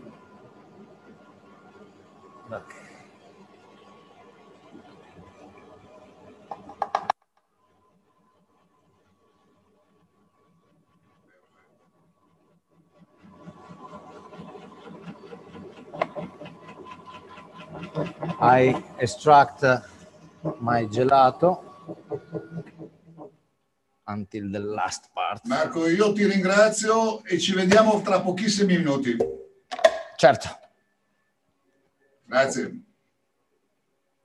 I 18.41 18.75
extract 18.97 19.63
my 20.59 20.85
gelato 20.87 21.63
until 24.07 24.51
the 24.51 24.59
last 24.59 25.09
part. 25.13 25.45
Marco, 25.45 25.87
io 25.87 26.11
ti 26.11 26.25
ringrazio 26.25 27.23
e 27.23 27.39
ci 27.39 27.53
vediamo 27.53 28.01
tra 28.01 28.19
pochissimi 28.19 28.75
minuti. 28.77 29.15
Certo. 30.17 30.59
Grazie. 32.25 32.83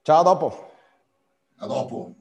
Ciao, 0.02 0.20
a 0.20 0.22
dopo. 0.22 0.72
A 1.58 1.66
dopo. 1.66 2.14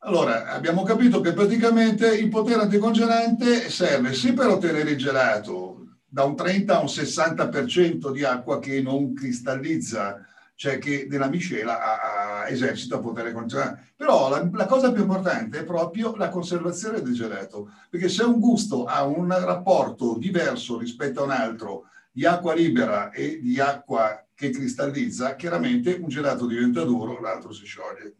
Allora, 0.00 0.52
abbiamo 0.52 0.84
capito 0.84 1.20
che 1.20 1.32
praticamente 1.32 2.14
il 2.16 2.28
potere 2.28 2.62
anticongelante 2.62 3.68
serve 3.68 4.14
sì 4.14 4.32
per 4.32 4.46
ottenere 4.46 4.90
il 4.90 4.96
gelato 4.96 5.87
da 6.08 6.24
un 6.24 6.34
30 6.34 6.76
a 6.76 6.80
un 6.80 6.86
60% 6.86 8.10
di 8.10 8.24
acqua 8.24 8.58
che 8.58 8.80
non 8.80 9.12
cristallizza, 9.12 10.24
cioè 10.54 10.78
che 10.78 11.06
nella 11.08 11.28
miscela 11.28 11.80
ha- 11.80 12.40
ha- 12.42 12.48
esercita 12.48 12.98
potere 12.98 13.32
congelante. 13.32 13.92
Però 13.94 14.30
la, 14.30 14.48
la 14.52 14.66
cosa 14.66 14.90
più 14.90 15.02
importante 15.02 15.58
è 15.58 15.64
proprio 15.64 16.16
la 16.16 16.30
conservazione 16.30 17.02
del 17.02 17.14
gelato, 17.14 17.70
perché 17.90 18.08
se 18.08 18.24
un 18.24 18.40
gusto 18.40 18.84
ha 18.84 19.04
un 19.04 19.28
rapporto 19.28 20.16
diverso 20.16 20.78
rispetto 20.78 21.20
a 21.20 21.24
un 21.24 21.30
altro 21.30 21.84
di 22.10 22.24
acqua 22.24 22.54
libera 22.54 23.10
e 23.10 23.38
di 23.40 23.60
acqua 23.60 24.24
che 24.34 24.50
cristallizza, 24.50 25.36
chiaramente 25.36 25.98
un 26.00 26.08
gelato 26.08 26.46
diventa 26.46 26.82
duro, 26.84 27.20
l'altro 27.20 27.52
si 27.52 27.64
scioglie. 27.64 28.14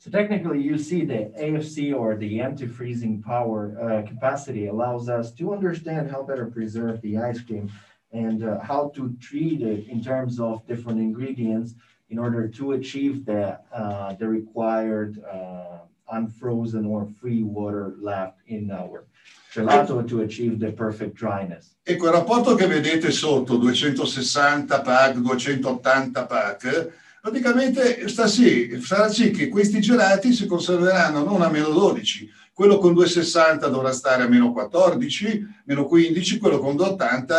So 0.00 0.10
technically, 0.10 0.62
you 0.62 0.78
see 0.78 1.04
the 1.04 1.30
AFC 1.38 1.94
or 1.94 2.16
the 2.16 2.40
anti-freezing 2.40 3.22
power 3.22 3.76
uh, 3.78 4.08
capacity 4.08 4.68
allows 4.68 5.10
us 5.10 5.30
to 5.32 5.52
understand 5.52 6.10
how 6.10 6.22
better 6.22 6.46
preserve 6.46 7.02
the 7.02 7.18
ice 7.18 7.42
cream 7.42 7.70
and 8.10 8.42
uh, 8.42 8.60
how 8.60 8.92
to 8.94 9.14
treat 9.20 9.60
it 9.60 9.88
in 9.88 10.02
terms 10.02 10.40
of 10.40 10.66
different 10.66 11.00
ingredients 11.00 11.74
in 12.08 12.18
order 12.18 12.48
to 12.48 12.72
achieve 12.72 13.26
the 13.26 13.60
uh, 13.74 14.14
the 14.14 14.26
required 14.26 15.22
uh, 15.22 15.80
unfrozen 16.12 16.86
or 16.86 17.06
free 17.20 17.42
water 17.42 17.92
left 18.00 18.38
in 18.46 18.70
our 18.70 19.04
gelato 19.52 20.00
to 20.08 20.22
achieve 20.22 20.58
the 20.58 20.72
perfect 20.72 21.14
dryness. 21.14 21.76
Ecco, 21.84 22.06
il 22.06 22.12
rapporto 22.12 22.54
che 22.54 22.66
vedete 22.66 23.10
sotto, 23.10 23.58
260 23.58 24.80
pack, 24.80 25.20
280 25.20 26.26
pack, 26.26 26.90
praticamente 27.20 28.08
sta 28.08 28.26
sì, 28.26 28.80
sarà 28.80 29.08
sì 29.08 29.30
che 29.30 29.48
questi 29.48 29.80
gelati 29.80 30.32
si 30.32 30.46
conserveranno 30.46 31.22
non 31.22 31.42
a 31.42 31.50
meno 31.50 31.68
12, 31.68 32.28
quello 32.52 32.78
con 32.78 32.94
260 32.94 33.68
dovrà 33.68 33.92
stare 33.92 34.22
a 34.22 34.28
meno 34.28 34.52
14, 34.52 35.46
meno 35.66 35.84
15, 35.84 36.38
quello 36.38 36.58
con 36.58 36.76
280 36.76 37.36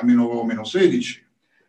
a 0.00 0.04
meno, 0.04 0.44
meno 0.44 0.64
16. 0.64 1.28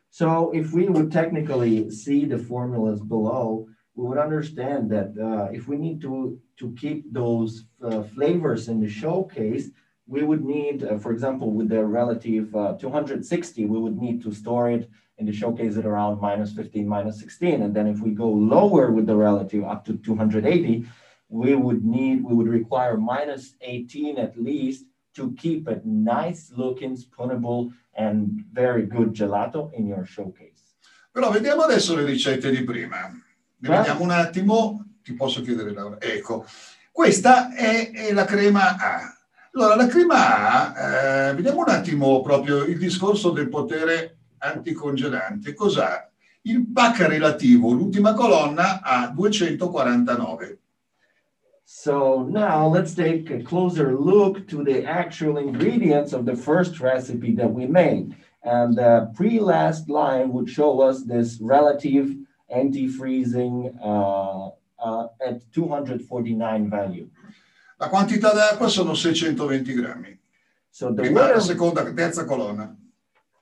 So 0.09 0.51
if 0.53 0.73
we 0.73 0.87
would 0.87 1.11
technically 1.11 1.89
see 1.89 2.25
the 2.25 2.37
formulas 2.37 2.99
below, 3.01 3.67
we 3.95 4.05
would 4.05 4.17
understand 4.17 4.89
that 4.91 5.17
uh, 5.17 5.49
if 5.53 5.67
we 5.67 5.77
need 5.77 6.01
to, 6.01 6.37
to 6.57 6.73
keep 6.73 7.11
those 7.11 7.65
uh, 7.81 8.03
flavors 8.03 8.67
in 8.67 8.79
the 8.81 8.89
showcase, 8.89 9.71
we 10.05 10.23
would 10.23 10.43
need, 10.43 10.83
uh, 10.83 10.97
for 10.97 11.11
example, 11.11 11.51
with 11.51 11.69
the 11.69 11.85
relative 11.85 12.53
uh, 12.55 12.75
260, 12.77 13.65
we 13.65 13.79
would 13.79 13.97
need 13.97 14.21
to 14.21 14.33
store 14.33 14.69
it 14.69 14.89
in 15.21 15.27
the 15.27 15.31
showcase 15.31 15.77
at 15.77 15.85
around 15.85 16.19
minus 16.19 16.51
15, 16.51 16.87
minus 16.87 17.19
16. 17.19 17.61
And 17.61 17.73
then 17.75 17.87
if 17.87 17.99
we 17.99 18.11
go 18.11 18.27
lower 18.27 18.91
with 18.91 19.05
the 19.05 19.15
relative 19.15 19.63
up 19.63 19.85
to 19.85 19.93
280, 19.97 20.85
we 21.29 21.55
would 21.55 21.85
need, 21.85 22.23
we 22.23 22.33
would 22.33 22.47
require 22.47 22.97
minus 22.97 23.53
18 23.61 24.17
at 24.17 24.35
least 24.35 24.85
to 25.15 25.33
keep 25.37 25.67
a 25.67 25.79
nice 25.85 26.51
looking, 26.55 26.97
spoonable, 26.97 27.71
and 27.93 28.43
very 28.51 28.85
good 28.85 29.13
gelato 29.13 29.71
in 29.73 29.85
your 29.85 30.05
showcase. 30.05 30.73
Però 31.13 31.29
vediamo 31.29 31.61
adesso 31.61 31.95
le 31.95 32.05
ricette 32.05 32.49
di 32.49 32.63
prima. 32.63 33.07
Ne 33.07 33.69
Beh. 33.69 33.77
vediamo 33.77 34.03
un 34.03 34.11
attimo. 34.11 34.85
Ti 35.03 35.13
posso 35.13 35.41
chiedere, 35.41 35.73
Laura? 35.73 35.97
Ecco, 35.99 36.45
questa 36.91 37.53
è, 37.53 37.91
è 37.91 38.13
la 38.13 38.25
crema 38.25 38.75
A. 38.77 39.17
Allora, 39.53 39.75
la 39.75 39.87
crema 39.87 40.71
A, 40.71 41.29
eh, 41.29 41.33
vediamo 41.35 41.59
un 41.59 41.69
attimo 41.69 42.21
proprio 42.21 42.63
il 42.63 42.77
discorso 42.77 43.31
del 43.31 43.49
potere 43.49 44.20
anticongelante. 44.41 45.53
Cos'ha? 45.53 46.09
Il 46.43 46.65
PAC 46.65 47.07
relativo, 47.07 47.71
l'ultima 47.71 48.13
colonna, 48.13 48.81
a 48.81 49.11
249. 49.13 50.57
So 51.63 52.23
now 52.27 52.67
let's 52.67 52.93
take 52.93 53.29
a 53.29 53.41
closer 53.43 53.97
look 53.97 54.47
to 54.47 54.63
the 54.63 54.83
actual 54.85 55.37
ingredients 55.37 56.11
of 56.13 56.25
the 56.25 56.35
first 56.35 56.79
recipe 56.81 57.33
that 57.35 57.49
we 57.49 57.65
made. 57.65 58.15
And 58.43 58.75
the 58.75 59.11
pre-last 59.15 59.87
line 59.87 60.33
would 60.33 60.49
show 60.49 60.81
us 60.81 61.03
this 61.03 61.39
relative 61.39 62.15
anti-freezing 62.49 63.77
uh, 63.81 64.49
uh, 64.79 65.07
at 65.25 65.41
249 65.53 66.69
value. 66.69 67.09
La 67.77 67.87
quantità 67.87 68.33
d'acqua 68.33 68.67
sono 68.67 68.93
620 68.93 69.73
grammi. 69.73 70.19
So 70.69 70.93
the 70.93 71.01
Prima, 71.01 71.21
water, 71.21 71.41
seconda, 71.41 71.93
terza 71.93 72.25
colonna. 72.25 72.75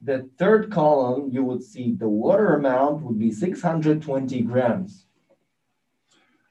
The 0.02 0.30
third 0.38 0.72
column, 0.72 1.30
you 1.32 1.44
would 1.44 1.64
see 1.64 1.94
the 1.94 2.08
water 2.08 2.56
amount 2.56 3.02
would 3.04 3.20
be 3.20 3.32
620 3.32 4.42
grams. 4.44 5.06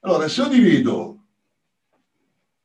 Allora, 0.01 0.29
se 0.29 0.43
io 0.43 0.49
divido 0.49 1.19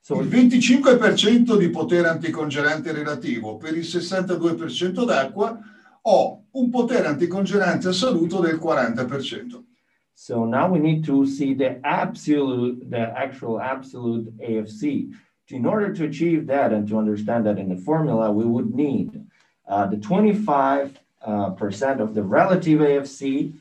So 0.06 0.20
il 0.20 0.28
25% 0.28 1.58
di 1.58 1.70
potere 1.70 2.10
anticongelante 2.10 2.92
relativo 2.92 3.56
per 3.56 3.74
il 3.74 3.86
62% 3.86 5.06
d'acqua, 5.06 5.58
ho 6.02 6.44
un 6.52 6.70
potere 6.70 7.08
anticongelante 7.08 7.88
assoluto 7.88 8.42
del 8.42 8.58
40%. 8.58 9.64
So 10.12 10.44
now 10.44 10.70
we 10.70 10.80
need 10.80 11.06
to 11.06 11.26
see 11.26 11.56
the 11.56 11.80
absolute, 11.84 12.90
the 12.90 13.14
actual 13.16 13.62
absolute 13.62 14.30
AFC. 14.42 15.08
In 15.52 15.66
order 15.66 15.94
to 15.94 16.04
achieve 16.04 16.48
that 16.48 16.74
and 16.74 16.86
to 16.90 16.98
understand 16.98 17.46
that 17.46 17.58
in 17.58 17.70
the 17.70 17.78
formula, 17.78 18.30
we 18.30 18.44
would 18.44 18.74
need 18.76 19.26
uh, 19.68 19.88
the 19.88 19.98
25 19.98 21.00
uh, 21.26 21.50
percent 21.52 22.02
of 22.02 22.14
the 22.14 22.24
relative 22.24 22.80
AFC 22.80 23.54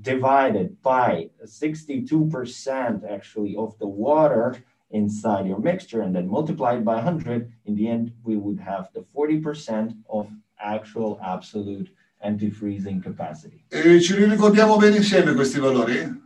divided 0.00 0.80
by 0.82 1.28
62% 1.44 3.10
actually 3.10 3.56
of 3.56 3.78
the 3.78 3.86
water 3.86 4.56
inside 4.90 5.46
your 5.46 5.58
mixture 5.58 6.02
and 6.02 6.14
then 6.14 6.28
multiplied 6.28 6.84
by 6.84 6.94
100. 6.96 7.52
In 7.66 7.74
the 7.74 7.88
end, 7.88 8.12
we 8.24 8.36
would 8.36 8.58
have 8.60 8.88
the 8.94 9.04
40% 9.14 9.96
of 10.08 10.28
actual 10.58 11.18
absolute 11.22 11.90
anti-freezing 12.20 13.02
capacity. 13.02 13.64
E 13.68 14.00
ci 14.00 14.14
ricordiamo 14.14 14.76
bene 14.76 14.96
insieme 14.96 15.34
questi 15.34 15.58
valori? 15.58 16.20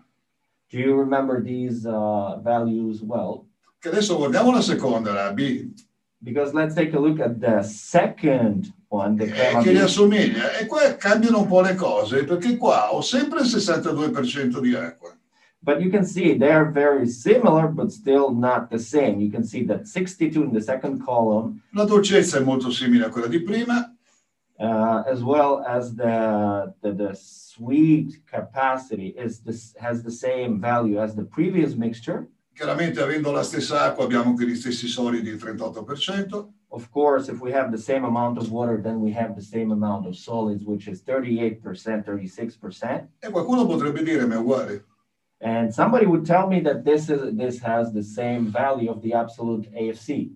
Do 0.69 0.79
you 0.79 0.95
remember 0.95 1.41
these 1.43 1.87
uh, 1.87 2.39
values 2.43 3.03
well? 3.03 3.47
Che 3.79 3.89
adesso 3.89 4.17
guardiamo 4.17 4.51
la 4.51 4.61
seconda, 4.61 5.13
la 5.13 5.33
B, 5.33 5.73
Because 6.23 6.55
let's 6.55 6.75
take 6.75 6.93
a 6.95 6.99
look 6.99 7.21
at 7.21 7.41
the 7.41 7.63
second 7.63 8.73
che 8.89 9.73
gli 9.73 9.77
assomiglia. 9.77 10.53
E 10.57 10.67
qua 10.67 10.95
cambiano 10.97 11.41
un 11.41 11.47
po' 11.47 11.61
le 11.61 11.75
cose, 11.75 12.25
perché 12.25 12.57
qua 12.57 12.95
ho 12.95 13.01
sempre 13.01 13.41
il 13.41 13.47
62% 13.47 14.61
di 14.61 14.75
acqua. 14.75 15.17
But 15.59 15.81
you 15.81 15.91
can 15.91 16.05
see 16.05 16.37
they're 16.37 16.71
very 16.71 17.09
similar, 17.09 17.67
but 17.67 17.91
still 17.91 18.31
not 18.31 18.69
the 18.71 18.79
same. 18.79 19.21
You 19.21 19.31
can 19.31 19.43
see 19.43 19.65
that 19.67 19.87
62 19.87 20.45
in 20.45 20.53
the 20.53 20.61
second 20.61 21.03
column, 21.05 21.61
La 21.73 21.85
dolcezza 21.85 22.39
è 22.39 22.41
molto 22.41 22.71
simile 22.71 23.07
a 23.07 23.09
quella 23.09 23.27
di 23.27 23.43
prima, 23.43 23.93
uh, 24.59 25.03
as 25.11 25.23
well 25.23 25.65
as 25.67 25.93
the, 25.97 26.73
the 26.81 26.95
the 26.95 27.15
sweet 27.15 28.23
capacity 28.31 29.13
is 29.17 29.43
this 29.43 29.75
has 29.81 30.03
the 30.03 30.11
same 30.11 30.61
value 30.61 31.01
as 31.01 31.17
the 31.17 31.25
previous 31.25 31.75
mixture. 31.75 32.29
chiaramente 32.57 33.03
avendo 33.03 33.33
la 33.33 33.43
stessa 33.43 33.83
acqua 33.83 34.05
abbiamo 34.05 34.31
anche 34.31 34.47
gli 34.47 34.55
stessi 34.55 34.87
solidi, 34.87 35.29
il 35.29 35.37
38%. 35.37 36.47
Of 36.71 36.91
course, 36.91 37.29
if 37.29 37.41
we 37.41 37.53
have 37.53 37.71
the 37.71 37.79
same 37.79 38.05
amount 38.05 38.39
of 38.39 38.51
water, 38.51 38.81
then 38.83 39.01
we 39.01 39.13
have 39.13 39.35
the 39.37 39.43
same 39.43 39.71
amount 39.71 40.07
of 40.07 40.17
solids, 40.17 40.65
which 40.65 40.89
is 40.89 41.01
38%, 41.03 41.61
36%. 42.05 43.09
E 43.23 43.31
qualcuno 43.31 43.67
potrebbe 43.67 44.03
dire, 44.03 44.27
ma 44.27 44.35
è 44.35 44.39
uguale. 44.39 44.85
And 45.41 45.73
somebody 45.73 46.07
would 46.07 46.25
tell 46.27 46.49
me 46.49 46.61
that 46.61 46.83
this 46.85 47.09
is 47.11 47.35
this 47.37 47.61
has 47.61 47.93
the 47.93 48.03
same 48.03 48.47
value 48.51 48.91
of 48.91 49.01
the 49.03 49.13
absolute 49.13 49.71
AFC. 49.73 50.33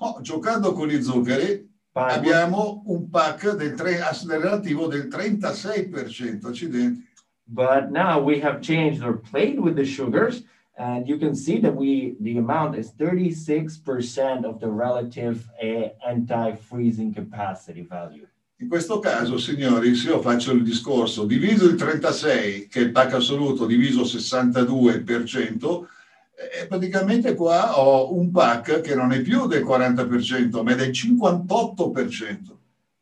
No, 0.00 0.18
giocando 0.22 0.72
con 0.74 0.88
gli 0.88 1.00
zuccheri 1.02 1.66
But, 1.92 2.10
abbiamo 2.18 2.82
un 2.86 3.08
pack 3.08 3.54
del, 3.56 3.74
tre- 3.76 4.00
relativo 4.26 4.88
del 4.88 5.08
36%, 5.08 6.44
accidenti. 6.44 7.02
but 7.46 7.90
now 7.90 8.20
we 8.20 8.40
have 8.40 8.60
changed 8.60 9.02
or 9.02 9.14
played 9.16 9.58
with 9.60 9.76
the 9.76 9.84
sugars, 9.84 10.42
and 10.76 11.08
you 11.08 11.18
can 11.18 11.34
see 11.34 11.58
that 11.60 11.74
we 11.74 12.16
the 12.20 12.38
amount 12.38 12.76
is 12.76 12.92
36% 12.92 14.44
of 14.44 14.60
the 14.60 14.68
relative 14.68 15.48
uh, 15.62 15.88
anti-freezing 16.06 17.14
capacity 17.14 17.82
value. 17.82 18.26
In 18.60 18.68
questo 18.68 19.00
caso, 19.00 19.36
signori, 19.36 19.94
se 19.94 20.08
io 20.08 20.20
faccio 20.20 20.52
il 20.52 20.62
discorso, 20.62 21.26
diviso 21.26 21.66
il 21.66 21.74
36, 21.74 22.68
che 22.68 22.80
è 22.80 22.82
il 22.84 22.92
pack 22.92 23.14
assoluto, 23.14 23.66
diviso 23.66 24.02
62%, 24.02 25.84
e 26.34 26.66
praticamente 26.66 27.34
qua 27.34 27.78
ho 27.78 28.14
un 28.14 28.30
pack 28.30 28.80
che 28.80 28.94
non 28.94 29.12
è 29.12 29.20
più 29.22 29.46
del 29.46 29.64
40%, 29.64 30.62
ma 30.62 30.72
è 30.72 30.76
del 30.76 30.90
58%. 30.90 32.56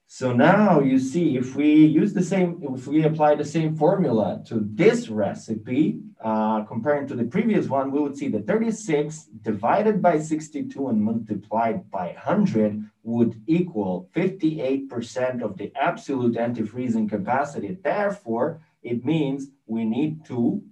So 0.06 0.32
now 0.32 0.80
you 0.80 0.98
see 0.98 1.36
if 1.36 1.54
we 1.54 1.86
use 1.86 2.12
the 2.12 2.22
same, 2.22 2.58
if 2.74 2.86
we 2.86 3.04
apply 3.04 3.34
the 3.34 3.44
same 3.44 3.74
formula 3.76 4.42
to 4.46 4.60
this 4.74 5.08
recipe, 5.08 6.00
uh, 6.22 6.62
comparing 6.64 7.06
to 7.08 7.14
the 7.14 7.24
previous 7.24 7.68
one, 7.68 7.90
we 7.90 8.00
would 8.00 8.16
see 8.16 8.28
that 8.28 8.46
36 8.46 9.28
divided 9.42 10.00
by 10.00 10.18
62 10.18 10.88
and 10.88 11.02
multiplied 11.02 11.90
by 11.90 12.12
100 12.12 12.90
would 13.02 13.40
equal 13.46 14.08
58% 14.14 15.42
of 15.42 15.56
the 15.56 15.72
absolute 15.74 16.36
anti-freezing 16.36 17.08
capacity. 17.08 17.76
Therefore, 17.82 18.60
it 18.82 19.04
means 19.04 19.48
we 19.66 19.84
need 19.84 20.24
to 20.26 20.62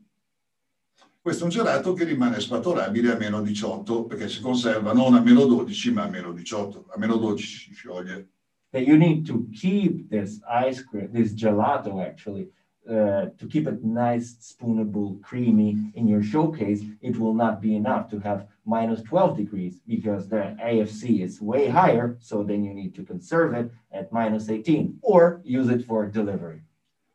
Questo 1.22 1.42
è 1.42 1.46
un 1.48 1.52
gelato 1.52 1.92
che 1.92 2.04
rimane 2.04 2.40
spatolabile 2.40 3.12
a 3.12 3.18
meno 3.18 3.42
18, 3.42 4.04
perché 4.04 4.26
si 4.26 4.40
conserva 4.40 4.94
non 4.94 5.14
a 5.14 5.20
meno 5.20 5.44
12, 5.44 5.92
ma 5.92 6.04
a 6.04 6.08
meno 6.08 6.32
18. 6.32 6.86
A 6.94 6.98
meno 6.98 7.16
12 7.16 7.46
si 7.46 7.74
scioglie. 7.74 8.28
that 8.72 8.86
you 8.86 8.96
need 8.96 9.26
to 9.26 9.48
keep 9.54 10.08
this 10.10 10.40
ice 10.48 10.82
cream, 10.82 11.10
this 11.12 11.32
gelato 11.32 12.04
actually, 12.04 12.48
uh, 12.90 13.30
to 13.38 13.46
keep 13.48 13.66
it 13.66 13.82
nice, 13.84 14.34
spoonable, 14.40 15.22
creamy 15.22 15.92
in 15.94 16.08
your 16.08 16.22
showcase, 16.22 16.82
it 17.00 17.18
will 17.18 17.34
not 17.34 17.60
be 17.60 17.76
enough 17.76 18.10
to 18.10 18.18
have 18.20 18.46
minus 18.66 19.02
12 19.02 19.36
degrees 19.36 19.80
because 19.86 20.28
the 20.28 20.56
AFC 20.62 21.22
is 21.22 21.40
way 21.40 21.68
higher. 21.68 22.16
So 22.20 22.42
then 22.42 22.64
you 22.64 22.74
need 22.74 22.94
to 22.96 23.02
conserve 23.02 23.54
it 23.54 23.70
at 23.92 24.12
minus 24.12 24.48
18 24.48 24.98
or 25.02 25.40
use 25.44 25.68
it 25.68 25.86
for 25.86 26.06
delivery. 26.06 26.62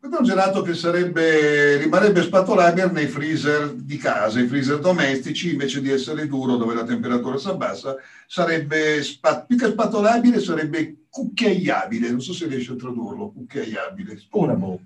Questo 0.06 0.22
è 0.22 0.22
un 0.22 0.28
gelato 0.28 0.62
che 0.62 0.76
sarebbe, 0.76 1.78
rimarrebbe 1.78 2.22
spatolabile 2.22 2.92
nei 2.92 3.08
freezer 3.08 3.74
di 3.74 3.98
casa, 3.98 4.40
i 4.40 4.46
freezer 4.46 4.78
domestici, 4.78 5.54
invece 5.54 5.82
di 5.82 5.90
essere 5.90 6.28
duro 6.28 6.58
dove 6.58 6.76
la 6.76 6.84
temperatura 6.84 7.40
si 7.40 7.48
abbassa, 7.48 7.96
sarebbe 8.28 9.02
spa- 9.02 9.42
più 9.42 9.58
che 9.58 9.66
spatolabile, 9.66 10.40
sarebbe 10.40 11.06
cucchiaiabile. 11.10 12.12
Non 12.12 12.22
so 12.22 12.34
se 12.34 12.46
riesci 12.46 12.72
a 12.72 12.76
tradurlo, 12.76 13.32
cucchiaiabile. 13.32 14.16
Spoonable. 14.18 14.80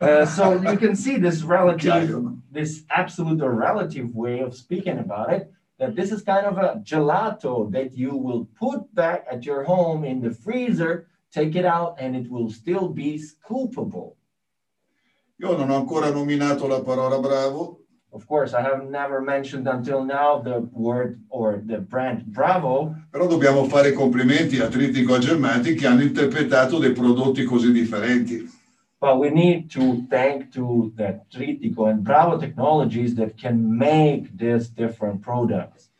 Uh, 0.00 0.26
so 0.26 0.60
you 0.60 0.76
can 0.76 0.94
see 0.94 1.16
this 1.16 1.42
relative 1.42 2.24
this 2.50 2.84
absolute 2.90 3.42
or 3.42 3.52
relative 3.52 4.14
way 4.14 4.40
of 4.40 4.54
speaking 4.54 4.98
about 4.98 5.32
it 5.32 5.50
that 5.78 5.96
this 5.96 6.12
is 6.12 6.22
kind 6.22 6.46
of 6.46 6.58
a 6.58 6.80
gelato 6.84 7.70
that 7.72 7.96
you 7.96 8.14
will 8.16 8.46
put 8.58 8.92
back 8.94 9.24
at 9.30 9.44
your 9.44 9.64
home 9.64 10.04
in 10.04 10.20
the 10.20 10.30
freezer 10.30 11.08
take 11.34 11.56
it 11.56 11.64
out 11.64 11.96
and 11.98 12.14
it 12.14 12.30
will 12.30 12.48
still 12.48 12.88
be 12.88 13.18
scoopable. 13.18 14.16
Io 15.36 15.56
non 15.56 15.70
ho 15.70 15.76
ancora 15.76 16.10
nominato 16.10 16.68
la 16.68 16.80
parola 16.80 17.18
bravo, 17.18 17.80
of 18.10 18.24
course 18.26 18.54
i 18.54 18.62
have 18.62 18.84
never 18.88 19.20
mentioned 19.20 19.66
until 19.66 20.04
now 20.04 20.40
the 20.40 20.60
word 20.72 21.20
or 21.28 21.60
the 21.66 21.78
brand 21.78 22.22
bravo. 22.26 22.94
Però 23.10 23.26
dobbiamo 23.26 23.64
fare 23.64 23.92
complimenti 23.92 24.60
a 24.60 24.68
Tritico 24.68 25.14
e 25.14 25.16
a 25.16 25.18
Germati 25.18 25.74
che 25.74 25.88
hanno 25.88 26.02
interpretato 26.02 26.78
dei 26.78 26.92
prodotti 26.92 27.42
così 27.42 27.72
differenti. 27.72 28.53
But 29.04 29.18
we 29.18 29.28
need 29.28 29.70
to 29.72 30.06
thank 30.08 30.50
to 30.54 30.90
the 30.96 31.20
Tritico 31.30 31.90
and 31.90 32.02
Bravo 32.02 32.38
technologies 32.38 33.14
that 33.16 33.36
can 33.36 33.76
make 33.76 34.34
these 34.34 34.70
different 34.70 35.20
products. 35.20 35.90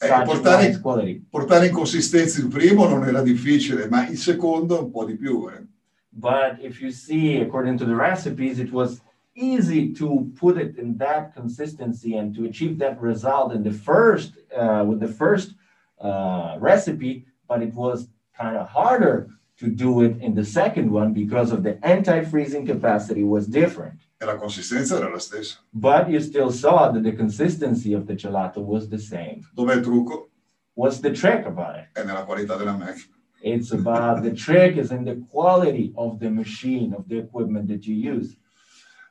Eh, 0.00 0.08
portare-. 0.24 1.22
Portare 1.30 1.66
in 1.66 1.72
consistenza 1.72 2.40
il 2.40 2.48
primo 2.48 2.88
non 2.88 3.04
era 3.04 3.22
difficile, 3.22 3.86
ma 3.88 4.08
il 4.08 4.18
secondo 4.18 4.82
un 4.82 4.90
po' 4.90 5.04
di 5.04 5.14
più. 5.16 5.48
eh. 5.48 5.64
But 6.10 6.58
if 6.60 6.80
you 6.80 6.90
see, 6.90 7.40
according 7.40 7.78
to 7.78 7.84
the 7.84 7.94
recipes, 7.94 8.58
it 8.58 8.72
was 8.72 9.00
easy 9.36 9.92
to 9.92 10.28
put 10.34 10.56
it 10.56 10.78
in 10.78 10.96
that 10.98 11.32
consistency 11.34 12.16
and 12.16 12.34
to 12.34 12.44
achieve 12.44 12.76
that 12.78 13.00
result 13.00 13.54
in 13.54 13.62
the 13.62 13.70
first 13.70 14.32
uh, 14.50 14.84
with 14.84 14.98
the 14.98 15.06
first 15.06 15.54
uh, 16.00 16.56
recipe. 16.58 17.24
But 17.46 17.62
it 17.62 17.72
was 17.72 18.08
kind 18.36 18.56
of 18.56 18.68
harder 18.68 19.28
to 19.58 19.68
do 19.68 20.02
it 20.02 20.20
in 20.20 20.34
the 20.34 20.44
second 20.44 20.90
one 20.90 21.12
because 21.12 21.52
of 21.52 21.62
the 21.62 21.78
anti-freezing 21.82 22.64
capacity 22.64 23.24
was 23.24 23.46
different. 23.46 24.00
E 24.20 24.24
la 24.24 24.36
consistenza 24.36 24.96
era 24.96 25.10
la 25.10 25.18
stessa. 25.18 25.58
But 25.72 26.08
you 26.08 26.20
still 26.20 26.50
saw 26.50 26.90
that 26.90 27.02
the 27.02 27.12
consistency 27.12 27.92
of 27.92 28.06
the 28.06 28.14
gelato 28.14 28.58
was 28.58 28.88
the 28.88 28.98
same. 28.98 29.42
Dov'è 29.54 29.74
il 29.74 29.82
trucco? 29.82 30.30
What's 30.74 31.00
the 31.00 31.10
trick 31.10 31.44
about 31.46 31.76
it? 31.76 31.88
È 31.92 32.04
nella 32.04 32.24
qualità 32.24 32.56
della 32.56 32.76
macchina. 32.76 33.16
It's 33.40 33.72
about 33.72 34.22
the 34.22 34.32
trick 34.32 34.76
is 34.76 34.90
in 34.90 35.04
the 35.04 35.16
quality 35.30 35.92
of 35.94 36.18
the 36.18 36.28
machine, 36.28 36.92
of 36.92 37.06
the 37.06 37.18
equipment 37.18 37.68
that 37.68 37.84
you 37.84 37.94
use. 37.94 38.36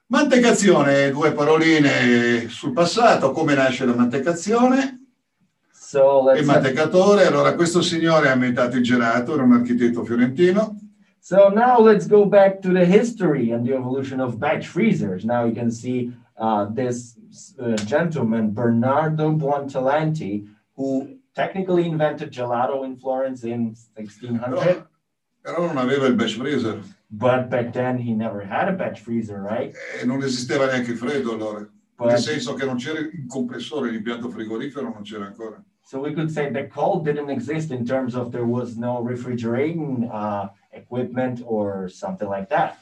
Mantecazione, 0.07 1.11
due 1.11 1.33
paroline 1.33 2.47
sul 2.47 2.71
passato, 2.71 3.31
come 3.31 3.53
nasce 3.53 3.85
la 3.85 3.93
mantecazione, 3.93 5.06
So 5.87 6.21
mantecatore. 6.43 7.25
Allora, 7.25 7.55
questo 7.55 7.81
signore 7.81 8.27
ha 8.27 8.33
inventato 8.33 8.75
il 8.75 8.83
gelato, 8.83 9.35
era 9.35 9.43
un 9.43 9.53
architetto 9.53 10.03
fiorentino. 10.03 10.75
so 11.21 11.47
now 11.47 11.79
let's 11.81 12.07
go 12.07 12.25
back 12.25 12.59
to 12.59 12.73
the 12.73 12.83
history 12.83 13.53
and 13.53 13.65
the 13.65 13.73
evolution 13.73 14.19
of 14.19 14.35
batch 14.35 14.67
freezers. 14.67 15.23
Now 15.23 15.45
you 15.45 15.53
can 15.53 15.71
see 15.71 16.11
uh, 16.39 16.65
this 16.73 17.15
uh, 17.57 17.75
gentleman 17.85 18.51
Bernardo 18.51 19.31
Buontalenti, 19.31 20.45
who 20.75 21.07
technically 21.33 21.85
invented 21.87 22.31
gelato 22.31 22.83
in 22.83 22.97
Florence 22.97 23.45
in 23.45 23.73
1600, 23.95 24.59
Però, 24.59 24.87
però 25.41 25.65
non 25.67 25.77
aveva 25.77 26.05
il 26.07 26.15
batch 26.15 26.35
freezer 26.35 26.81
but 27.09 27.47
back 27.49 27.71
then 27.71 27.97
he 27.97 28.13
never 28.13 28.41
had 28.41 28.67
a 28.67 28.73
batch 28.73 28.99
freezer, 28.99 29.39
right? 29.39 29.73
e 30.01 30.05
non 30.05 30.21
esisteva 30.21 30.65
neanche 30.65 30.91
il 30.91 30.97
freddo 30.97 31.31
allora. 31.31 31.59
Nel 31.59 31.69
But 31.95 32.17
senso 32.17 32.55
che 32.55 32.65
non 32.65 32.75
c'era 32.75 32.99
il 32.99 33.25
compressore, 33.25 33.89
l'impianto 33.89 34.29
frigorifero 34.29 34.91
non 34.91 35.03
c'era 35.03 35.25
ancora. 35.25 35.63
So 35.89 36.01
we 36.01 36.13
could 36.13 36.29
say 36.29 36.49
the 36.49 36.67
cold 36.67 37.05
didn't 37.05 37.29
exist 37.29 37.71
in 37.71 37.85
terms 37.85 38.13
of 38.13 38.29
there 38.29 38.45
was 38.45 38.75
no 38.75 38.99
refrigerating 38.99 40.09
uh, 40.11 40.49
equipment 40.73 41.41
or 41.45 41.87
something 41.87 42.27
like 42.27 42.49
that. 42.49 42.79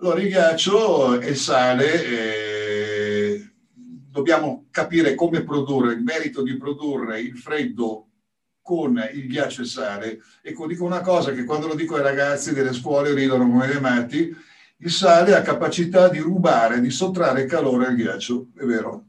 Allora, 0.00 0.20
il 0.20 0.28
ghiaccio 0.28 1.20
e 1.20 1.30
il 1.30 1.36
sale, 1.36 2.04
eh, 2.04 3.50
dobbiamo 3.74 4.66
capire 4.70 5.16
come 5.16 5.42
produrre, 5.42 5.94
il 5.94 6.04
merito 6.04 6.42
di 6.42 6.56
produrre 6.56 7.20
il 7.20 7.36
freddo 7.36 8.06
con 8.62 9.04
il 9.12 9.26
ghiaccio 9.26 9.62
e 9.62 9.64
il 9.64 9.68
sale. 9.68 10.18
Ecco, 10.40 10.68
dico 10.68 10.84
una 10.84 11.00
cosa 11.00 11.32
che 11.32 11.42
quando 11.42 11.66
lo 11.66 11.74
dico 11.74 11.96
ai 11.96 12.02
ragazzi 12.02 12.54
delle 12.54 12.72
scuole 12.72 13.14
ridono 13.14 13.50
come 13.50 13.66
dei 13.66 13.80
matti, 13.80 14.32
il 14.76 14.90
sale 14.92 15.34
ha 15.34 15.42
capacità 15.42 16.08
di 16.08 16.20
rubare, 16.20 16.80
di 16.80 16.90
sottrarre 16.90 17.46
calore 17.46 17.86
al 17.86 17.96
ghiaccio, 17.96 18.50
è 18.56 18.62
vero? 18.62 19.07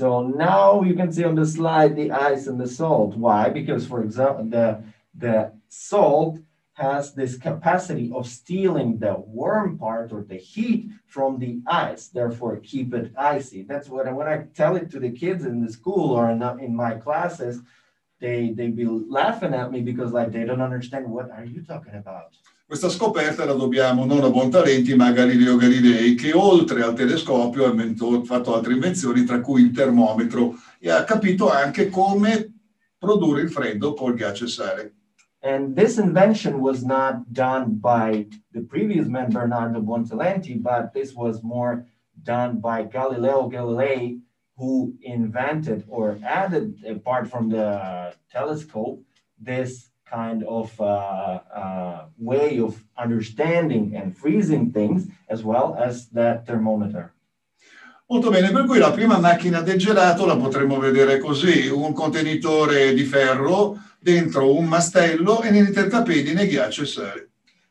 So 0.00 0.22
now 0.22 0.80
you 0.80 0.94
can 0.94 1.12
see 1.12 1.24
on 1.24 1.34
the 1.34 1.44
slide 1.44 1.94
the 1.94 2.10
ice 2.10 2.46
and 2.46 2.58
the 2.58 2.66
salt. 2.66 3.14
Why? 3.18 3.50
Because, 3.50 3.86
for 3.86 4.02
example, 4.02 4.46
the, 4.46 4.82
the 5.14 5.52
salt 5.68 6.38
has 6.72 7.12
this 7.12 7.36
capacity 7.36 8.10
of 8.14 8.26
stealing 8.26 8.98
the 8.98 9.16
warm 9.18 9.76
part 9.76 10.10
or 10.10 10.22
the 10.22 10.38
heat 10.38 10.88
from 11.06 11.38
the 11.38 11.60
ice, 11.66 12.08
therefore 12.08 12.56
keep 12.62 12.94
it 12.94 13.12
icy. 13.18 13.62
That's 13.64 13.90
what 13.90 14.10
when 14.14 14.26
I 14.26 14.46
tell 14.54 14.74
it 14.76 14.90
to 14.92 15.00
the 15.00 15.10
kids 15.10 15.44
in 15.44 15.62
the 15.62 15.70
school 15.70 16.12
or 16.12 16.30
in, 16.30 16.42
in 16.60 16.74
my 16.74 16.94
classes, 16.94 17.60
they 18.20 18.52
they 18.56 18.68
be 18.68 18.86
laughing 18.86 19.52
at 19.52 19.70
me 19.70 19.82
because 19.82 20.12
like 20.12 20.32
they 20.32 20.44
don't 20.44 20.62
understand 20.62 21.10
what 21.10 21.30
are 21.30 21.44
you 21.44 21.60
talking 21.62 21.96
about. 21.96 22.30
Questa 22.70 22.88
scoperta 22.88 23.44
la 23.44 23.54
dobbiamo 23.54 24.04
non 24.04 24.22
a 24.22 24.30
Bontalenti 24.30 24.94
ma 24.94 25.06
a 25.06 25.12
Galileo 25.12 25.56
Galilei 25.56 26.14
che 26.14 26.32
oltre 26.32 26.84
al 26.84 26.94
telescopio 26.94 27.64
ha 27.64 28.22
fatto 28.22 28.54
altre 28.54 28.74
invenzioni 28.74 29.24
tra 29.24 29.40
cui 29.40 29.62
il 29.62 29.72
termometro 29.72 30.54
e 30.78 30.88
ha 30.88 31.02
capito 31.02 31.50
anche 31.50 31.88
come 31.88 32.60
produrre 32.96 33.40
il 33.40 33.50
freddo 33.50 33.92
col 33.94 34.14
ghiaccio 34.14 34.44
e 34.44 34.46
sale. 34.46 34.94
And 35.40 35.74
this 35.74 35.98
invention 35.98 36.60
was 36.60 36.82
not 36.82 37.24
done 37.32 37.80
by 37.80 38.28
the 38.52 38.60
previous 38.60 39.08
man, 39.08 39.32
Bernardo 39.32 39.80
Buontalenti, 39.80 40.54
but 40.54 40.92
this 40.92 41.12
was 41.12 41.42
more 41.42 41.84
done 42.22 42.60
by 42.60 42.84
Galileo 42.84 43.48
Galilei, 43.48 44.20
who 44.56 44.94
invented 45.00 45.82
or 45.88 46.16
added, 46.22 46.76
apart 46.88 47.26
from 47.26 47.48
the 47.48 48.14
telescope, 48.30 49.02
this 49.40 49.89
kind 50.10 50.42
of 50.42 50.78
uh, 50.80 51.40
uh, 51.54 52.04
way 52.18 52.58
of 52.58 52.82
understanding 52.96 53.94
and 53.94 54.16
freezing 54.16 54.72
things, 54.72 55.06
as 55.28 55.42
well 55.44 55.76
as 55.78 56.08
that 56.10 56.44
thermometer. 56.46 57.12
Molto 58.06 58.30
bene, 58.30 58.50
per 58.50 58.64
cui 58.64 58.78
la 58.78 58.90
prima 58.90 59.18
macchina 59.18 59.60
del 59.62 59.78
gelato 59.78 60.26
la 60.26 60.36
potremmo 60.36 60.80
vedere 60.80 61.18
così, 61.18 61.68
un 61.68 61.92
contenitore 61.92 62.92
di 62.92 63.04
ferro 63.04 63.78
dentro 64.00 64.52
un 64.52 64.64
mastello 64.64 65.42
e 65.42 65.50
nei 65.50 65.60
intercapedine 65.60 66.46
ghiaccio 66.46 66.82
e 66.82 66.86
sale. 66.86 67.28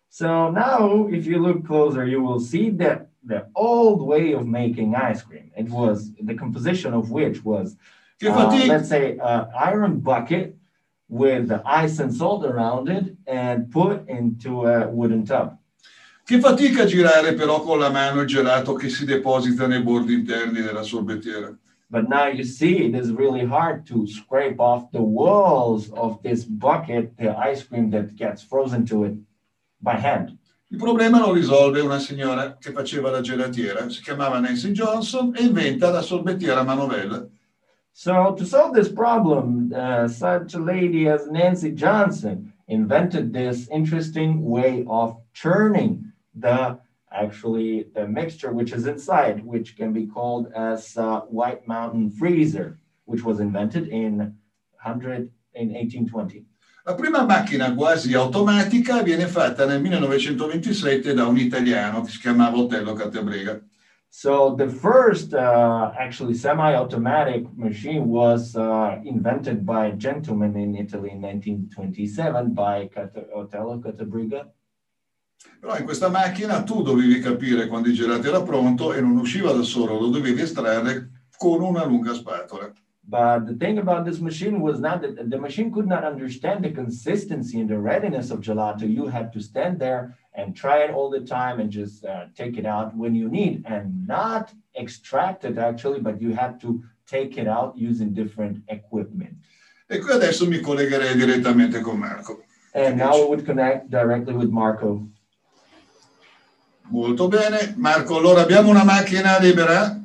So 0.07 0.49
now, 0.49 1.07
if 1.11 1.25
you 1.25 1.39
look 1.39 1.65
closer, 1.65 2.05
you 2.05 2.21
will 2.21 2.39
see 2.39 2.71
that 2.77 3.09
the 3.21 3.47
old 3.53 4.01
way 4.01 4.33
of 4.33 4.45
making 4.45 4.95
ice 4.95 5.21
cream. 5.21 5.51
It 5.57 5.69
was 5.69 6.13
the 6.21 6.35
composition 6.35 6.93
of 6.93 7.11
which 7.11 7.43
was, 7.43 7.75
uh, 8.25 8.65
let's 8.67 8.87
say, 8.87 9.17
iron 9.19 9.99
bucket 9.99 10.58
with 11.09 11.51
ice 11.65 11.99
and 11.99 12.13
salt 12.13 12.45
around 12.45 12.87
it, 12.87 13.17
and 13.27 13.69
put 13.69 14.07
into 14.07 14.65
a 14.65 14.87
wooden 14.87 15.25
tub. 15.25 15.59
che 16.29 16.39
fatica 16.39 16.85
girare 16.85 17.33
però 17.33 17.59
con 17.63 17.79
la 17.79 17.89
mano 17.89 18.21
il 18.21 18.27
gelato 18.27 18.73
che 18.75 18.87
si 18.87 19.03
deposita 19.03 19.65
nei 19.65 19.81
bordi 19.81 20.13
interni 20.13 20.61
della 20.61 20.83
sorbettiera. 20.83 21.51
But 21.87 22.07
now 22.07 22.27
you 22.27 22.43
see, 22.43 22.85
it 22.85 22.93
is 22.93 23.09
really 23.11 23.43
hard 23.43 23.87
to 23.87 24.05
scrape 24.05 24.59
off 24.59 24.91
the 24.91 25.01
walls 25.01 25.89
of 25.95 26.21
this 26.21 26.43
bucket 26.45 27.17
the 27.17 27.35
ice 27.35 27.63
cream 27.63 27.89
that 27.89 28.13
gets 28.13 28.43
frozen 28.43 28.85
to 28.85 29.05
it 29.05 29.17
by 29.81 29.95
hand. 29.95 30.37
Il 30.67 30.77
problema 30.77 31.19
lo 31.19 31.33
risolve 31.33 31.79
una 31.79 31.97
signora 31.97 32.57
che 32.59 32.71
faceva 32.73 33.09
la 33.09 33.21
gelatiera, 33.21 33.89
si 33.89 34.03
chiamava 34.03 34.37
Nancy 34.37 34.71
Johnson 34.71 35.33
e 35.35 35.41
inventa 35.41 35.89
la 35.89 36.03
sorbettiera 36.03 36.59
a 36.59 36.63
manovella. 36.63 37.27
So 37.93 38.33
to 38.35 38.45
solve 38.45 38.73
this 38.73 38.89
problem, 38.89 39.73
uh, 39.75 40.07
such 40.07 40.53
a 40.53 40.59
lady 40.59 41.07
as 41.07 41.27
Nancy 41.27 41.71
Johnson 41.71 42.53
invented 42.67 43.33
this 43.33 43.67
interesting 43.69 44.43
way 44.43 44.85
of 44.87 45.17
churning 45.33 46.11
the 46.35 46.79
actually 47.11 47.87
the 47.95 48.07
mixture 48.07 48.53
which 48.53 48.71
is 48.71 48.85
inside, 48.85 49.43
which 49.43 49.75
can 49.75 49.91
be 49.91 50.05
called 50.05 50.51
as 50.55 50.95
uh, 50.95 51.21
White 51.21 51.67
Mountain 51.67 52.11
Freezer, 52.11 52.79
which 53.05 53.23
was 53.23 53.39
invented 53.39 53.87
in 53.87 54.17
100 54.81 55.31
in 55.55 55.69
1820. 55.69 56.45
La 56.85 56.95
prima 56.95 57.23
macchina 57.25 57.73
quasi 57.75 58.13
automatica 58.13 59.03
viene 59.03 59.27
fatta 59.27 59.65
nel 59.65 59.81
1927 59.81 61.13
da 61.13 61.27
un 61.27 61.37
italiano 61.37 62.01
che 62.01 62.11
si 62.11 62.19
chiamava 62.19 62.57
Otello 62.57 62.93
Cattabrega. 62.93 63.61
So 64.11 64.55
the 64.55 64.67
first 64.67 65.33
uh, 65.33 65.91
actually 65.97 66.33
semi-automatic 66.33 67.45
machine 67.55 68.07
was 68.07 68.55
uh, 68.55 68.99
invented 69.05 69.65
by 69.65 69.87
a 69.87 69.95
gentleman 69.95 70.55
in 70.57 70.75
Italy 70.75 71.11
in 71.11 71.21
1927 71.21 72.53
by 72.53 72.87
Cat- 72.87 73.29
Otello 73.33 73.79
Cattabriga. 73.79 74.51
Però 75.59 75.77
in 75.77 75.85
questa 75.85 76.09
macchina 76.09 76.63
tu 76.63 76.81
dovevi 76.81 77.19
capire 77.19 77.67
quando 77.67 77.87
il 77.87 77.95
gelato 77.95 78.27
era 78.27 78.41
pronto 78.41 78.93
e 78.93 78.99
non 78.99 79.15
usciva 79.15 79.53
da 79.53 79.61
solo, 79.61 79.99
lo 79.99 80.07
dovevi 80.07 80.41
estrarre 80.41 81.27
con 81.37 81.61
una 81.61 81.85
lunga 81.85 82.13
spatola. 82.13 82.71
But 83.09 83.47
the 83.47 83.55
thing 83.55 83.79
about 83.79 84.05
this 84.05 84.19
machine 84.19 84.61
was 84.61 84.79
not 84.79 85.01
that 85.01 85.31
the 85.31 85.39
machine 85.39 85.71
could 85.71 85.87
not 85.87 86.03
understand 86.03 86.63
the 86.63 86.69
consistency 86.69 87.59
and 87.59 87.67
the 87.67 87.79
readiness 87.79 88.29
of 88.29 88.41
gelato. 88.41 88.87
You 88.87 89.07
had 89.07 89.33
to 89.33 89.41
stand 89.41 89.79
there 89.79 90.15
and 90.35 90.55
try 90.55 90.83
it 90.83 90.91
all 90.91 91.09
the 91.09 91.21
time 91.21 91.59
and 91.59 91.71
just 91.71 92.05
uh, 92.05 92.25
take 92.35 92.57
it 92.57 92.67
out 92.67 92.95
when 92.95 93.15
you 93.15 93.27
need 93.27 93.65
and 93.65 94.05
not 94.05 94.53
extract 94.75 95.43
it 95.43 95.57
actually, 95.57 95.99
but 95.99 96.21
you 96.21 96.35
had 96.35 96.61
to 96.61 96.83
take 97.07 97.39
it 97.39 97.47
out 97.47 97.75
using 97.75 98.13
different 98.13 98.61
equipment. 98.67 99.35
E 99.89 99.97
qui 99.97 100.11
adesso 100.11 100.45
mi 100.45 100.59
collegherei 100.59 101.15
direttamente 101.15 101.81
con 101.81 101.97
Marco. 101.97 102.43
And 102.75 102.95
now 102.95 103.17
we 103.17 103.25
would 103.25 103.43
connect 103.43 103.89
directly 103.89 104.35
with 104.35 104.51
Marco. 104.51 105.03
Molto 106.91 107.27
bene. 107.27 107.73
Marco, 107.75 108.17
allora 108.17 108.41
abbiamo 108.41 108.69
una 108.69 108.83
macchina 108.83 109.39
libera? 109.39 109.99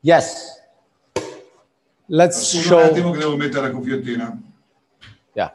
Yes. 0.00 0.55
Let's 2.08 2.52
Scusa 2.54 2.76
un 2.76 2.82
attimo 2.82 3.06
show. 3.06 3.12
che 3.12 3.18
devo 3.18 3.36
mettere 3.36 3.66
la 3.68 3.72
cuffiettina. 3.72 4.38
Yeah. 5.32 5.52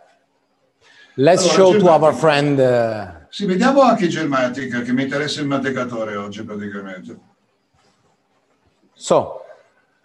Let's 1.15 1.43
Allora, 1.43 1.55
show 1.55 1.71
c'è 1.71 1.79
to 1.79 1.89
our 1.89 2.13
friend 2.13 2.59
uh, 2.59 3.25
Sì, 3.29 3.45
vediamo 3.45 3.81
anche 3.81 4.07
Gelmatica, 4.07 4.81
che 4.81 4.91
mi 4.91 5.03
interessa 5.03 5.39
il 5.41 5.47
mantecatore 5.47 6.15
oggi 6.15 6.43
praticamente. 6.43 7.17
So 8.93 9.41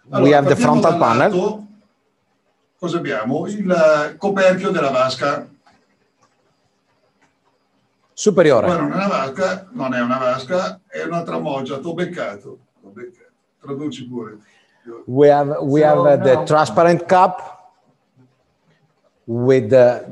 we 0.05 0.17
Allora, 0.17 0.37
have 0.37 0.47
the 0.47 0.55
frontal 0.55 0.97
panel. 0.97 1.31
lato. 1.31 1.65
Cosa 2.79 2.97
abbiamo? 2.97 3.45
Il 3.47 3.69
eh, 3.69 4.15
coperchio 4.17 4.69
della 4.69 4.91
vasca. 4.91 5.49
superiore. 8.13 8.65
Poi 8.67 8.77
non 8.77 8.91
è 8.91 8.95
una 8.95 9.07
vasca, 9.07 9.67
non 9.73 9.93
è 9.93 10.01
una 10.01 10.17
vasca, 10.17 10.81
è 10.87 11.03
una 11.03 11.21
tramoggia, 11.23 11.77
t'ho 11.79 11.93
beccato. 11.93 12.59
T'ho 12.81 12.89
beccato. 12.89 13.31
Traduci 13.59 14.07
pure. 14.07 14.37
We 15.05 15.27
have 15.27 15.61
we 15.61 15.81
So 15.81 15.87
have 15.87 15.99
uh, 15.99 16.15
the 16.17 16.45
transparent 16.45 17.07
cup 17.07 17.73
with 19.25 19.69
the, 19.69 20.05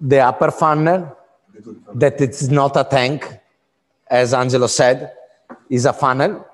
the 0.00 0.20
upper 0.20 0.50
funnel 0.50 1.16
that 1.94 2.20
it's 2.20 2.48
not 2.48 2.76
a 2.76 2.84
tank, 2.84 3.26
as 4.08 4.32
Angelo 4.32 4.68
said, 4.68 5.12
is 5.68 5.84
a 5.84 5.92
funnel 5.92 6.46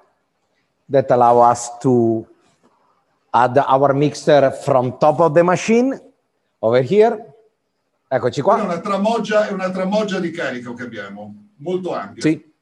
that 0.88 1.10
allow 1.10 1.40
us 1.40 1.70
to 1.80 2.26
add 3.32 3.58
our 3.58 3.92
mixer 3.92 4.50
from 4.64 4.98
top 4.98 5.20
of 5.20 5.34
the 5.34 5.44
machine 5.44 6.00
over 6.62 6.82
here. 6.82 7.34
Eccoci 8.08 8.40
Quella 8.40 8.62
è 8.62 8.64
qua. 8.64 8.72
una 8.72 8.80
tramoggia, 8.80 9.48
è 9.48 9.52
una 9.52 9.70
tramoggia 9.70 10.20
di 10.20 10.30
carico 10.30 10.74
che 10.74 10.84
abbiamo, 10.84 11.34
molto 11.56 11.92
ampia. 11.92 12.22
Sì. 12.22 12.54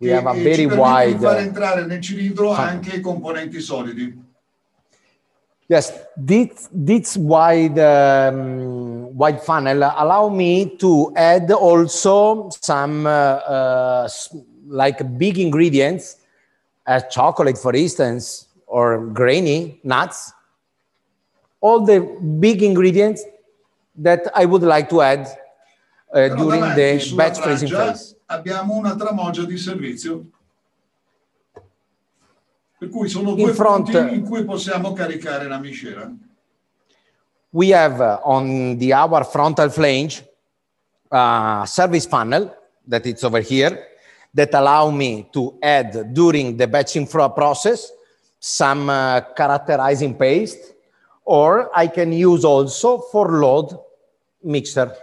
We 0.00 0.08
have 0.08 0.26
a 0.26 0.32
very 0.32 0.54
ci 0.54 0.66
permette 0.66 0.74
di 0.74 0.80
wide. 0.80 1.20
far 1.20 1.36
uh, 1.36 1.40
entrare 1.40 1.84
nel 1.84 2.00
cilindro 2.00 2.50
anche 2.52 2.96
i 2.96 3.00
componenti 3.00 3.60
solidi. 3.60 4.28
Yes, 5.66 5.92
this 6.16 6.68
this 6.72 7.16
wide 7.16 7.78
um, 7.78 9.14
wide 9.14 9.40
funnel 9.40 9.82
allow 9.84 10.28
me 10.28 10.74
to 10.78 11.12
add 11.14 11.52
also 11.52 12.48
some 12.60 13.06
uh, 13.06 13.10
uh, 13.10 14.08
like 14.66 15.04
big 15.16 15.38
ingredients, 15.38 16.16
as 16.86 17.04
chocolate, 17.10 17.58
for 17.58 17.76
instance, 17.76 18.48
or 18.66 19.06
grainy 19.12 19.78
nuts. 19.84 20.32
All 21.60 21.84
the 21.84 22.00
big 22.40 22.62
ingredients 22.62 23.22
that 23.96 24.26
I 24.34 24.46
would 24.46 24.62
like 24.62 24.88
to 24.88 25.02
add 25.02 25.28
uh, 26.12 26.28
during 26.34 26.62
the 26.74 27.14
batch 27.16 27.38
freezing 27.38 27.68
phase. 27.68 28.14
Abbiamo 28.34 28.74
una 28.74 28.94
tramoggia 28.94 29.44
di 29.44 29.58
servizio. 29.58 30.24
Per 32.78 32.88
cui 32.88 33.08
sono 33.08 33.30
In 33.30 33.36
due 33.36 33.52
front- 33.52 33.90
punti 33.90 34.14
in 34.14 34.24
cui 34.24 34.44
possiamo 34.44 34.92
caricare 34.92 35.46
la 35.46 35.58
miscela. 35.58 36.10
we 37.52 37.72
have 37.74 37.98
uh, 38.00 38.20
on 38.22 38.78
the 38.78 38.92
our 38.94 39.24
frontal 39.26 39.68
flange 39.72 40.24
uh, 41.10 41.64
service 41.64 42.06
funnel 42.06 42.48
that 42.88 43.04
it's 43.06 43.24
over 43.24 43.40
here 43.42 43.76
that 44.32 44.54
allow 44.54 44.88
me 44.88 45.26
to 45.32 45.56
add 45.60 46.12
during 46.12 46.56
the 46.56 46.68
batching 46.68 47.08
process 47.08 47.90
some 48.38 48.88
uh, 48.88 49.20
characterizing 49.34 50.14
paste 50.16 50.74
or 51.24 51.68
I 51.74 51.88
can 51.88 52.12
use 52.12 52.44
also 52.44 52.98
for 53.10 53.28
load 53.40 53.76
mixer. 54.44 54.94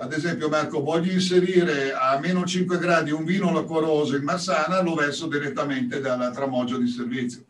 Ad 0.00 0.12
esempio, 0.12 0.48
Marco, 0.48 0.82
voglio 0.82 1.12
inserire 1.12 1.92
a 1.92 2.18
meno 2.18 2.44
5 2.44 2.78
gradi 2.78 3.10
un 3.10 3.24
vino 3.24 3.52
liquoroso 3.52 4.16
in 4.16 4.24
Marsana, 4.24 4.82
lo 4.82 4.94
verso 4.94 5.26
direttamente 5.26 6.00
dalla 6.00 6.30
tramoggia 6.30 6.76
di 6.76 6.86
servizio. 6.88 7.44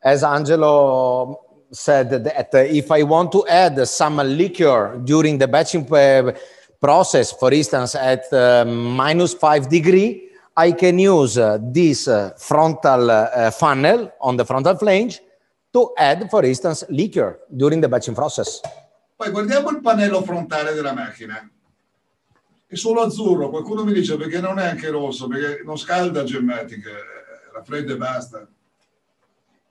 As 0.00 0.22
Angelo 0.22 1.64
said 1.70 2.22
that 2.22 2.54
if 2.54 2.90
I 2.90 3.02
want 3.02 3.30
to 3.32 3.44
add 3.46 3.80
some 3.82 4.22
liquor 4.22 5.00
during 5.02 5.38
the 5.38 5.48
batching 5.48 5.86
uh, 5.90 6.32
process, 6.78 7.32
for 7.32 7.52
instance, 7.52 7.94
at 7.94 8.32
uh, 8.32 8.64
minus 8.64 9.34
five 9.34 9.68
degree, 9.68 10.30
I 10.56 10.72
can 10.72 10.98
use 10.98 11.36
uh, 11.36 11.58
this 11.60 12.08
uh, 12.08 12.32
frontal 12.38 13.10
uh, 13.10 13.50
funnel 13.50 14.10
on 14.20 14.36
the 14.36 14.44
frontal 14.44 14.76
flange 14.76 15.20
to 15.72 15.92
add, 15.98 16.30
for 16.30 16.44
instance, 16.44 16.84
liquor 16.88 17.40
during 17.54 17.80
the 17.80 17.88
batching 17.88 18.14
process. 18.14 18.62
Poi 19.16 19.30
guardiamo 19.30 19.70
il 19.70 19.80
pannello 19.80 20.22
frontale 20.22 20.74
della 20.74 20.92
macchina. 20.92 21.50
È 22.66 22.74
solo 22.74 23.00
azzurro, 23.00 23.48
qualcuno 23.48 23.82
mi 23.82 23.94
dice 23.94 24.16
perché 24.18 24.40
non 24.40 24.58
è 24.58 24.66
anche 24.66 24.90
rosso, 24.90 25.26
perché 25.26 25.62
non 25.64 25.78
scalda 25.78 26.22
gemmatica, 26.22 26.90
raffredda 27.54 27.94
e 27.94 27.96
basta. 27.96 28.46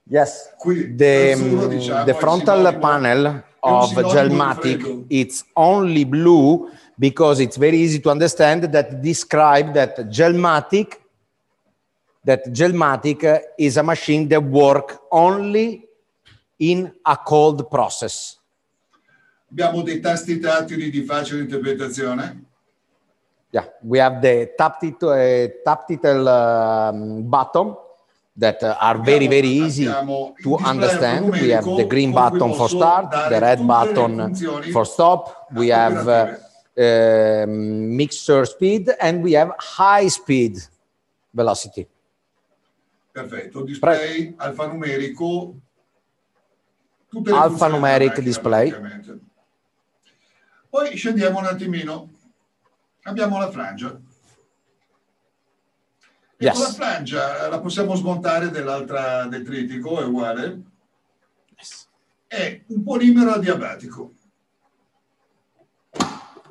Yes, 0.07 0.55
Qui 0.57 0.95
the, 0.95 1.33
azzurro, 1.33 1.65
um, 1.65 1.69
diciamo, 1.69 2.03
the 2.05 2.13
frontal 2.15 2.79
panel 2.79 3.43
of 3.59 3.93
Gelmatic, 4.11 5.05
it's 5.09 5.43
only 5.55 6.05
blue 6.05 6.71
because 6.97 7.39
it's 7.39 7.57
very 7.57 7.77
easy 7.77 7.99
to 7.99 8.09
understand 8.09 8.63
that 8.71 9.01
describe 9.01 9.73
that 9.73 10.09
Gelmatic, 10.09 11.01
that 12.23 12.51
Gelmatic 12.51 13.41
is 13.57 13.77
a 13.77 13.83
machine 13.83 14.27
that 14.29 14.43
work 14.43 15.01
only 15.11 15.87
in 16.57 16.91
a 17.05 17.17
cold 17.17 17.69
process. 17.69 18.39
Abbiamo 19.57 19.83
dei 19.83 20.01
tasti 20.01 20.37
tattili 20.37 20.89
di 20.89 21.03
facile 21.03 21.39
interpretazione. 21.39 22.43
Yeah, 23.51 23.65
we 23.83 24.01
have 24.01 24.19
the 24.19 24.53
tactile, 24.53 24.97
uh, 24.99 25.63
tactile 25.63 26.27
um, 26.27 27.23
button 27.23 27.73
that 28.37 28.61
uh, 28.61 28.75
are 28.77 28.99
very, 29.01 29.29
very 29.29 29.47
easy 29.47 29.85
to 29.85 30.57
understand. 30.57 31.29
We 31.39 31.53
have 31.53 31.63
the 31.63 31.87
green 31.87 32.11
button 32.11 32.53
for 32.53 32.67
start, 32.67 33.29
the 33.29 33.39
red 33.39 33.65
button 33.65 34.35
for 34.73 34.85
stop. 34.85 35.47
We 35.53 35.69
have 35.69 36.05
uh, 36.05 36.35
um, 36.77 37.95
mixture 37.95 38.43
speed 38.43 38.93
and 38.99 39.23
we 39.23 39.35
have 39.39 39.55
high 39.57 40.09
speed 40.09 40.61
velocity. 41.31 41.87
Perfetto, 43.09 43.63
display 43.63 44.33
alfanumerico. 44.35 45.55
funzioni 47.07 47.55
della 47.57 47.77
macchina, 47.79 48.19
display. 48.19 48.75
Poi 50.76 50.97
scendiamo 50.97 51.39
un 51.39 51.45
attimino. 51.45 52.09
Abbiamo 53.03 53.39
la 53.39 53.49
frangia. 53.49 53.97
E 56.36 56.45
Yes. 56.45 56.53
con 56.53 56.63
la 56.63 56.73
frangia 56.73 57.47
la 57.47 57.61
possiamo 57.61 57.95
smontare 57.95 58.49
dell'altra 58.49 59.23
del 59.23 59.45
tritico, 59.45 60.01
è 60.01 60.03
uguale. 60.03 60.63
È 62.28 62.61
un 62.67 62.84
polimero 62.84 63.32
adiabatico. 63.32 64.15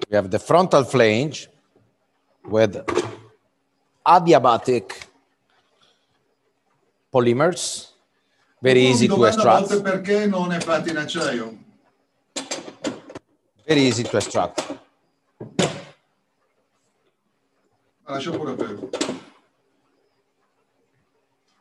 We 0.08 0.16
have 0.16 0.28
the 0.30 0.38
frontal 0.38 0.86
flange 0.86 1.50
with 2.44 2.82
adiabatic 4.04 5.10
polymers, 7.10 7.92
very 8.60 8.86
easy 8.86 9.06
to 9.06 9.26
extract. 9.26 9.82
perché 9.82 10.26
non 10.26 10.50
è 10.50 10.60
fatto 10.60 10.88
in 10.88 10.96
acciaio. 10.96 11.63
Very 13.66 13.86
easy 13.86 14.02
to 14.02 14.16
extract. 14.16 14.78
Ma 18.06 18.12
lascia 18.12 18.30
pure 18.30 18.52
aperto. 18.52 18.90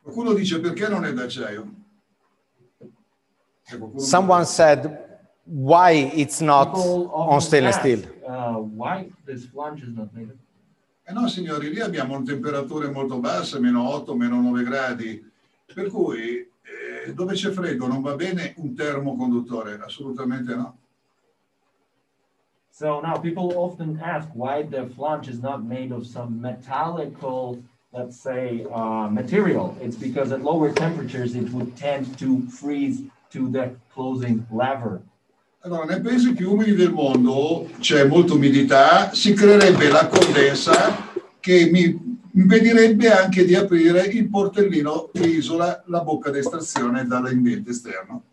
Qualcuno 0.01 0.33
dice 0.33 0.59
perché 0.59 0.89
non 0.89 1.05
è 1.05 1.13
d'acciaio? 1.13 1.73
E 3.65 3.77
mi 3.77 3.99
Someone 3.99 4.45
said 4.45 5.21
why 5.45 6.11
it's 6.13 6.41
not 6.41 6.75
on 6.75 7.39
stainless 7.39 7.75
ask, 7.75 7.85
steel. 7.85 8.05
Uh, 8.27 8.59
why 8.59 9.09
this 9.25 9.45
flange 9.45 9.83
is 9.83 9.93
not 9.93 10.11
made 10.13 10.29
of 10.29 10.37
Eh 11.05 11.11
no, 11.11 11.27
signori, 11.27 11.69
lì 11.69 11.81
abbiamo 11.81 12.21
temperature 12.23 12.89
molto 12.89 13.19
basse, 13.19 13.59
meno 13.59 13.89
8, 13.89 14.15
meno 14.15 14.39
9 14.39 14.63
gradi, 14.63 15.21
per 15.73 15.89
cui 15.89 16.37
eh, 16.37 17.13
dove 17.13 17.33
c'è 17.33 17.51
freddo 17.51 17.87
non 17.87 18.01
va 18.01 18.15
bene 18.15 18.53
un 18.57 18.73
termoconduttore, 18.73 19.81
assolutamente 19.83 20.55
no. 20.55 20.77
So 22.75 22.99
now 23.01 23.17
people 23.17 23.53
often 23.55 23.99
ask 24.03 24.27
why 24.33 24.63
the 24.63 24.89
flange 24.95 25.29
is 25.29 25.39
not 25.39 25.63
made 25.63 25.91
of 25.91 26.07
some 26.07 26.39
metallical, 26.41 27.61
let's 27.91 28.19
say, 28.19 28.65
uh, 28.73 29.07
material. 29.11 29.77
It's 29.79 29.95
because 29.95 30.31
at 30.31 30.41
lower 30.41 30.71
temperatures 30.71 31.35
it 31.35 31.51
would 31.51 31.77
tend 31.77 32.17
to 32.17 32.41
freeze 32.49 33.03
to 33.29 33.47
the 33.51 33.75
closing 33.93 34.47
lever. 34.51 35.03
Allora, 35.61 35.85
nei 35.85 36.01
paesi 36.01 36.33
più 36.33 36.53
umidi 36.53 36.73
del 36.73 36.91
mondo 36.91 37.69
c'è 37.79 38.05
molta 38.05 38.33
umidità, 38.33 39.13
si 39.13 39.33
creerebbe 39.33 39.89
la 39.89 40.07
condensa 40.07 41.11
che 41.39 41.69
mi 41.71 42.17
impedirebbe 42.33 43.11
anche 43.11 43.45
di 43.45 43.53
aprire 43.53 44.01
il 44.07 44.27
portellino 44.27 45.11
che 45.13 45.27
isola 45.27 45.83
la 45.85 46.01
bocca 46.01 46.31
d'estrazione 46.31 47.05
dall'ambiente 47.05 47.69
esterno. 47.69 48.23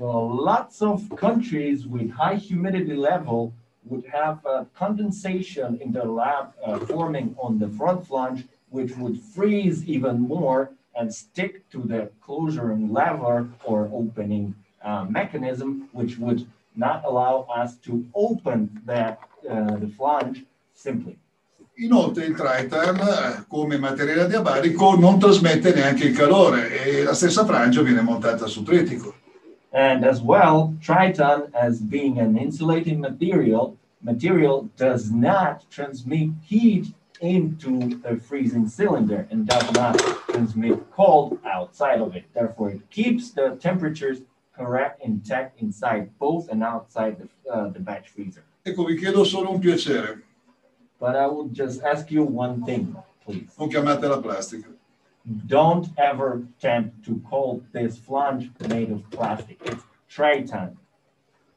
So 0.00 0.18
lots 0.50 0.80
of 0.80 1.14
countries 1.14 1.86
with 1.86 2.10
high 2.10 2.36
humidity 2.36 2.94
level 2.94 3.52
would 3.84 4.06
have 4.06 4.38
uh, 4.46 4.64
condensation 4.74 5.78
in 5.82 5.92
the 5.92 6.04
lab 6.04 6.54
uh, 6.64 6.78
forming 6.78 7.36
on 7.38 7.58
the 7.58 7.68
front 7.68 8.06
flange, 8.06 8.46
which 8.70 8.96
would 8.96 9.20
freeze 9.20 9.84
even 9.84 10.18
more 10.18 10.70
and 10.96 11.12
stick 11.12 11.68
to 11.72 11.82
the 11.82 12.10
closure 12.24 12.74
lever 12.74 13.46
or 13.66 13.90
opening 13.92 14.54
uh, 14.82 15.04
mechanism, 15.04 15.90
which 15.92 16.16
would 16.16 16.46
not 16.74 17.04
allow 17.04 17.46
us 17.54 17.76
to 17.84 18.02
open 18.14 18.80
that 18.86 19.18
uh, 19.50 19.76
the 19.76 19.88
flange 19.98 20.46
simply. 20.72 21.18
Inoltre 21.74 22.24
il 22.24 22.34
Triton, 22.34 22.96
eh, 22.96 23.44
come 23.48 23.76
materiale 23.76 24.26
diabarico, 24.26 24.96
non 24.96 25.18
trasmette 25.18 25.74
neanche 25.74 26.06
il 26.06 26.16
calore 26.16 26.84
e 26.84 27.02
la 27.02 27.14
stessa 27.14 27.44
frangia 27.44 27.82
viene 27.82 28.00
montata 28.00 28.46
su 28.46 28.62
tritico. 28.62 29.28
And 29.72 30.04
as 30.04 30.20
well, 30.20 30.74
Triton, 30.80 31.50
as 31.54 31.80
being 31.80 32.18
an 32.18 32.36
insulating 32.36 33.00
material, 33.00 33.76
material 34.02 34.68
does 34.76 35.10
not 35.12 35.70
transmit 35.70 36.30
heat 36.42 36.92
into 37.20 38.00
the 38.02 38.16
freezing 38.16 38.66
cylinder 38.66 39.28
and 39.30 39.46
does 39.46 39.70
not 39.72 39.98
transmit 40.28 40.90
cold 40.90 41.38
outside 41.44 42.00
of 42.00 42.16
it. 42.16 42.24
Therefore, 42.34 42.70
it 42.70 42.90
keeps 42.90 43.30
the 43.30 43.56
temperatures 43.60 44.22
correct 44.56 45.02
intact 45.04 45.60
inside 45.60 46.10
both 46.18 46.48
and 46.48 46.62
outside 46.64 47.18
the, 47.18 47.50
uh, 47.50 47.68
the 47.68 47.78
batch 47.78 48.08
freezer. 48.08 48.42
Ecco, 48.64 48.86
vi 48.86 48.96
chiedo 48.98 49.24
solo 49.24 49.52
un 49.54 49.60
piacere, 49.60 50.22
But 50.98 51.16
I 51.16 51.26
will 51.26 51.48
just 51.48 51.82
ask 51.82 52.10
you 52.10 52.24
one 52.24 52.62
thing, 52.64 52.94
please. 53.24 53.50
non 53.58 53.70
chiamatela 53.70 54.20
plastica. 54.22 54.68
Don't 55.24 55.88
ever 55.96 56.42
attempt 56.58 57.04
to 57.04 57.20
call 57.28 57.62
this 57.72 57.98
flange 57.98 58.50
made 58.68 58.90
of 58.90 59.02
plastic. 59.10 59.58
It's 59.64 59.84
Triton. 60.08 60.76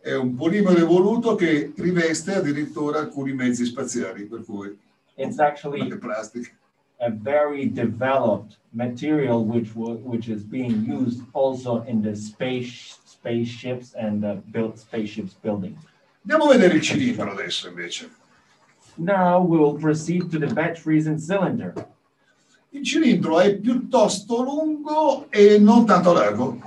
È 0.01 0.13
un 0.15 0.35
polimero 0.35 0.77
evoluto 0.77 1.35
che 1.35 1.71
riveste 1.77 2.35
addirittura 2.35 2.99
alcuni 2.99 3.33
mezzi 3.33 3.63
spaziali, 3.65 4.25
per 4.25 4.43
cui 4.43 4.77
It's 5.15 5.39
actually 5.39 5.89
è 5.89 5.97
plastica. 5.97 6.49
a 6.99 7.09
very 7.09 7.69
developed 7.71 8.57
material 8.73 9.43
which 9.45 9.73
which 9.75 10.27
is 10.27 10.43
being 10.43 10.85
used 10.85 11.21
also 11.33 11.83
in 11.87 12.01
the 12.01 12.15
space 12.15 12.99
spaceships 13.05 13.93
and 13.95 14.23
uh, 14.25 14.35
built 14.51 14.77
spaceships 14.77 15.33
building. 15.41 15.77
Andiamo 16.23 16.49
a 16.49 16.57
vedere 16.57 16.75
il 16.75 16.81
cilindro 16.81 17.31
adesso 17.31 17.67
invece. 17.69 18.09
Now 18.95 19.41
we 19.41 19.57
will 19.57 19.77
proceed 19.77 20.29
to 20.31 20.37
the 20.37 20.53
batch 20.53 20.85
and 20.85 21.17
cylinder. 21.19 21.73
Il 22.73 22.83
cilindro 22.83 23.39
è 23.39 23.55
piuttosto 23.55 24.41
lungo 24.41 25.27
e 25.29 25.59
non 25.59 25.85
tanto 25.85 26.11
largo. 26.11 26.59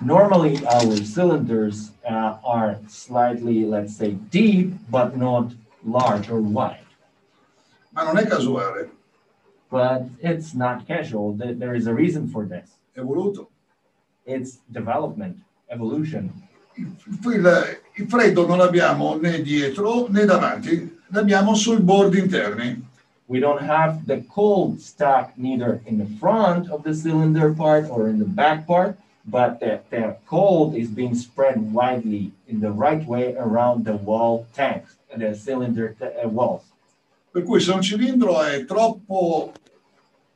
Normally, 0.00 0.60
our 0.64 0.98
cylinders 1.00 1.92
uh, 2.04 2.36
are 2.42 2.80
slightly, 2.88 3.64
let's 3.64 3.94
say, 3.94 4.18
deep, 4.30 4.74
but 4.88 5.16
not 5.16 5.54
large 5.84 6.28
or 6.28 6.40
wide. 6.40 6.84
Ma 7.90 8.02
non 8.02 8.18
è 8.18 8.26
casuale, 8.26 8.90
But 9.70 10.08
it's 10.20 10.54
not 10.54 10.86
casual. 10.86 11.36
There 11.36 11.74
is 11.76 11.86
a 11.86 11.92
reason 11.94 12.28
for 12.28 12.46
this. 12.46 12.70
è 12.94 13.00
voluto. 13.00 13.50
It's 14.24 14.60
development, 14.66 15.36
evolution. 15.66 16.32
Il, 16.76 17.78
il 17.94 18.08
freddo 18.08 18.46
non 18.46 18.58
l'abbiamo 18.58 19.16
né 19.16 19.42
dietro 19.42 20.08
né 20.08 20.24
davanti, 20.24 20.98
l'abbiamo 21.08 21.54
sui 21.54 21.78
bordi 21.80 22.18
interni. 22.18 22.88
We 23.26 23.40
don't 23.40 23.62
have 23.62 24.06
the 24.06 24.22
cold 24.28 24.80
stuck 24.80 25.36
neither 25.38 25.80
in 25.86 25.98
the 25.98 26.06
front 26.18 26.70
of 26.70 26.82
the 26.82 26.94
cylinder 26.94 27.54
part 27.54 27.88
or 27.88 28.08
in 28.08 28.18
the 28.18 28.26
back 28.26 28.66
part, 28.66 28.98
but 29.24 29.60
the, 29.60 29.80
the 29.88 30.16
cold 30.26 30.74
is 30.74 30.88
being 30.88 31.14
spread 31.14 31.72
widely 31.72 32.32
in 32.46 32.60
the 32.60 32.70
right 32.70 33.04
way 33.06 33.34
around 33.36 33.86
the 33.86 33.96
wall 33.96 34.46
tanks, 34.52 34.96
and 35.10 35.22
the 35.22 35.34
cylinder 35.34 35.96
uh, 36.02 36.28
walls. 36.28 36.64
Per 37.32 37.42
cui 37.42 37.60
se 37.60 37.72
un 37.72 37.82
cilindro 37.82 38.40
è 38.42 38.64
troppo 38.64 39.52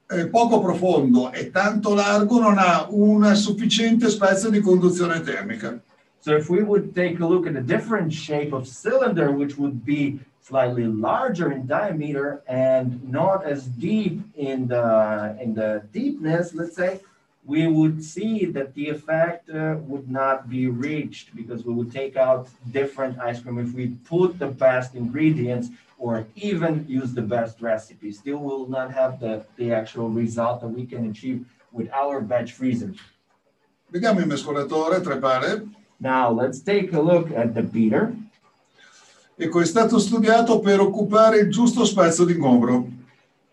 è 0.06 0.26
poco 0.26 0.58
profondo 0.60 1.30
e 1.32 1.50
tanto 1.50 1.94
largo 1.94 2.40
non 2.40 2.56
ha 2.56 2.86
un 2.88 3.36
sufficiente 3.36 4.08
spazio 4.08 4.48
di 4.48 4.60
conduzione 4.60 5.20
termica. 5.20 5.78
So 6.20 6.34
if 6.34 6.48
we 6.48 6.62
would 6.62 6.94
take 6.94 7.20
a 7.20 7.26
look 7.26 7.46
at 7.46 7.54
a 7.56 7.60
different 7.60 8.12
shape 8.12 8.52
of 8.52 8.66
cylinder, 8.66 9.30
which 9.30 9.58
would 9.58 9.84
be 9.84 10.18
slightly 10.48 10.86
larger 10.86 11.52
in 11.52 11.66
diameter 11.66 12.42
and 12.48 12.86
not 13.18 13.44
as 13.44 13.60
deep 13.66 14.14
in 14.34 14.66
the 14.66 15.36
in 15.42 15.54
the 15.54 15.70
deepness, 15.92 16.54
let's 16.54 16.76
say, 16.82 17.00
we 17.44 17.66
would 17.66 18.02
see 18.02 18.46
that 18.56 18.74
the 18.74 18.86
effect 18.96 19.48
uh, 19.50 19.76
would 19.90 20.08
not 20.20 20.48
be 20.48 20.66
reached 20.86 21.26
because 21.40 21.60
we 21.66 21.72
would 21.78 21.92
take 22.00 22.16
out 22.16 22.48
different 22.78 23.18
ice 23.18 23.40
cream 23.40 23.58
if 23.58 23.72
we 23.72 23.86
put 24.14 24.38
the 24.38 24.50
best 24.66 24.94
ingredients 24.94 25.68
or 25.98 26.26
even 26.36 26.84
use 26.88 27.10
the 27.12 27.26
best 27.36 27.60
recipe. 27.60 28.10
Still, 28.12 28.38
will 28.38 28.68
not 28.68 28.88
have 28.92 29.12
the, 29.20 29.44
the 29.56 29.72
actual 29.72 30.08
result 30.08 30.60
that 30.62 30.68
we 30.68 30.84
can 30.86 31.10
achieve 31.10 31.44
with 31.72 31.88
our 31.92 32.20
batch 32.20 32.52
freezers. 32.52 32.98
Vediamo 33.90 34.20
il 34.20 34.26
mescolatore, 34.26 35.00
tre. 35.00 35.18
Now 36.00 36.30
let's 36.30 36.60
take 36.60 36.92
a 36.92 37.00
look 37.00 37.30
at 37.32 37.54
the 37.54 37.62
beater. 37.62 38.14
Ecco, 39.40 39.60
è 39.60 39.66
stato 39.66 40.00
studiato 40.00 40.58
per 40.58 40.80
occupare 40.80 41.38
il 41.38 41.48
giusto 41.48 41.84
spazio 41.84 42.24
di 42.24 42.32
ingombro. 42.32 42.88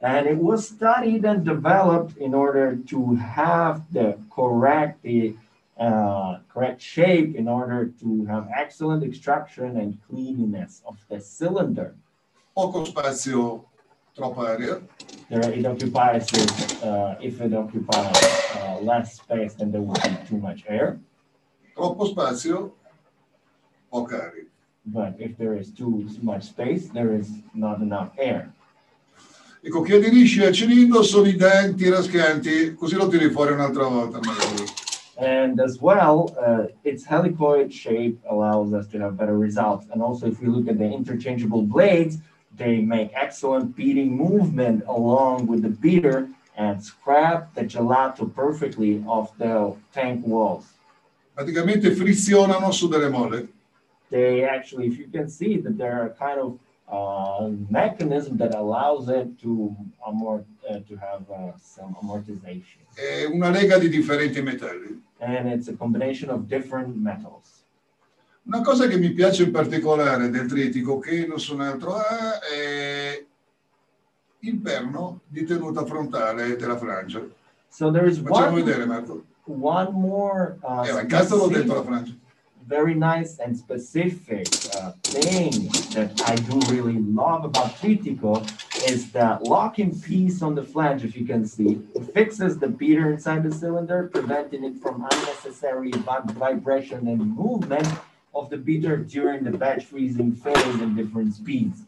And 0.01 0.25
it 0.25 0.37
was 0.39 0.65
studied 0.65 1.25
and 1.25 1.43
developed 1.43 2.17
in 2.17 2.33
order 2.33 2.75
to 2.87 3.15
have 3.15 3.83
the 3.91 4.17
correct, 4.29 5.03
the 5.03 5.35
uh, 5.77 6.39
correct 6.51 6.81
shape 6.81 7.35
in 7.37 7.47
order 7.47 7.93
to 7.99 8.25
have 8.27 8.47
excellent 8.49 9.03
extraction 9.03 9.77
and 9.77 9.99
cleanliness 10.09 10.81
of 10.85 10.97
the 11.07 11.19
cylinder. 11.19 11.93
Poco 12.55 12.83
spazio, 12.83 13.65
troppa 14.15 14.55
aria. 14.55 14.81
There, 15.29 15.51
it 15.51 15.67
occupies, 15.67 16.33
uh, 16.81 17.15
if 17.21 17.39
it 17.41 17.53
occupies 17.53 18.17
uh, 18.55 18.79
less 18.81 19.17
space, 19.17 19.53
then 19.53 19.71
there 19.71 19.81
would 19.81 20.01
be 20.01 20.17
too 20.27 20.37
much 20.37 20.63
air. 20.67 20.97
Troppo 21.75 22.05
spazio, 22.05 22.71
poca 23.91 24.15
aria. 24.15 24.45
But 24.85 25.15
if 25.19 25.35
there 25.37 25.57
is 25.57 25.71
too 25.71 26.05
much 26.21 26.43
space, 26.43 26.89
there 26.89 27.13
is 27.13 27.29
not 27.53 27.81
enough 27.81 28.11
air. 28.17 28.53
Ecco, 29.61 29.81
chi 29.81 29.93
aderisce 29.93 30.45
al 30.45 30.53
cilindro 30.53 31.01
sono 31.01 31.27
i 31.27 31.35
denti 31.35 31.89
raschianti, 31.89 32.75
così 32.75 32.95
lo 32.95 33.07
tiri 33.07 33.31
fuori 33.31 33.53
un'altra 33.53 33.87
volta. 33.87 34.19
magari. 34.19 34.63
And 35.17 35.59
as 35.59 35.79
well, 35.81 36.35
uh, 36.37 36.67
its 36.83 37.03
helicoid 37.03 37.71
shape 37.71 38.19
allows 38.29 38.73
us 38.73 38.85
to 38.89 38.99
have 38.99 39.17
better 39.17 39.37
results. 39.37 39.87
And 39.91 40.01
also, 40.03 40.27
if 40.27 40.39
we 40.39 40.49
look 40.49 40.67
at 40.67 40.77
the 40.77 40.85
interchangeable 40.85 41.63
blades, 41.63 42.19
they 42.55 42.79
make 42.79 43.11
excellent 43.15 43.75
beating 43.75 44.15
movement 44.15 44.83
along 44.87 45.47
with 45.47 45.61
the 45.61 45.69
beater 45.69 46.29
and 46.57 46.83
scrap 46.83 47.53
the 47.55 47.63
gelato 47.63 48.31
perfectly 48.33 49.03
off 49.07 49.35
the 49.37 49.73
tank 49.93 50.23
walls. 50.25 50.65
Praticamente 51.33 51.91
frizionano 51.91 52.71
su 52.71 52.87
delle 52.87 53.09
molle. 53.09 53.47
They 54.09 54.43
actually, 54.43 54.87
if 54.87 54.97
you 54.97 55.07
can 55.11 55.27
see 55.29 55.57
that 55.61 55.77
they're 55.77 56.05
a 56.05 56.09
kind 56.13 56.39
of 56.39 56.57
uh, 56.87 57.49
mechanism 57.69 58.37
that 58.37 58.53
allows 58.53 59.09
it 59.09 59.39
to 59.41 59.75
amort- 60.07 60.45
uh, 60.69 60.79
to 60.87 60.95
have 60.97 61.23
uh, 61.29 61.53
some 61.57 61.95
amortization. 62.01 62.81
È 62.93 63.25
una 63.25 63.49
lega 63.49 63.77
di 63.77 63.89
differenti 63.89 64.41
metalli. 64.41 65.01
And 65.19 65.47
it's 65.51 65.67
a 65.67 65.75
combination 65.75 66.29
of 66.29 66.45
different 66.47 66.95
metals. 66.95 67.63
Una 68.43 68.61
cosa 68.61 68.87
che 68.87 68.97
mi 68.99 69.09
piace 69.11 69.43
in 69.43 69.51
particolare 69.51 70.29
del 70.29 70.45
tritico, 70.47 70.99
che 70.99 71.25
nessun 71.27 71.61
altro 71.61 71.95
ha, 71.95 72.39
è 72.41 73.25
il 74.39 74.57
perno 74.59 75.21
di 75.27 75.43
tenuta 75.43 75.83
frontale 75.83 76.55
della 76.55 76.77
frangia. 76.77 77.25
So 77.69 77.89
there 77.91 78.07
is 78.07 78.19
Facciamo 78.19 78.51
one 78.53 78.63
vedere, 78.63 78.85
Marco. 78.85 79.23
one 79.45 79.89
more 79.91 80.57
uh, 80.61 80.83
Eh, 80.83 81.01
incastralo 81.01 81.45
specific- 81.45 81.57
dentro 81.57 81.75
la 81.77 81.83
frangia. 81.83 82.13
Very 82.67 82.95
nice 82.95 83.37
and 83.37 83.55
specific 83.55 84.47
uh, 84.75 84.91
thing 85.03 85.67
that 85.93 86.19
I 86.25 86.35
do 86.35 86.59
really 86.73 86.99
love 86.99 87.45
about 87.45 87.75
Tritico 87.75 88.41
is 88.89 89.11
the 89.11 89.37
locking 89.41 89.99
piece 89.99 90.41
on 90.41 90.55
the 90.55 90.63
flange, 90.63 91.03
if 91.03 91.15
you 91.15 91.25
can 91.25 91.45
see. 91.45 91.81
It 91.93 92.13
fixes 92.13 92.57
the 92.57 92.67
beater 92.67 93.13
inside 93.13 93.43
the 93.43 93.51
cylinder, 93.51 94.09
preventing 94.11 94.63
it 94.63 94.77
from 94.77 95.07
unnecessary 95.11 95.91
vibration 95.91 97.07
and 97.07 97.35
movement 97.35 97.87
of 98.33 98.49
the 98.49 98.57
beater 98.57 98.97
during 98.97 99.43
the 99.43 99.51
batch 99.51 99.85
freezing 99.85 100.33
phase 100.33 100.81
at 100.81 100.95
different 100.95 101.35
speeds. 101.35 101.83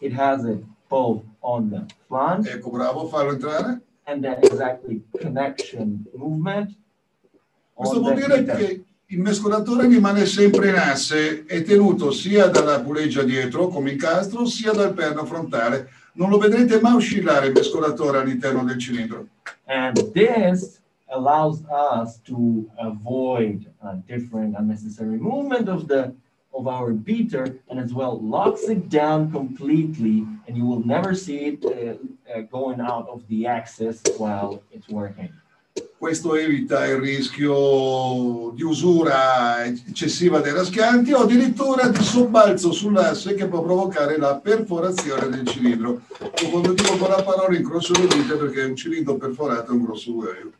It 0.00 0.12
has 0.12 0.44
it 0.44 0.64
both 0.88 1.24
on 1.42 1.70
the 1.70 1.88
flange 2.08 2.46
Ecco, 2.46 2.70
bravo, 2.70 3.80
and 4.06 4.24
then 4.24 4.38
exactly 4.42 5.02
connection 5.18 6.06
movement. 6.14 6.76
Questo 7.74 8.02
on 8.02 8.16
vuol 8.16 8.86
il 9.08 9.20
mescolatore 9.20 9.86
rimane 9.86 10.26
sempre 10.26 10.70
in 10.70 10.74
asse, 10.74 11.44
è 11.44 11.62
tenuto 11.62 12.10
sia 12.10 12.48
dalla 12.48 12.80
puleggia 12.80 13.22
dietro 13.22 13.68
come 13.68 13.92
incastro, 13.92 14.46
sia 14.46 14.72
dal 14.72 14.94
perno 14.94 15.24
frontale. 15.24 15.88
Non 16.14 16.28
lo 16.28 16.38
vedrete 16.38 16.80
mai 16.80 16.94
oscillare 16.94 17.46
il 17.46 17.52
mescolatore 17.52 18.18
all'interno 18.18 18.64
del 18.64 18.78
cilindro. 18.78 19.28
And 19.66 20.10
this 20.12 20.80
allows 21.10 21.62
us 21.70 22.18
to 22.24 22.64
avoid 22.78 23.70
uh, 23.80 23.94
different 24.06 24.56
unnecessary 24.58 25.18
movement 25.18 25.68
of 25.68 25.86
the 25.86 26.12
of 26.52 26.66
our 26.66 26.92
beater 26.92 27.60
and 27.68 27.78
as 27.78 27.92
well 27.92 28.18
locks 28.18 28.66
it 28.68 28.88
down 28.88 29.30
completely 29.30 30.24
and 30.48 30.56
you 30.56 30.64
will 30.64 30.82
never 30.86 31.14
see 31.14 31.52
it 31.52 31.64
uh, 31.64 32.32
uh, 32.32 32.40
going 32.50 32.80
out 32.80 33.06
of 33.10 33.22
the 33.28 33.46
axis 33.46 34.00
while 34.16 34.62
it's 34.72 34.88
working. 34.88 35.28
Questo 35.98 36.34
evita 36.34 36.86
il 36.86 36.96
rischio 36.96 38.50
di 38.50 38.62
usura 38.62 39.64
eccessiva 39.64 40.40
dei 40.40 40.52
raschianti 40.52 41.12
o 41.12 41.20
addirittura 41.20 41.88
di 41.88 42.02
sobbalzo 42.02 42.70
sull'asse 42.70 43.34
che 43.34 43.46
può 43.46 43.62
provocare 43.62 44.18
la 44.18 44.36
perforazione 44.36 45.30
del 45.30 45.46
cilindro. 45.46 46.02
O 46.20 46.50
quando 46.50 46.74
dico 46.74 47.08
la 47.08 47.22
parola 47.22 47.56
incrocio 47.56 47.94
le 47.94 48.08
dita 48.08 48.36
perché 48.36 48.64
un 48.64 48.76
cilindro 48.76 49.16
perforato 49.16 49.70
è 49.70 49.74
un 49.74 49.84
grosso 49.84 50.12
guaio. 50.12 50.52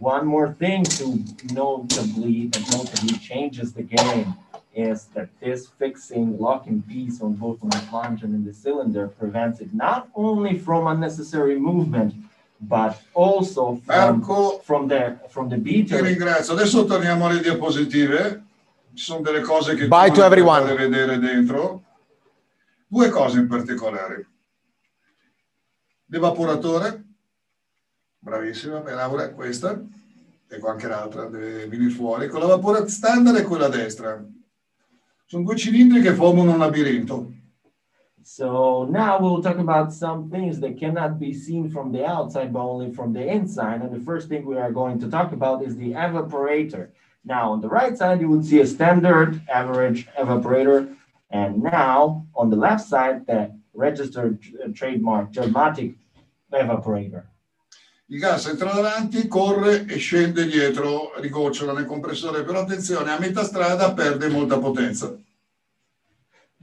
One 0.00 0.26
more 0.26 0.54
thing 0.58 0.84
to 0.98 1.18
notably 1.54 2.50
that 2.50 2.68
notably 2.70 3.18
changes 3.20 3.72
the 3.72 3.86
game 3.86 4.36
is 4.74 5.06
that 5.14 5.28
this 5.40 5.70
fixing 5.78 6.36
locking 6.38 6.82
piece 6.82 7.22
on 7.22 7.36
both 7.36 7.62
on 7.62 7.70
the 7.70 7.78
flange 7.88 8.22
and 8.22 8.34
in 8.34 8.44
the 8.44 8.52
cylinder 8.52 9.08
prevents 9.08 9.60
it 9.60 9.72
not 9.72 10.08
only 10.14 10.58
from 10.58 10.86
unnecessary 10.86 11.58
movement, 11.58 12.12
but 12.58 12.96
also 13.12 13.80
from, 13.84 13.96
Marco, 14.20 14.58
from 14.60 14.86
the 14.88 15.18
from 15.28 15.48
the 15.48 15.56
ti 15.56 15.62
beater. 15.62 16.00
ringrazio. 16.02 16.54
Adesso 16.54 16.84
torniamo 16.84 17.26
alle 17.26 17.40
diapositive. 17.40 18.42
Ci 18.94 19.04
sono 19.04 19.20
delle 19.22 19.40
cose 19.40 19.74
che 19.74 19.88
Bye 19.88 20.08
tu 20.10 20.16
to 20.16 20.24
everyone. 20.24 20.74
vedere 20.74 21.18
dentro. 21.18 21.82
Due 22.86 23.08
cose 23.08 23.38
in 23.40 23.48
particolare. 23.48 24.28
L'evaporatore, 26.06 27.02
bravissima, 28.18 28.78
beh, 28.78 28.92
Laura, 28.94 29.30
questa, 29.32 29.82
ecco 30.48 30.68
anche 30.68 30.86
l'altra, 30.86 31.24
deve 31.26 31.66
venire 31.66 31.90
fuori. 31.90 32.28
Con 32.28 32.40
l'evaporatore 32.40 32.88
standard 32.88 33.36
e 33.36 33.42
quella 33.42 33.66
a 33.66 33.68
destra. 33.68 34.24
Sono 35.26 35.42
due 35.42 35.56
cilindri 35.56 36.00
che 36.02 36.14
formano 36.14 36.52
un 36.52 36.58
labirinto. 36.58 37.32
So 38.26 38.88
now 38.90 39.20
we'll 39.20 39.42
talk 39.42 39.58
about 39.58 39.92
some 39.92 40.30
things 40.30 40.58
that 40.60 40.78
cannot 40.78 41.18
be 41.18 41.34
seen 41.34 41.70
from 41.70 41.92
the 41.92 42.06
outside, 42.06 42.54
but 42.54 42.60
only 42.60 42.90
from 42.90 43.12
the 43.12 43.26
inside. 43.26 43.82
And 43.82 43.92
the 43.92 44.00
first 44.00 44.30
thing 44.30 44.46
we 44.46 44.56
are 44.56 44.72
going 44.72 44.98
to 45.00 45.10
talk 45.10 45.32
about 45.32 45.62
is 45.62 45.76
the 45.76 45.92
evaporator. 45.92 46.88
Now, 47.22 47.52
on 47.52 47.60
the 47.60 47.68
right 47.68 47.96
side, 47.96 48.22
you 48.22 48.30
would 48.30 48.46
see 48.46 48.60
a 48.60 48.66
standard 48.66 49.42
average 49.46 50.08
evaporator. 50.18 50.96
And 51.28 51.62
now, 51.62 52.26
on 52.34 52.48
the 52.48 52.56
left 52.56 52.86
side, 52.86 53.26
the 53.26 53.52
registered 53.74 54.38
trademark 54.74 55.30
Gelmatic 55.30 55.94
evaporator. 56.50 57.24
Il 58.08 58.20
gas 58.20 58.46
entra 58.46 58.72
davanti, 58.72 59.28
corre 59.28 59.86
e 59.86 59.98
scende 59.98 60.46
dietro, 60.46 61.12
rigocciola 61.16 61.72
nel 61.72 61.86
compressore, 61.86 62.42
però 62.42 62.60
attenzione, 62.60 63.10
a 63.10 63.18
metà 63.18 63.42
strada 63.42 63.92
perde 63.92 64.28
molta 64.28 64.58
potenza. 64.58 65.14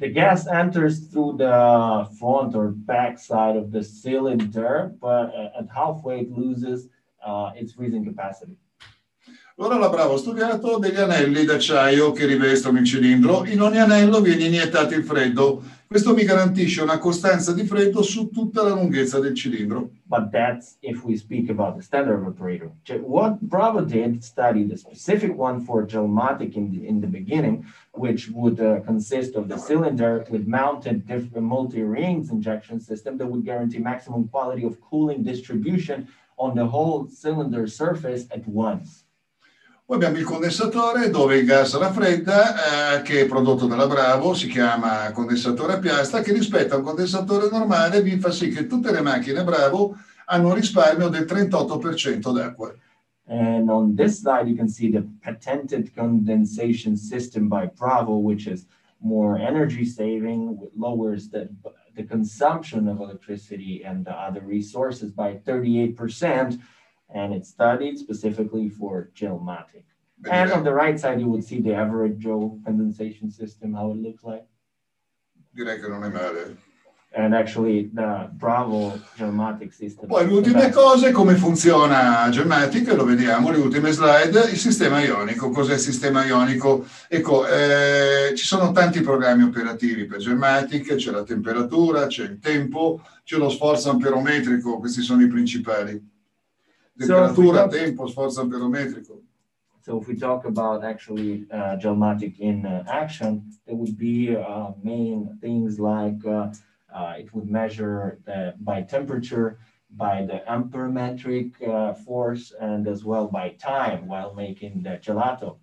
The 0.01 0.09
gas 0.09 0.47
enters 0.47 1.05
through 1.05 1.37
the 1.37 2.09
front 2.19 2.55
or 2.55 2.69
back 2.69 3.19
side 3.19 3.55
of 3.55 3.71
the 3.71 3.83
cylinder, 3.83 4.95
but 4.99 5.29
uh, 5.35 5.59
at 5.59 5.67
halfway, 5.69 6.21
it 6.21 6.31
loses 6.31 6.89
uh, 7.23 7.51
its 7.55 7.73
freezing 7.73 8.03
capacity. 8.03 8.57
Allora 9.61 9.77
la 9.77 9.89
Bravo 9.89 10.15
ha 10.15 10.17
studiato 10.17 10.79
degli 10.79 10.97
anelli 10.97 11.45
d'acciaio 11.45 12.11
che 12.13 12.25
rivestono 12.25 12.79
il 12.79 12.83
cilindro, 12.83 13.45
in 13.45 13.61
ogni 13.61 13.77
anello 13.77 14.19
viene 14.19 14.45
iniettato 14.45 14.95
il 14.95 15.03
freddo. 15.03 15.61
Questo 15.85 16.15
mi 16.15 16.23
garantisce 16.23 16.81
una 16.81 16.97
costanza 16.97 17.53
di 17.53 17.63
freddo 17.67 18.01
su 18.01 18.31
tutta 18.31 18.63
la 18.63 18.73
lunghezza 18.73 19.19
del 19.19 19.35
cilindro. 19.35 19.91
But 20.05 20.31
that's 20.31 20.77
if 20.79 21.03
we 21.03 21.15
speak 21.15 21.51
about 21.51 21.75
the 21.75 21.83
standard 21.83 22.25
operator. 22.25 22.71
What 23.03 23.37
Bravo 23.39 23.81
did 23.81 24.23
study 24.23 24.67
the 24.67 24.77
specific 24.77 25.37
one 25.37 25.63
for 25.63 25.85
Gelmatic 25.85 26.55
in 26.55 26.71
the, 26.71 26.87
in 26.87 26.99
the 26.99 27.07
beginning, 27.07 27.63
which 27.91 28.31
would 28.33 28.59
uh, 28.59 28.79
consist 28.83 29.35
of 29.35 29.47
the 29.47 29.59
cylinder 29.59 30.25
with 30.31 30.47
mounted 30.47 31.03
multi-rings 31.35 32.31
injection 32.31 32.79
system 32.79 33.15
that 33.19 33.27
would 33.27 33.45
guarantee 33.45 33.77
maximum 33.77 34.27
quality 34.27 34.65
of 34.65 34.81
cooling 34.81 35.21
distribution 35.21 36.07
on 36.39 36.55
the 36.55 36.65
whole 36.65 37.07
cylinder 37.07 37.67
surface 37.67 38.25
at 38.31 38.47
once. 38.47 39.03
Poi 39.91 39.99
abbiamo 39.99 40.19
il 40.19 40.23
condensatore 40.23 41.09
dove 41.09 41.39
il 41.39 41.45
gas 41.45 41.77
raffredda, 41.77 42.95
eh, 42.95 43.01
che 43.01 43.19
è 43.19 43.25
prodotto 43.25 43.65
dalla 43.67 43.87
Bravo, 43.87 44.33
si 44.33 44.47
chiama 44.47 45.11
condensatore 45.11 45.73
a 45.73 45.79
piastra, 45.79 46.21
che 46.21 46.31
rispetto 46.31 46.73
a 46.73 46.77
un 46.77 46.83
condensatore 46.83 47.49
normale 47.49 48.01
vi 48.01 48.17
fa 48.17 48.31
sì 48.31 48.47
che 48.47 48.67
tutte 48.67 48.89
le 48.93 49.01
macchine 49.01 49.43
Bravo 49.43 49.97
hanno 50.27 50.47
un 50.47 50.53
risparmio 50.53 51.09
del 51.09 51.23
38% 51.23 52.31
d'acqua. 52.31 52.73
And 53.25 53.69
on 53.69 53.93
this 53.93 54.21
slide, 54.21 54.47
you 54.47 54.55
can 54.55 54.69
see 54.69 54.89
the 54.89 55.05
patented 55.19 55.93
condensation 55.93 56.95
system 56.95 57.49
by 57.49 57.69
Bravo, 57.77 58.15
which 58.15 58.47
is 58.47 58.65
more 58.99 59.37
energy 59.37 59.83
saving, 59.83 60.57
lowers 60.73 61.27
the, 61.27 61.49
the 61.97 62.05
consumption 62.05 62.87
of 62.87 63.01
electricity 63.01 63.83
and 63.83 64.05
the 64.05 64.13
other 64.13 64.39
resources 64.39 65.11
by 65.11 65.41
38%. 65.45 66.61
And 67.13 67.33
it's 67.33 67.49
studied 67.49 67.97
specifically 67.97 68.69
for 68.69 69.09
Gelmatic. 69.13 69.83
And 70.29 70.51
on 70.51 70.63
the 70.63 70.73
right 70.73 70.99
side, 70.99 71.19
you 71.19 71.27
would 71.27 71.43
see 71.43 71.61
the 71.61 71.73
average 71.73 72.19
Joe 72.19 72.59
condensation 72.63 73.31
system, 73.31 73.73
how 73.73 73.91
it 73.91 73.97
looks 73.97 74.23
like. 74.23 74.45
Direi 75.53 75.79
che 75.79 75.87
non 75.87 76.03
è 76.03 76.09
male. 76.09 76.57
And 77.13 77.33
actually, 77.33 77.89
the 77.93 78.29
Bravo 78.31 78.97
Gelmatic 79.17 79.73
system. 79.73 80.07
Poi 80.07 80.25
l'ultima 80.25 80.59
best. 80.59 80.73
cosa, 80.73 81.11
come 81.11 81.35
funziona 81.35 82.29
Gematic, 82.29 82.93
lo 82.93 83.03
vediamo, 83.03 83.51
le 83.51 83.57
ultime 83.57 83.91
slide, 83.91 84.49
il 84.49 84.57
sistema 84.57 85.01
ionico. 85.01 85.49
Cos'è 85.49 85.73
il 85.73 85.79
sistema 85.79 86.23
ionico? 86.23 86.85
Ecco, 87.09 87.45
eh, 87.45 88.33
ci 88.33 88.45
sono 88.45 88.71
tanti 88.71 89.01
programmi 89.01 89.43
operativi 89.43 90.05
per 90.05 90.19
Gematic, 90.19 90.95
c'è 90.95 91.11
la 91.11 91.23
temperatura, 91.23 92.07
c'è 92.07 92.23
il 92.23 92.39
tempo, 92.39 93.01
c'è 93.25 93.35
lo 93.35 93.49
sforzo 93.49 93.89
amperometrico, 93.89 94.77
questi 94.79 95.01
sono 95.01 95.21
i 95.21 95.27
principali. 95.27 96.10
Temperatura, 96.97 97.61
So, 97.63 97.77
tempo, 97.77 98.07
sforzo 98.07 98.41
amperometrico. 98.41 99.21
So 99.83 99.99
if 99.99 100.07
we 100.07 100.15
talk 100.15 100.45
about 100.45 100.83
actually 100.83 101.47
uh, 101.51 101.75
Gelmatic 101.77 102.39
in 102.39 102.65
uh, 102.65 102.83
action, 102.87 103.49
there 103.65 103.75
would 103.75 103.97
be 103.97 104.35
uh, 104.35 104.71
main 104.83 105.37
things 105.41 105.79
like 105.79 106.23
uh, 106.25 106.49
uh, 106.93 107.13
it 107.17 107.33
would 107.33 107.49
measure 107.49 108.19
the, 108.25 108.53
by 108.59 108.83
temperature, 108.83 109.57
by 109.89 110.23
the 110.23 110.43
amperometric 110.47 111.67
uh, 111.67 111.93
force, 111.93 112.53
and 112.59 112.87
as 112.87 113.03
well 113.03 113.27
by 113.27 113.49
time 113.57 114.07
while 114.07 114.33
making 114.35 114.83
the 114.83 114.99
gelato. 115.01 115.57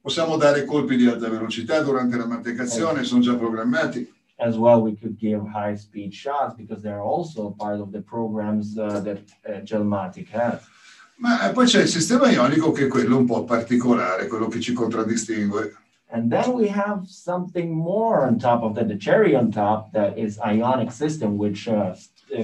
Possiamo 0.00 0.36
dare 0.36 0.64
colpi 0.64 0.96
di 0.96 1.06
alta 1.06 1.28
velocità 1.30 1.80
durante 1.80 2.16
la 2.16 2.26
mantecazione, 2.26 3.04
sono 3.04 3.22
già 3.22 3.36
programmati. 3.36 4.13
As 4.36 4.56
well, 4.58 4.82
we 4.82 4.96
could 4.96 5.16
give 5.16 5.46
high-speed 5.46 6.12
shots 6.12 6.54
because 6.54 6.82
they're 6.82 7.02
also 7.02 7.50
part 7.50 7.80
of 7.80 7.92
the 7.92 8.02
programs 8.02 8.76
uh, 8.76 9.00
that 9.00 9.22
uh, 9.46 9.60
Gelmatic 9.62 10.28
has. 10.30 10.60
Ma 11.16 11.48
eh, 11.48 11.52
poi 11.52 11.66
c'è 11.66 11.82
il 11.82 11.88
sistema 11.88 12.28
ionico 12.28 12.72
che 12.72 12.86
è 12.86 12.88
quello 12.88 13.16
un 13.16 13.26
po' 13.26 13.44
particolare, 13.44 14.26
quello 14.26 14.48
che 14.48 14.60
ci 14.60 14.72
contraddistingue. 14.72 15.72
And 16.10 16.30
then 16.30 16.52
we 16.52 16.68
have 16.68 17.06
something 17.06 17.72
more 17.72 18.26
on 18.26 18.38
top 18.38 18.62
of 18.62 18.74
that, 18.74 18.88
the 18.88 18.96
cherry 18.96 19.34
on 19.34 19.50
top, 19.50 19.92
that 19.92 20.18
is 20.18 20.38
ionic 20.38 20.90
system, 20.90 21.36
which 21.36 21.68
uh, 21.68 21.94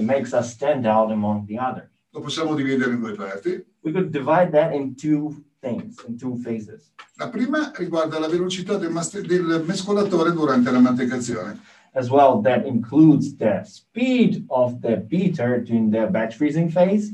makes 0.01 0.33
us 0.33 0.51
stand 0.51 0.85
out 0.85 1.11
among 1.11 1.45
the 1.47 1.57
others. 1.57 1.89
Lo 2.11 2.21
possiamo 2.21 2.55
dividere 2.55 2.91
in 2.91 3.01
due 3.01 3.15
parti. 3.15 3.63
We 3.81 3.91
could 3.91 4.11
divide 4.11 4.51
that 4.51 4.73
in 4.73 4.95
two 4.95 5.43
things, 5.61 6.03
in 6.07 6.17
two 6.17 6.35
phases. 6.37 6.91
La 7.15 7.29
prima 7.29 7.71
riguarda 7.75 8.19
la 8.19 8.27
velocità 8.27 8.77
del, 8.77 8.91
del 8.91 9.63
mescolatore 9.65 10.31
durante 10.31 10.71
la 10.71 10.79
mantecazione. 10.79 11.59
As 11.93 12.09
well, 12.09 12.41
that 12.41 12.65
includes 12.65 13.35
the 13.35 13.63
speed 13.63 14.45
of 14.49 14.81
the 14.81 14.95
beater 14.95 15.59
during 15.59 15.91
the 15.91 16.07
batch 16.07 16.35
freezing 16.35 16.69
phase. 16.69 17.13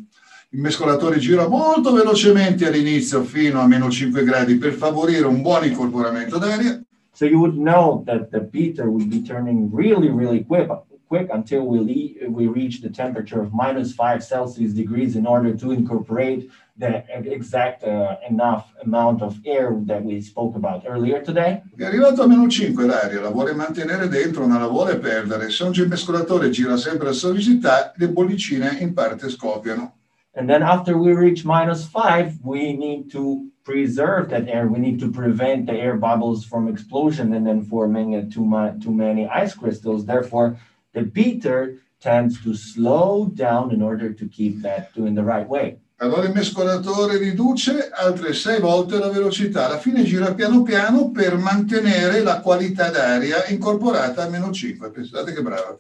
Il 0.52 0.62
mescolatore 0.62 1.18
gira 1.18 1.48
molto 1.48 1.92
velocemente 1.92 2.68
all'inizio 2.68 3.24
fino 3.24 3.60
a 3.60 3.68
meno 3.68 3.90
5 3.90 4.24
gradi 4.24 4.58
per 4.58 4.74
favorire 4.74 5.26
un 5.26 5.42
buon 5.42 5.66
incorporamento 5.66 6.38
d'aria. 6.38 6.82
So 7.12 7.26
you 7.26 7.40
would 7.40 7.58
know 7.58 8.04
that 8.06 8.30
the 8.30 8.40
beater 8.40 8.90
would 8.90 9.10
be 9.10 9.24
turning 9.24 9.70
really, 9.74 10.10
really 10.10 10.46
quick, 10.46 10.70
quick 11.08 11.30
until 11.34 11.66
we, 11.66 12.16
we 12.30 12.48
reach 12.48 12.82
the 12.82 12.90
temperature 12.90 13.42
of 13.42 13.52
minus 13.52 13.94
five 13.94 14.24
Celsius 14.24 14.72
degrees 14.72 15.16
in 15.16 15.26
order 15.26 15.54
to 15.56 15.72
incorporate 15.72 16.50
the 16.78 17.04
exact 17.32 17.84
uh, 17.84 18.18
enough 18.30 18.72
amount 18.84 19.22
of 19.22 19.40
air 19.46 19.76
that 19.86 20.04
we 20.04 20.22
spoke 20.22 20.56
about 20.56 20.86
earlier 20.86 21.22
today. 21.22 21.64
È 21.76 21.84
arrivato 21.84 22.22
a 22.24 22.28
meno 22.28 22.48
5 22.48 22.86
l'aria, 22.86 23.20
la 23.20 23.32
vuole 23.32 23.54
mantenere 23.54 24.08
dentro, 24.08 24.46
non 24.46 24.60
la 24.60 24.68
vuole 24.68 24.98
perdere. 25.00 25.50
Se 25.50 25.64
un 25.64 25.74
mescolatore 25.88 26.50
gira 26.50 26.78
sempre 26.78 27.10
a 27.10 27.12
velocità, 27.12 27.94
le 27.96 28.10
bollicine 28.10 28.78
in 28.80 28.94
parte 28.94 29.30
scoppiano. 29.30 29.94
And 30.34 30.48
then 30.48 30.62
after 30.62 30.96
we 30.98 31.14
reach 31.14 31.44
minus 31.44 31.88
five, 31.88 32.38
we 32.44 32.74
need 32.74 33.10
to 33.12 33.50
preserve 33.64 34.30
that 34.30 34.48
air. 34.48 34.68
We 34.68 34.78
need 34.78 35.00
to 35.00 35.10
prevent 35.10 35.66
the 35.66 35.74
air 35.74 35.98
bubbles 35.98 36.46
from 36.46 36.68
explosion 36.68 37.34
and 37.34 37.46
then 37.46 37.64
forming 37.64 38.30
too, 38.30 38.46
mu- 38.46 38.78
too 38.80 38.94
many 38.94 39.28
ice 39.28 39.56
crystals. 39.56 40.06
Therefore, 40.06 40.60
the 40.94 41.02
beater 41.02 41.80
tends 42.00 42.40
to 42.44 42.54
slow 42.54 43.32
down 43.34 43.72
in 43.72 43.82
order 43.82 44.14
to 44.14 44.28
keep 44.28 44.62
that 44.62 44.94
doing 44.94 45.16
the 45.16 45.24
right 45.24 45.50
way. 45.50 45.80
Allora 46.00 46.28
il 46.28 46.34
mescolatore 46.34 47.18
riduce 47.18 47.90
altre 47.90 48.34
6 48.34 48.60
volte 48.60 49.00
la 49.00 49.10
velocità. 49.10 49.66
Alla 49.66 49.80
fine 49.80 50.04
gira 50.04 50.36
piano 50.36 50.62
piano 50.62 51.10
per 51.10 51.38
mantenere 51.38 52.22
la 52.22 52.40
qualità 52.40 52.92
d'aria 52.92 53.48
incorporata 53.48 54.24
a 54.24 54.30
meno 54.30 54.52
5. 54.52 54.92
Pensate 54.92 55.34
che 55.34 55.42
brava. 55.42 55.76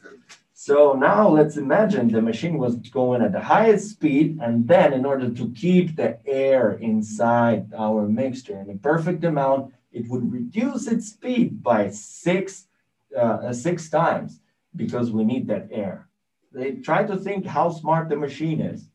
So 0.53 0.95
now 0.95 1.31
let's 1.31 1.55
imagine 1.55 2.11
the 2.11 2.19
machine 2.19 2.57
was 2.57 2.77
going 2.89 3.21
at 3.21 3.31
the 3.31 3.39
highest 3.39 3.91
speed, 3.91 4.39
and 4.41 4.67
then 4.67 4.91
in 4.91 5.05
order 5.05 5.29
to 5.29 5.51
keep 5.51 5.95
the 5.95 6.17
air 6.25 6.79
inside 6.81 7.71
our 7.77 8.07
mixture 8.07 8.59
in 8.59 8.71
a 8.71 8.75
perfect 8.75 9.23
amount, 9.23 9.71
it 9.91 10.09
would 10.09 10.31
reduce 10.31 10.87
its 10.87 11.09
speed 11.09 11.61
by 11.61 11.91
six, 11.91 12.65
uh, 13.15 13.53
six 13.53 13.87
times 13.87 14.39
because 14.75 15.11
we 15.11 15.23
need 15.23 15.47
that 15.47 15.67
air. 15.71 16.07
They 16.51 16.71
try 16.81 17.03
to 17.03 17.17
think 17.17 17.45
how 17.45 17.69
smart 17.69 18.09
the 18.09 18.15
machine 18.15 18.61
is. 18.61 18.86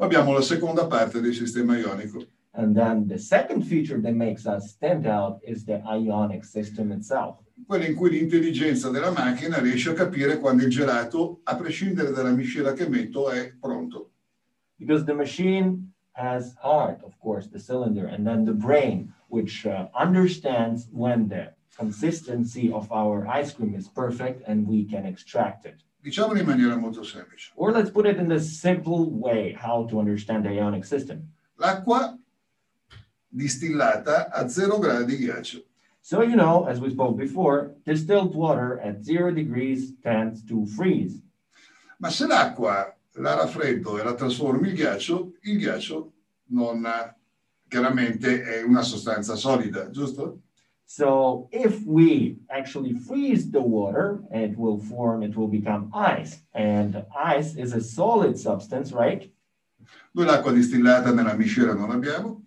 Abbiamo 0.00 0.32
la 0.32 0.42
seconda 0.42 0.86
parte 0.86 1.20
del 1.20 1.34
sistema 1.34 1.76
ionico. 1.76 2.24
And 2.52 2.74
then 2.74 3.08
the 3.08 3.18
second 3.18 3.64
feature 3.64 4.00
that 4.00 4.14
makes 4.14 4.46
us 4.46 4.70
stand 4.70 5.06
out 5.06 5.40
is 5.42 5.64
the 5.64 5.82
ionic 5.84 6.44
system 6.44 6.92
itself. 6.92 7.38
Quello 7.66 7.84
in 7.84 7.96
cui 7.96 8.10
l'intelligenza 8.10 8.90
della 8.90 9.10
macchina 9.10 9.58
riesce 9.58 9.90
a 9.90 9.94
capire 9.94 10.38
quando 10.38 10.62
il 10.62 10.70
gelato, 10.70 11.40
a 11.42 11.56
prescindere 11.56 12.12
dalla 12.12 12.30
miscela 12.30 12.74
che 12.74 12.88
metto, 12.88 13.28
è 13.28 13.52
pronto. 13.58 14.12
Because 14.78 15.04
the 15.04 15.14
machine 15.14 15.92
has 16.12 16.54
heart, 16.62 17.02
of 17.02 17.18
course, 17.18 17.48
the 17.48 17.58
cylinder, 17.58 18.06
and 18.06 18.24
then 18.24 18.44
the 18.44 18.52
brain, 18.52 19.12
which 19.28 19.66
uh, 19.66 19.88
understands 19.94 20.86
when 20.92 21.28
the 21.28 21.52
consistency 21.76 22.70
of 22.72 22.90
our 22.92 23.26
ice 23.26 23.52
cream 23.52 23.74
is 23.74 23.88
perfect 23.88 24.42
and 24.46 24.66
we 24.66 24.84
can 24.84 25.04
extract 25.04 25.66
it. 25.66 25.82
Diciamolo 26.08 26.38
in 26.38 26.46
maniera 26.46 26.74
molto 26.74 27.02
semplice. 27.02 27.52
Or 27.56 27.70
let's 27.70 27.90
put 27.90 28.06
it 28.06 28.16
in 28.16 28.28
the 28.28 28.40
simple 28.40 29.10
way 29.10 29.52
how 29.52 29.84
to 29.88 29.98
understand 29.98 30.42
the 30.44 30.48
ionic 30.48 30.86
system. 30.86 31.34
L'acqua 31.56 32.18
distillata 33.28 34.30
a 34.30 34.48
zero 34.48 34.78
gradi 34.78 35.04
di 35.04 35.26
ghiaccio. 35.26 35.66
So, 36.00 36.22
you 36.22 36.34
know, 36.34 36.64
as 36.64 36.80
we 36.80 36.88
spoke 36.88 37.18
before, 37.18 37.74
distilled 37.84 38.34
water 38.34 38.80
at 38.80 39.04
zero 39.04 39.30
degrees 39.30 39.92
tends 40.02 40.42
to 40.46 40.64
freeze. 40.64 41.20
Ma 41.98 42.08
se 42.08 42.26
l'acqua 42.26 42.96
la 43.16 43.34
raffreddo 43.34 43.98
e 43.98 44.02
la 44.02 44.14
trasformi 44.14 44.70
in 44.70 44.74
ghiaccio, 44.76 45.32
il 45.42 45.58
ghiaccio 45.58 46.12
non 46.52 46.88
chiaramente 47.68 48.44
è 48.44 48.62
una 48.62 48.80
sostanza 48.80 49.36
solida, 49.36 49.90
giusto? 49.90 50.40
So 50.98 51.48
if 51.52 51.84
we 51.84 52.38
actually 52.48 52.94
freeze 52.94 53.50
the 53.50 53.60
water, 53.60 54.20
it 54.32 54.56
will 54.56 54.78
form, 54.78 55.22
it 55.22 55.36
will 55.36 55.46
become 55.46 55.90
ice. 55.92 56.40
And 56.54 57.04
ice 57.14 57.56
is 57.56 57.74
a 57.74 57.80
solid 57.82 58.38
substance, 58.38 58.90
right? 58.92 59.30
Noi 60.14 60.24
l'acqua 60.24 60.50
distillata 60.50 61.12
nella 61.12 61.34
miscela 61.34 61.74
non 61.74 61.90
abbiamo, 61.90 62.40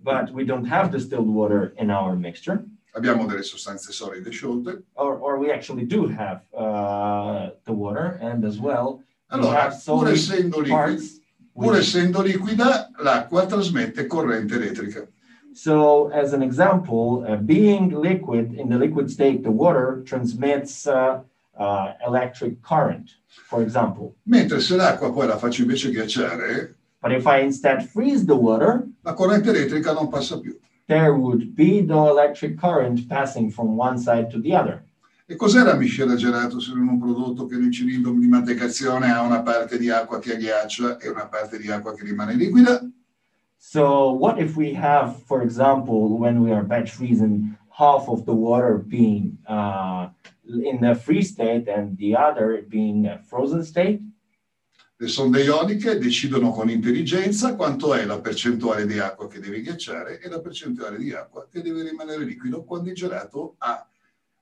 But 0.00 0.32
we 0.32 0.44
don't 0.46 0.64
have 0.64 0.90
distilled 0.90 1.28
water 1.28 1.74
in 1.76 1.90
our 1.90 2.16
mixture. 2.16 2.64
abbiamo 2.94 3.26
delle 3.26 3.42
sostanze 3.42 3.92
solide 3.92 4.30
sciolte. 4.30 4.84
Or, 4.94 5.18
or 5.18 5.38
we 5.38 5.50
actually 5.52 5.84
do 5.84 6.06
have 6.08 6.40
uh, 6.56 7.50
the 7.64 7.72
water, 7.72 8.18
and 8.22 8.42
as 8.44 8.58
well, 8.58 9.02
we 9.30 9.38
Allora, 9.38 9.60
have 9.60 9.72
pur 9.72 9.80
solid 9.80 10.14
essendo, 10.14 10.60
liquida, 10.60 10.68
parts. 10.70 11.20
pur 11.54 11.76
essendo 11.76 12.22
liquida, 12.22 12.90
l'acqua 13.02 13.44
trasmette 13.46 14.06
corrente 14.06 14.54
elettrica. 14.54 15.06
So, 15.54 16.08
as 16.08 16.32
an 16.32 16.42
example, 16.42 17.24
uh, 17.26 17.36
being 17.36 17.90
liquid 17.90 18.54
in 18.54 18.68
the 18.68 18.78
liquid 18.78 19.10
state, 19.10 19.42
the 19.42 19.50
water 19.50 20.02
transmits 20.04 20.86
uh, 20.86 21.20
uh, 21.58 21.92
electric 22.06 22.62
current, 22.62 23.10
for 23.48 23.62
example. 23.62 24.14
Mentre 24.24 24.60
se 24.60 24.76
l'acqua 24.76 25.12
poi 25.12 25.26
la 25.26 25.36
faccio 25.36 25.62
invece 25.62 25.90
ghiacciare, 25.90 26.76
But 27.00 27.12
if 27.12 27.26
I 27.26 27.40
instead 27.40 27.82
freeze 27.88 28.24
the 28.24 28.36
water, 28.36 28.86
la 29.02 29.14
corrente 29.14 29.50
elettrica 29.50 29.92
non 29.92 30.08
passa 30.08 30.38
più. 30.38 30.56
there 30.86 31.14
would 31.14 31.54
be 31.54 31.80
no 31.80 32.08
electric 32.08 32.58
current 32.58 33.08
passing 33.08 33.50
from 33.50 33.76
one 33.76 33.98
side 33.98 34.30
to 34.30 34.40
the 34.40 34.54
other. 34.54 34.84
E 35.26 35.36
cos'è 35.36 35.62
la 35.62 35.74
miscela 35.74 36.14
gelato 36.14 36.60
se 36.60 36.74
non 36.74 36.88
un 36.88 36.98
prodotto 36.98 37.46
che 37.46 37.56
nel 37.56 37.72
cilindro 37.72 38.12
di 38.12 38.26
mantecazione 38.26 39.10
ha 39.10 39.22
una 39.22 39.42
parte 39.42 39.78
di 39.78 39.88
acqua 39.88 40.18
che 40.18 40.34
agghiaccia 40.34 40.98
e 40.98 41.08
una 41.08 41.26
parte 41.26 41.58
di 41.58 41.70
acqua 41.70 41.94
che 41.94 42.04
rimane 42.04 42.34
liquida? 42.34 42.80
So, 43.64 44.10
what 44.10 44.40
if 44.40 44.56
we 44.56 44.74
have, 44.74 45.22
for 45.22 45.42
example, 45.42 46.18
when 46.18 46.42
we 46.42 46.50
are 46.50 46.64
batch 46.64 46.90
freezing, 46.90 47.56
half 47.70 48.08
of 48.08 48.26
the 48.26 48.34
water 48.34 48.76
being 48.76 49.38
uh, 49.46 50.08
in 50.44 50.80
the 50.80 50.96
free 50.96 51.22
state 51.22 51.68
and 51.68 51.96
the 51.96 52.16
other 52.16 52.66
being 52.68 53.06
a 53.06 53.22
frozen 53.22 53.62
state? 53.62 54.00
Le 54.96 55.08
sonde 55.08 55.44
ioniche 55.44 55.96
decidono 55.96 56.50
con 56.50 56.70
intelligenza 56.70 57.54
quanto 57.54 57.94
è 57.94 58.04
la 58.04 58.20
percentuale 58.20 58.84
di 58.84 58.98
acqua 58.98 59.28
che 59.28 59.38
deve 59.38 59.62
ghiacciare 59.62 60.20
e 60.20 60.28
la 60.28 60.40
percentuale 60.40 60.98
di 60.98 61.12
acqua 61.12 61.46
che 61.48 61.62
deve 61.62 61.88
rimanere 61.88 62.24
liquido 62.24 62.64
quando 62.64 62.88
il 62.88 62.96
gelato 62.96 63.54
ha 63.58 63.86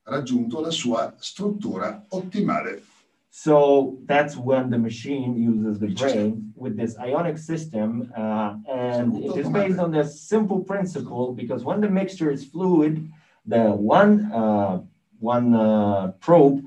raggiunto 0.04 0.60
la 0.60 0.70
sua 0.70 1.14
struttura 1.18 2.06
ottimale. 2.08 2.84
So 3.30 3.98
that's 4.06 4.36
when 4.36 4.70
the 4.70 4.78
machine 4.78 5.36
uses 5.36 5.78
the 5.78 5.94
brain 5.94 6.52
with 6.56 6.76
this 6.76 6.98
ionic 6.98 7.38
system, 7.38 8.12
uh, 8.16 8.56
and 8.68 9.16
it 9.16 9.36
is 9.36 9.48
based 9.48 9.78
on 9.78 9.92
this 9.92 10.20
simple 10.20 10.60
principle 10.60 11.32
because 11.32 11.64
when 11.64 11.80
the 11.80 11.88
mixture 11.88 12.30
is 12.30 12.44
fluid, 12.44 13.08
the 13.46 13.70
one 13.70 14.32
uh, 14.32 14.82
one 15.20 15.54
uh, 15.54 16.12
probe 16.20 16.64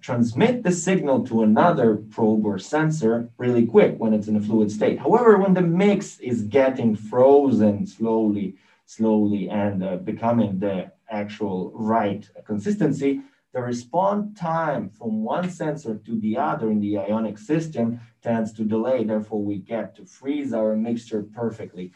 transmit 0.00 0.62
the 0.62 0.72
signal 0.72 1.24
to 1.26 1.42
another 1.42 1.96
probe 1.96 2.44
or 2.44 2.58
sensor 2.58 3.28
really 3.38 3.66
quick 3.66 3.94
when 3.98 4.14
it's 4.14 4.28
in 4.28 4.36
a 4.36 4.40
fluid 4.40 4.70
state. 4.70 4.98
However, 4.98 5.38
when 5.38 5.54
the 5.54 5.62
mix 5.62 6.18
is 6.20 6.42
getting 6.42 6.94
frozen 6.94 7.86
slowly, 7.86 8.56
slowly, 8.86 9.48
and 9.48 9.82
uh, 9.82 9.96
becoming 9.96 10.58
the 10.58 10.92
actual 11.10 11.72
right 11.74 12.28
consistency, 12.46 13.20
the 13.52 13.60
response 13.60 14.38
time 14.38 14.90
from 14.90 15.24
one 15.24 15.50
sensor 15.50 16.00
to 16.06 16.20
the 16.20 16.36
other 16.36 16.70
in 16.70 16.80
the 16.80 16.98
ionic 16.98 17.38
system 17.38 18.00
tends 18.22 18.52
to 18.52 18.64
delay. 18.64 19.04
Therefore, 19.04 19.42
we 19.42 19.58
get 19.58 19.96
to 19.96 20.04
freeze 20.04 20.52
our 20.52 20.76
mixture 20.76 21.22
perfectly. 21.22 21.92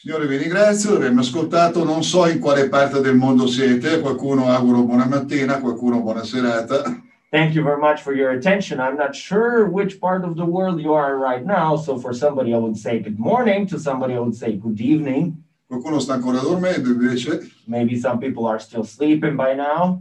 Signore, 0.00 0.28
vi 0.28 0.36
ringrazio 0.36 0.90
di 0.90 0.96
avermi 0.96 1.20
ascoltato. 1.20 1.82
Non 1.82 2.04
so 2.04 2.24
in 2.26 2.38
quale 2.38 2.68
parte 2.68 3.00
del 3.00 3.16
mondo 3.16 3.48
siete. 3.48 4.00
Qualcuno 4.00 4.46
auguro 4.46 4.84
buona 4.84 5.06
mattina, 5.06 5.60
qualcuno 5.60 6.00
buona 6.00 6.22
serata. 6.22 7.02
Thank 7.30 7.54
you 7.54 7.64
very 7.64 7.80
much 7.80 8.00
for 8.00 8.14
your 8.14 8.30
attention. 8.30 8.78
I'm 8.78 8.96
not 8.96 9.14
sure 9.14 9.66
which 9.66 9.98
part 9.98 10.24
of 10.24 10.36
the 10.36 10.44
world 10.44 10.80
you 10.80 10.94
are 10.94 11.18
right 11.18 11.44
now. 11.44 11.76
So, 11.76 11.98
for 11.98 12.14
somebody, 12.14 12.54
I 12.54 12.58
would 12.58 12.76
say 12.76 13.00
good 13.00 13.18
morning. 13.18 13.66
To 13.66 13.78
somebody, 13.78 14.14
I 14.14 14.20
would 14.20 14.36
say 14.36 14.56
good 14.56 14.80
evening. 14.80 15.42
Qualcuno 15.66 15.98
sta 15.98 16.14
ancora 16.14 16.38
dormendo 16.38 16.90
invece. 16.90 17.50
Maybe 17.66 17.98
some 17.98 18.18
people 18.18 18.46
are 18.46 18.60
still 18.60 18.84
sleeping 18.84 19.34
by 19.34 19.54
now. 19.54 20.00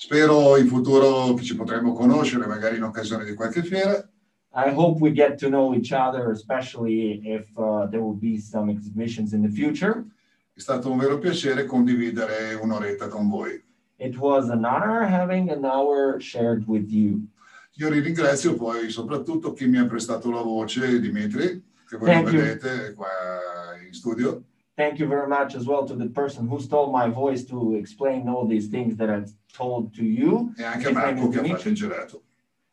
Spero 0.00 0.56
in 0.56 0.68
futuro 0.68 1.34
che 1.34 1.42
ci 1.42 1.56
potremo 1.56 1.92
conoscere, 1.92 2.46
magari 2.46 2.76
in 2.76 2.84
occasione 2.84 3.24
di 3.24 3.34
qualche 3.34 3.64
fiera. 3.64 4.08
I 4.54 4.70
hope 4.72 5.00
we 5.00 5.10
get 5.10 5.36
to 5.40 5.48
know 5.48 5.74
each 5.74 5.90
other, 5.90 6.30
especially 6.30 7.20
if 7.24 7.48
uh, 7.56 7.88
there 7.90 8.00
will 8.00 8.16
be 8.16 8.38
some 8.38 8.70
exhibitions 8.70 9.32
in 9.32 9.42
the 9.42 9.48
future. 9.48 10.04
È 10.52 10.60
stato 10.60 10.88
un 10.88 10.98
vero 10.98 11.18
piacere 11.18 11.64
condividere 11.64 12.54
un'oretta 12.54 13.08
con 13.08 13.28
voi. 13.28 13.60
It 13.96 14.16
was 14.18 14.48
an 14.50 14.64
honor 14.64 15.02
having 15.04 15.50
an 15.50 15.64
hour 15.64 16.20
shared 16.20 16.62
with 16.68 16.88
you. 16.88 17.26
Io 17.78 17.88
ringrazio 17.88 18.54
poi 18.54 18.90
soprattutto 18.90 19.52
chi 19.52 19.66
mi 19.66 19.78
ha 19.78 19.86
prestato 19.86 20.30
la 20.30 20.42
voce, 20.42 21.00
Dimitri, 21.00 21.60
che 21.88 21.96
voi 21.96 22.08
Thank 22.08 22.32
you. 22.32 22.40
vedete 22.40 22.92
qua 22.94 23.08
in 23.84 23.92
studio. 23.92 24.44
Thank 24.78 25.00
you 25.00 25.08
very 25.08 25.26
much 25.26 25.56
as 25.56 25.66
well 25.66 25.84
to 25.86 25.96
the 25.96 26.06
person 26.06 26.46
who 26.46 26.60
stole 26.60 26.92
my 26.92 27.08
voice 27.08 27.44
to 27.46 27.74
explain 27.74 28.28
all 28.28 28.46
these 28.46 28.68
things 28.68 28.94
that 28.98 29.10
I've 29.10 29.32
told 29.52 29.92
to 29.96 30.04
you, 30.04 30.54
E 30.56 30.62
anche 30.62 30.86
His 30.86 30.94
Marco 30.94 31.28
che 31.30 31.40
ha 31.40 31.44
fatto 31.44 31.68
il 31.68 31.74
gelato. 31.74 32.22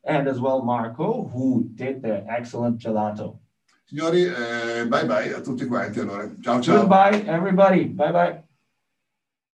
and 0.04 0.28
as 0.28 0.40
well 0.40 0.62
Marco, 0.62 1.24
who 1.34 1.68
did 1.74 2.04
the 2.04 2.24
excellent 2.30 2.78
gelato. 2.78 3.40
Signori, 3.88 4.24
eh, 4.26 4.86
bye 4.88 5.06
bye 5.06 5.34
a 5.34 5.42
tutti 5.42 5.66
quanti 5.66 6.00
allora. 6.00 6.30
Ciao 6.42 6.62
ciao. 6.62 6.78
Goodbye, 6.78 7.24
everybody. 7.26 7.86
Bye 7.86 8.12
bye. 8.12 8.45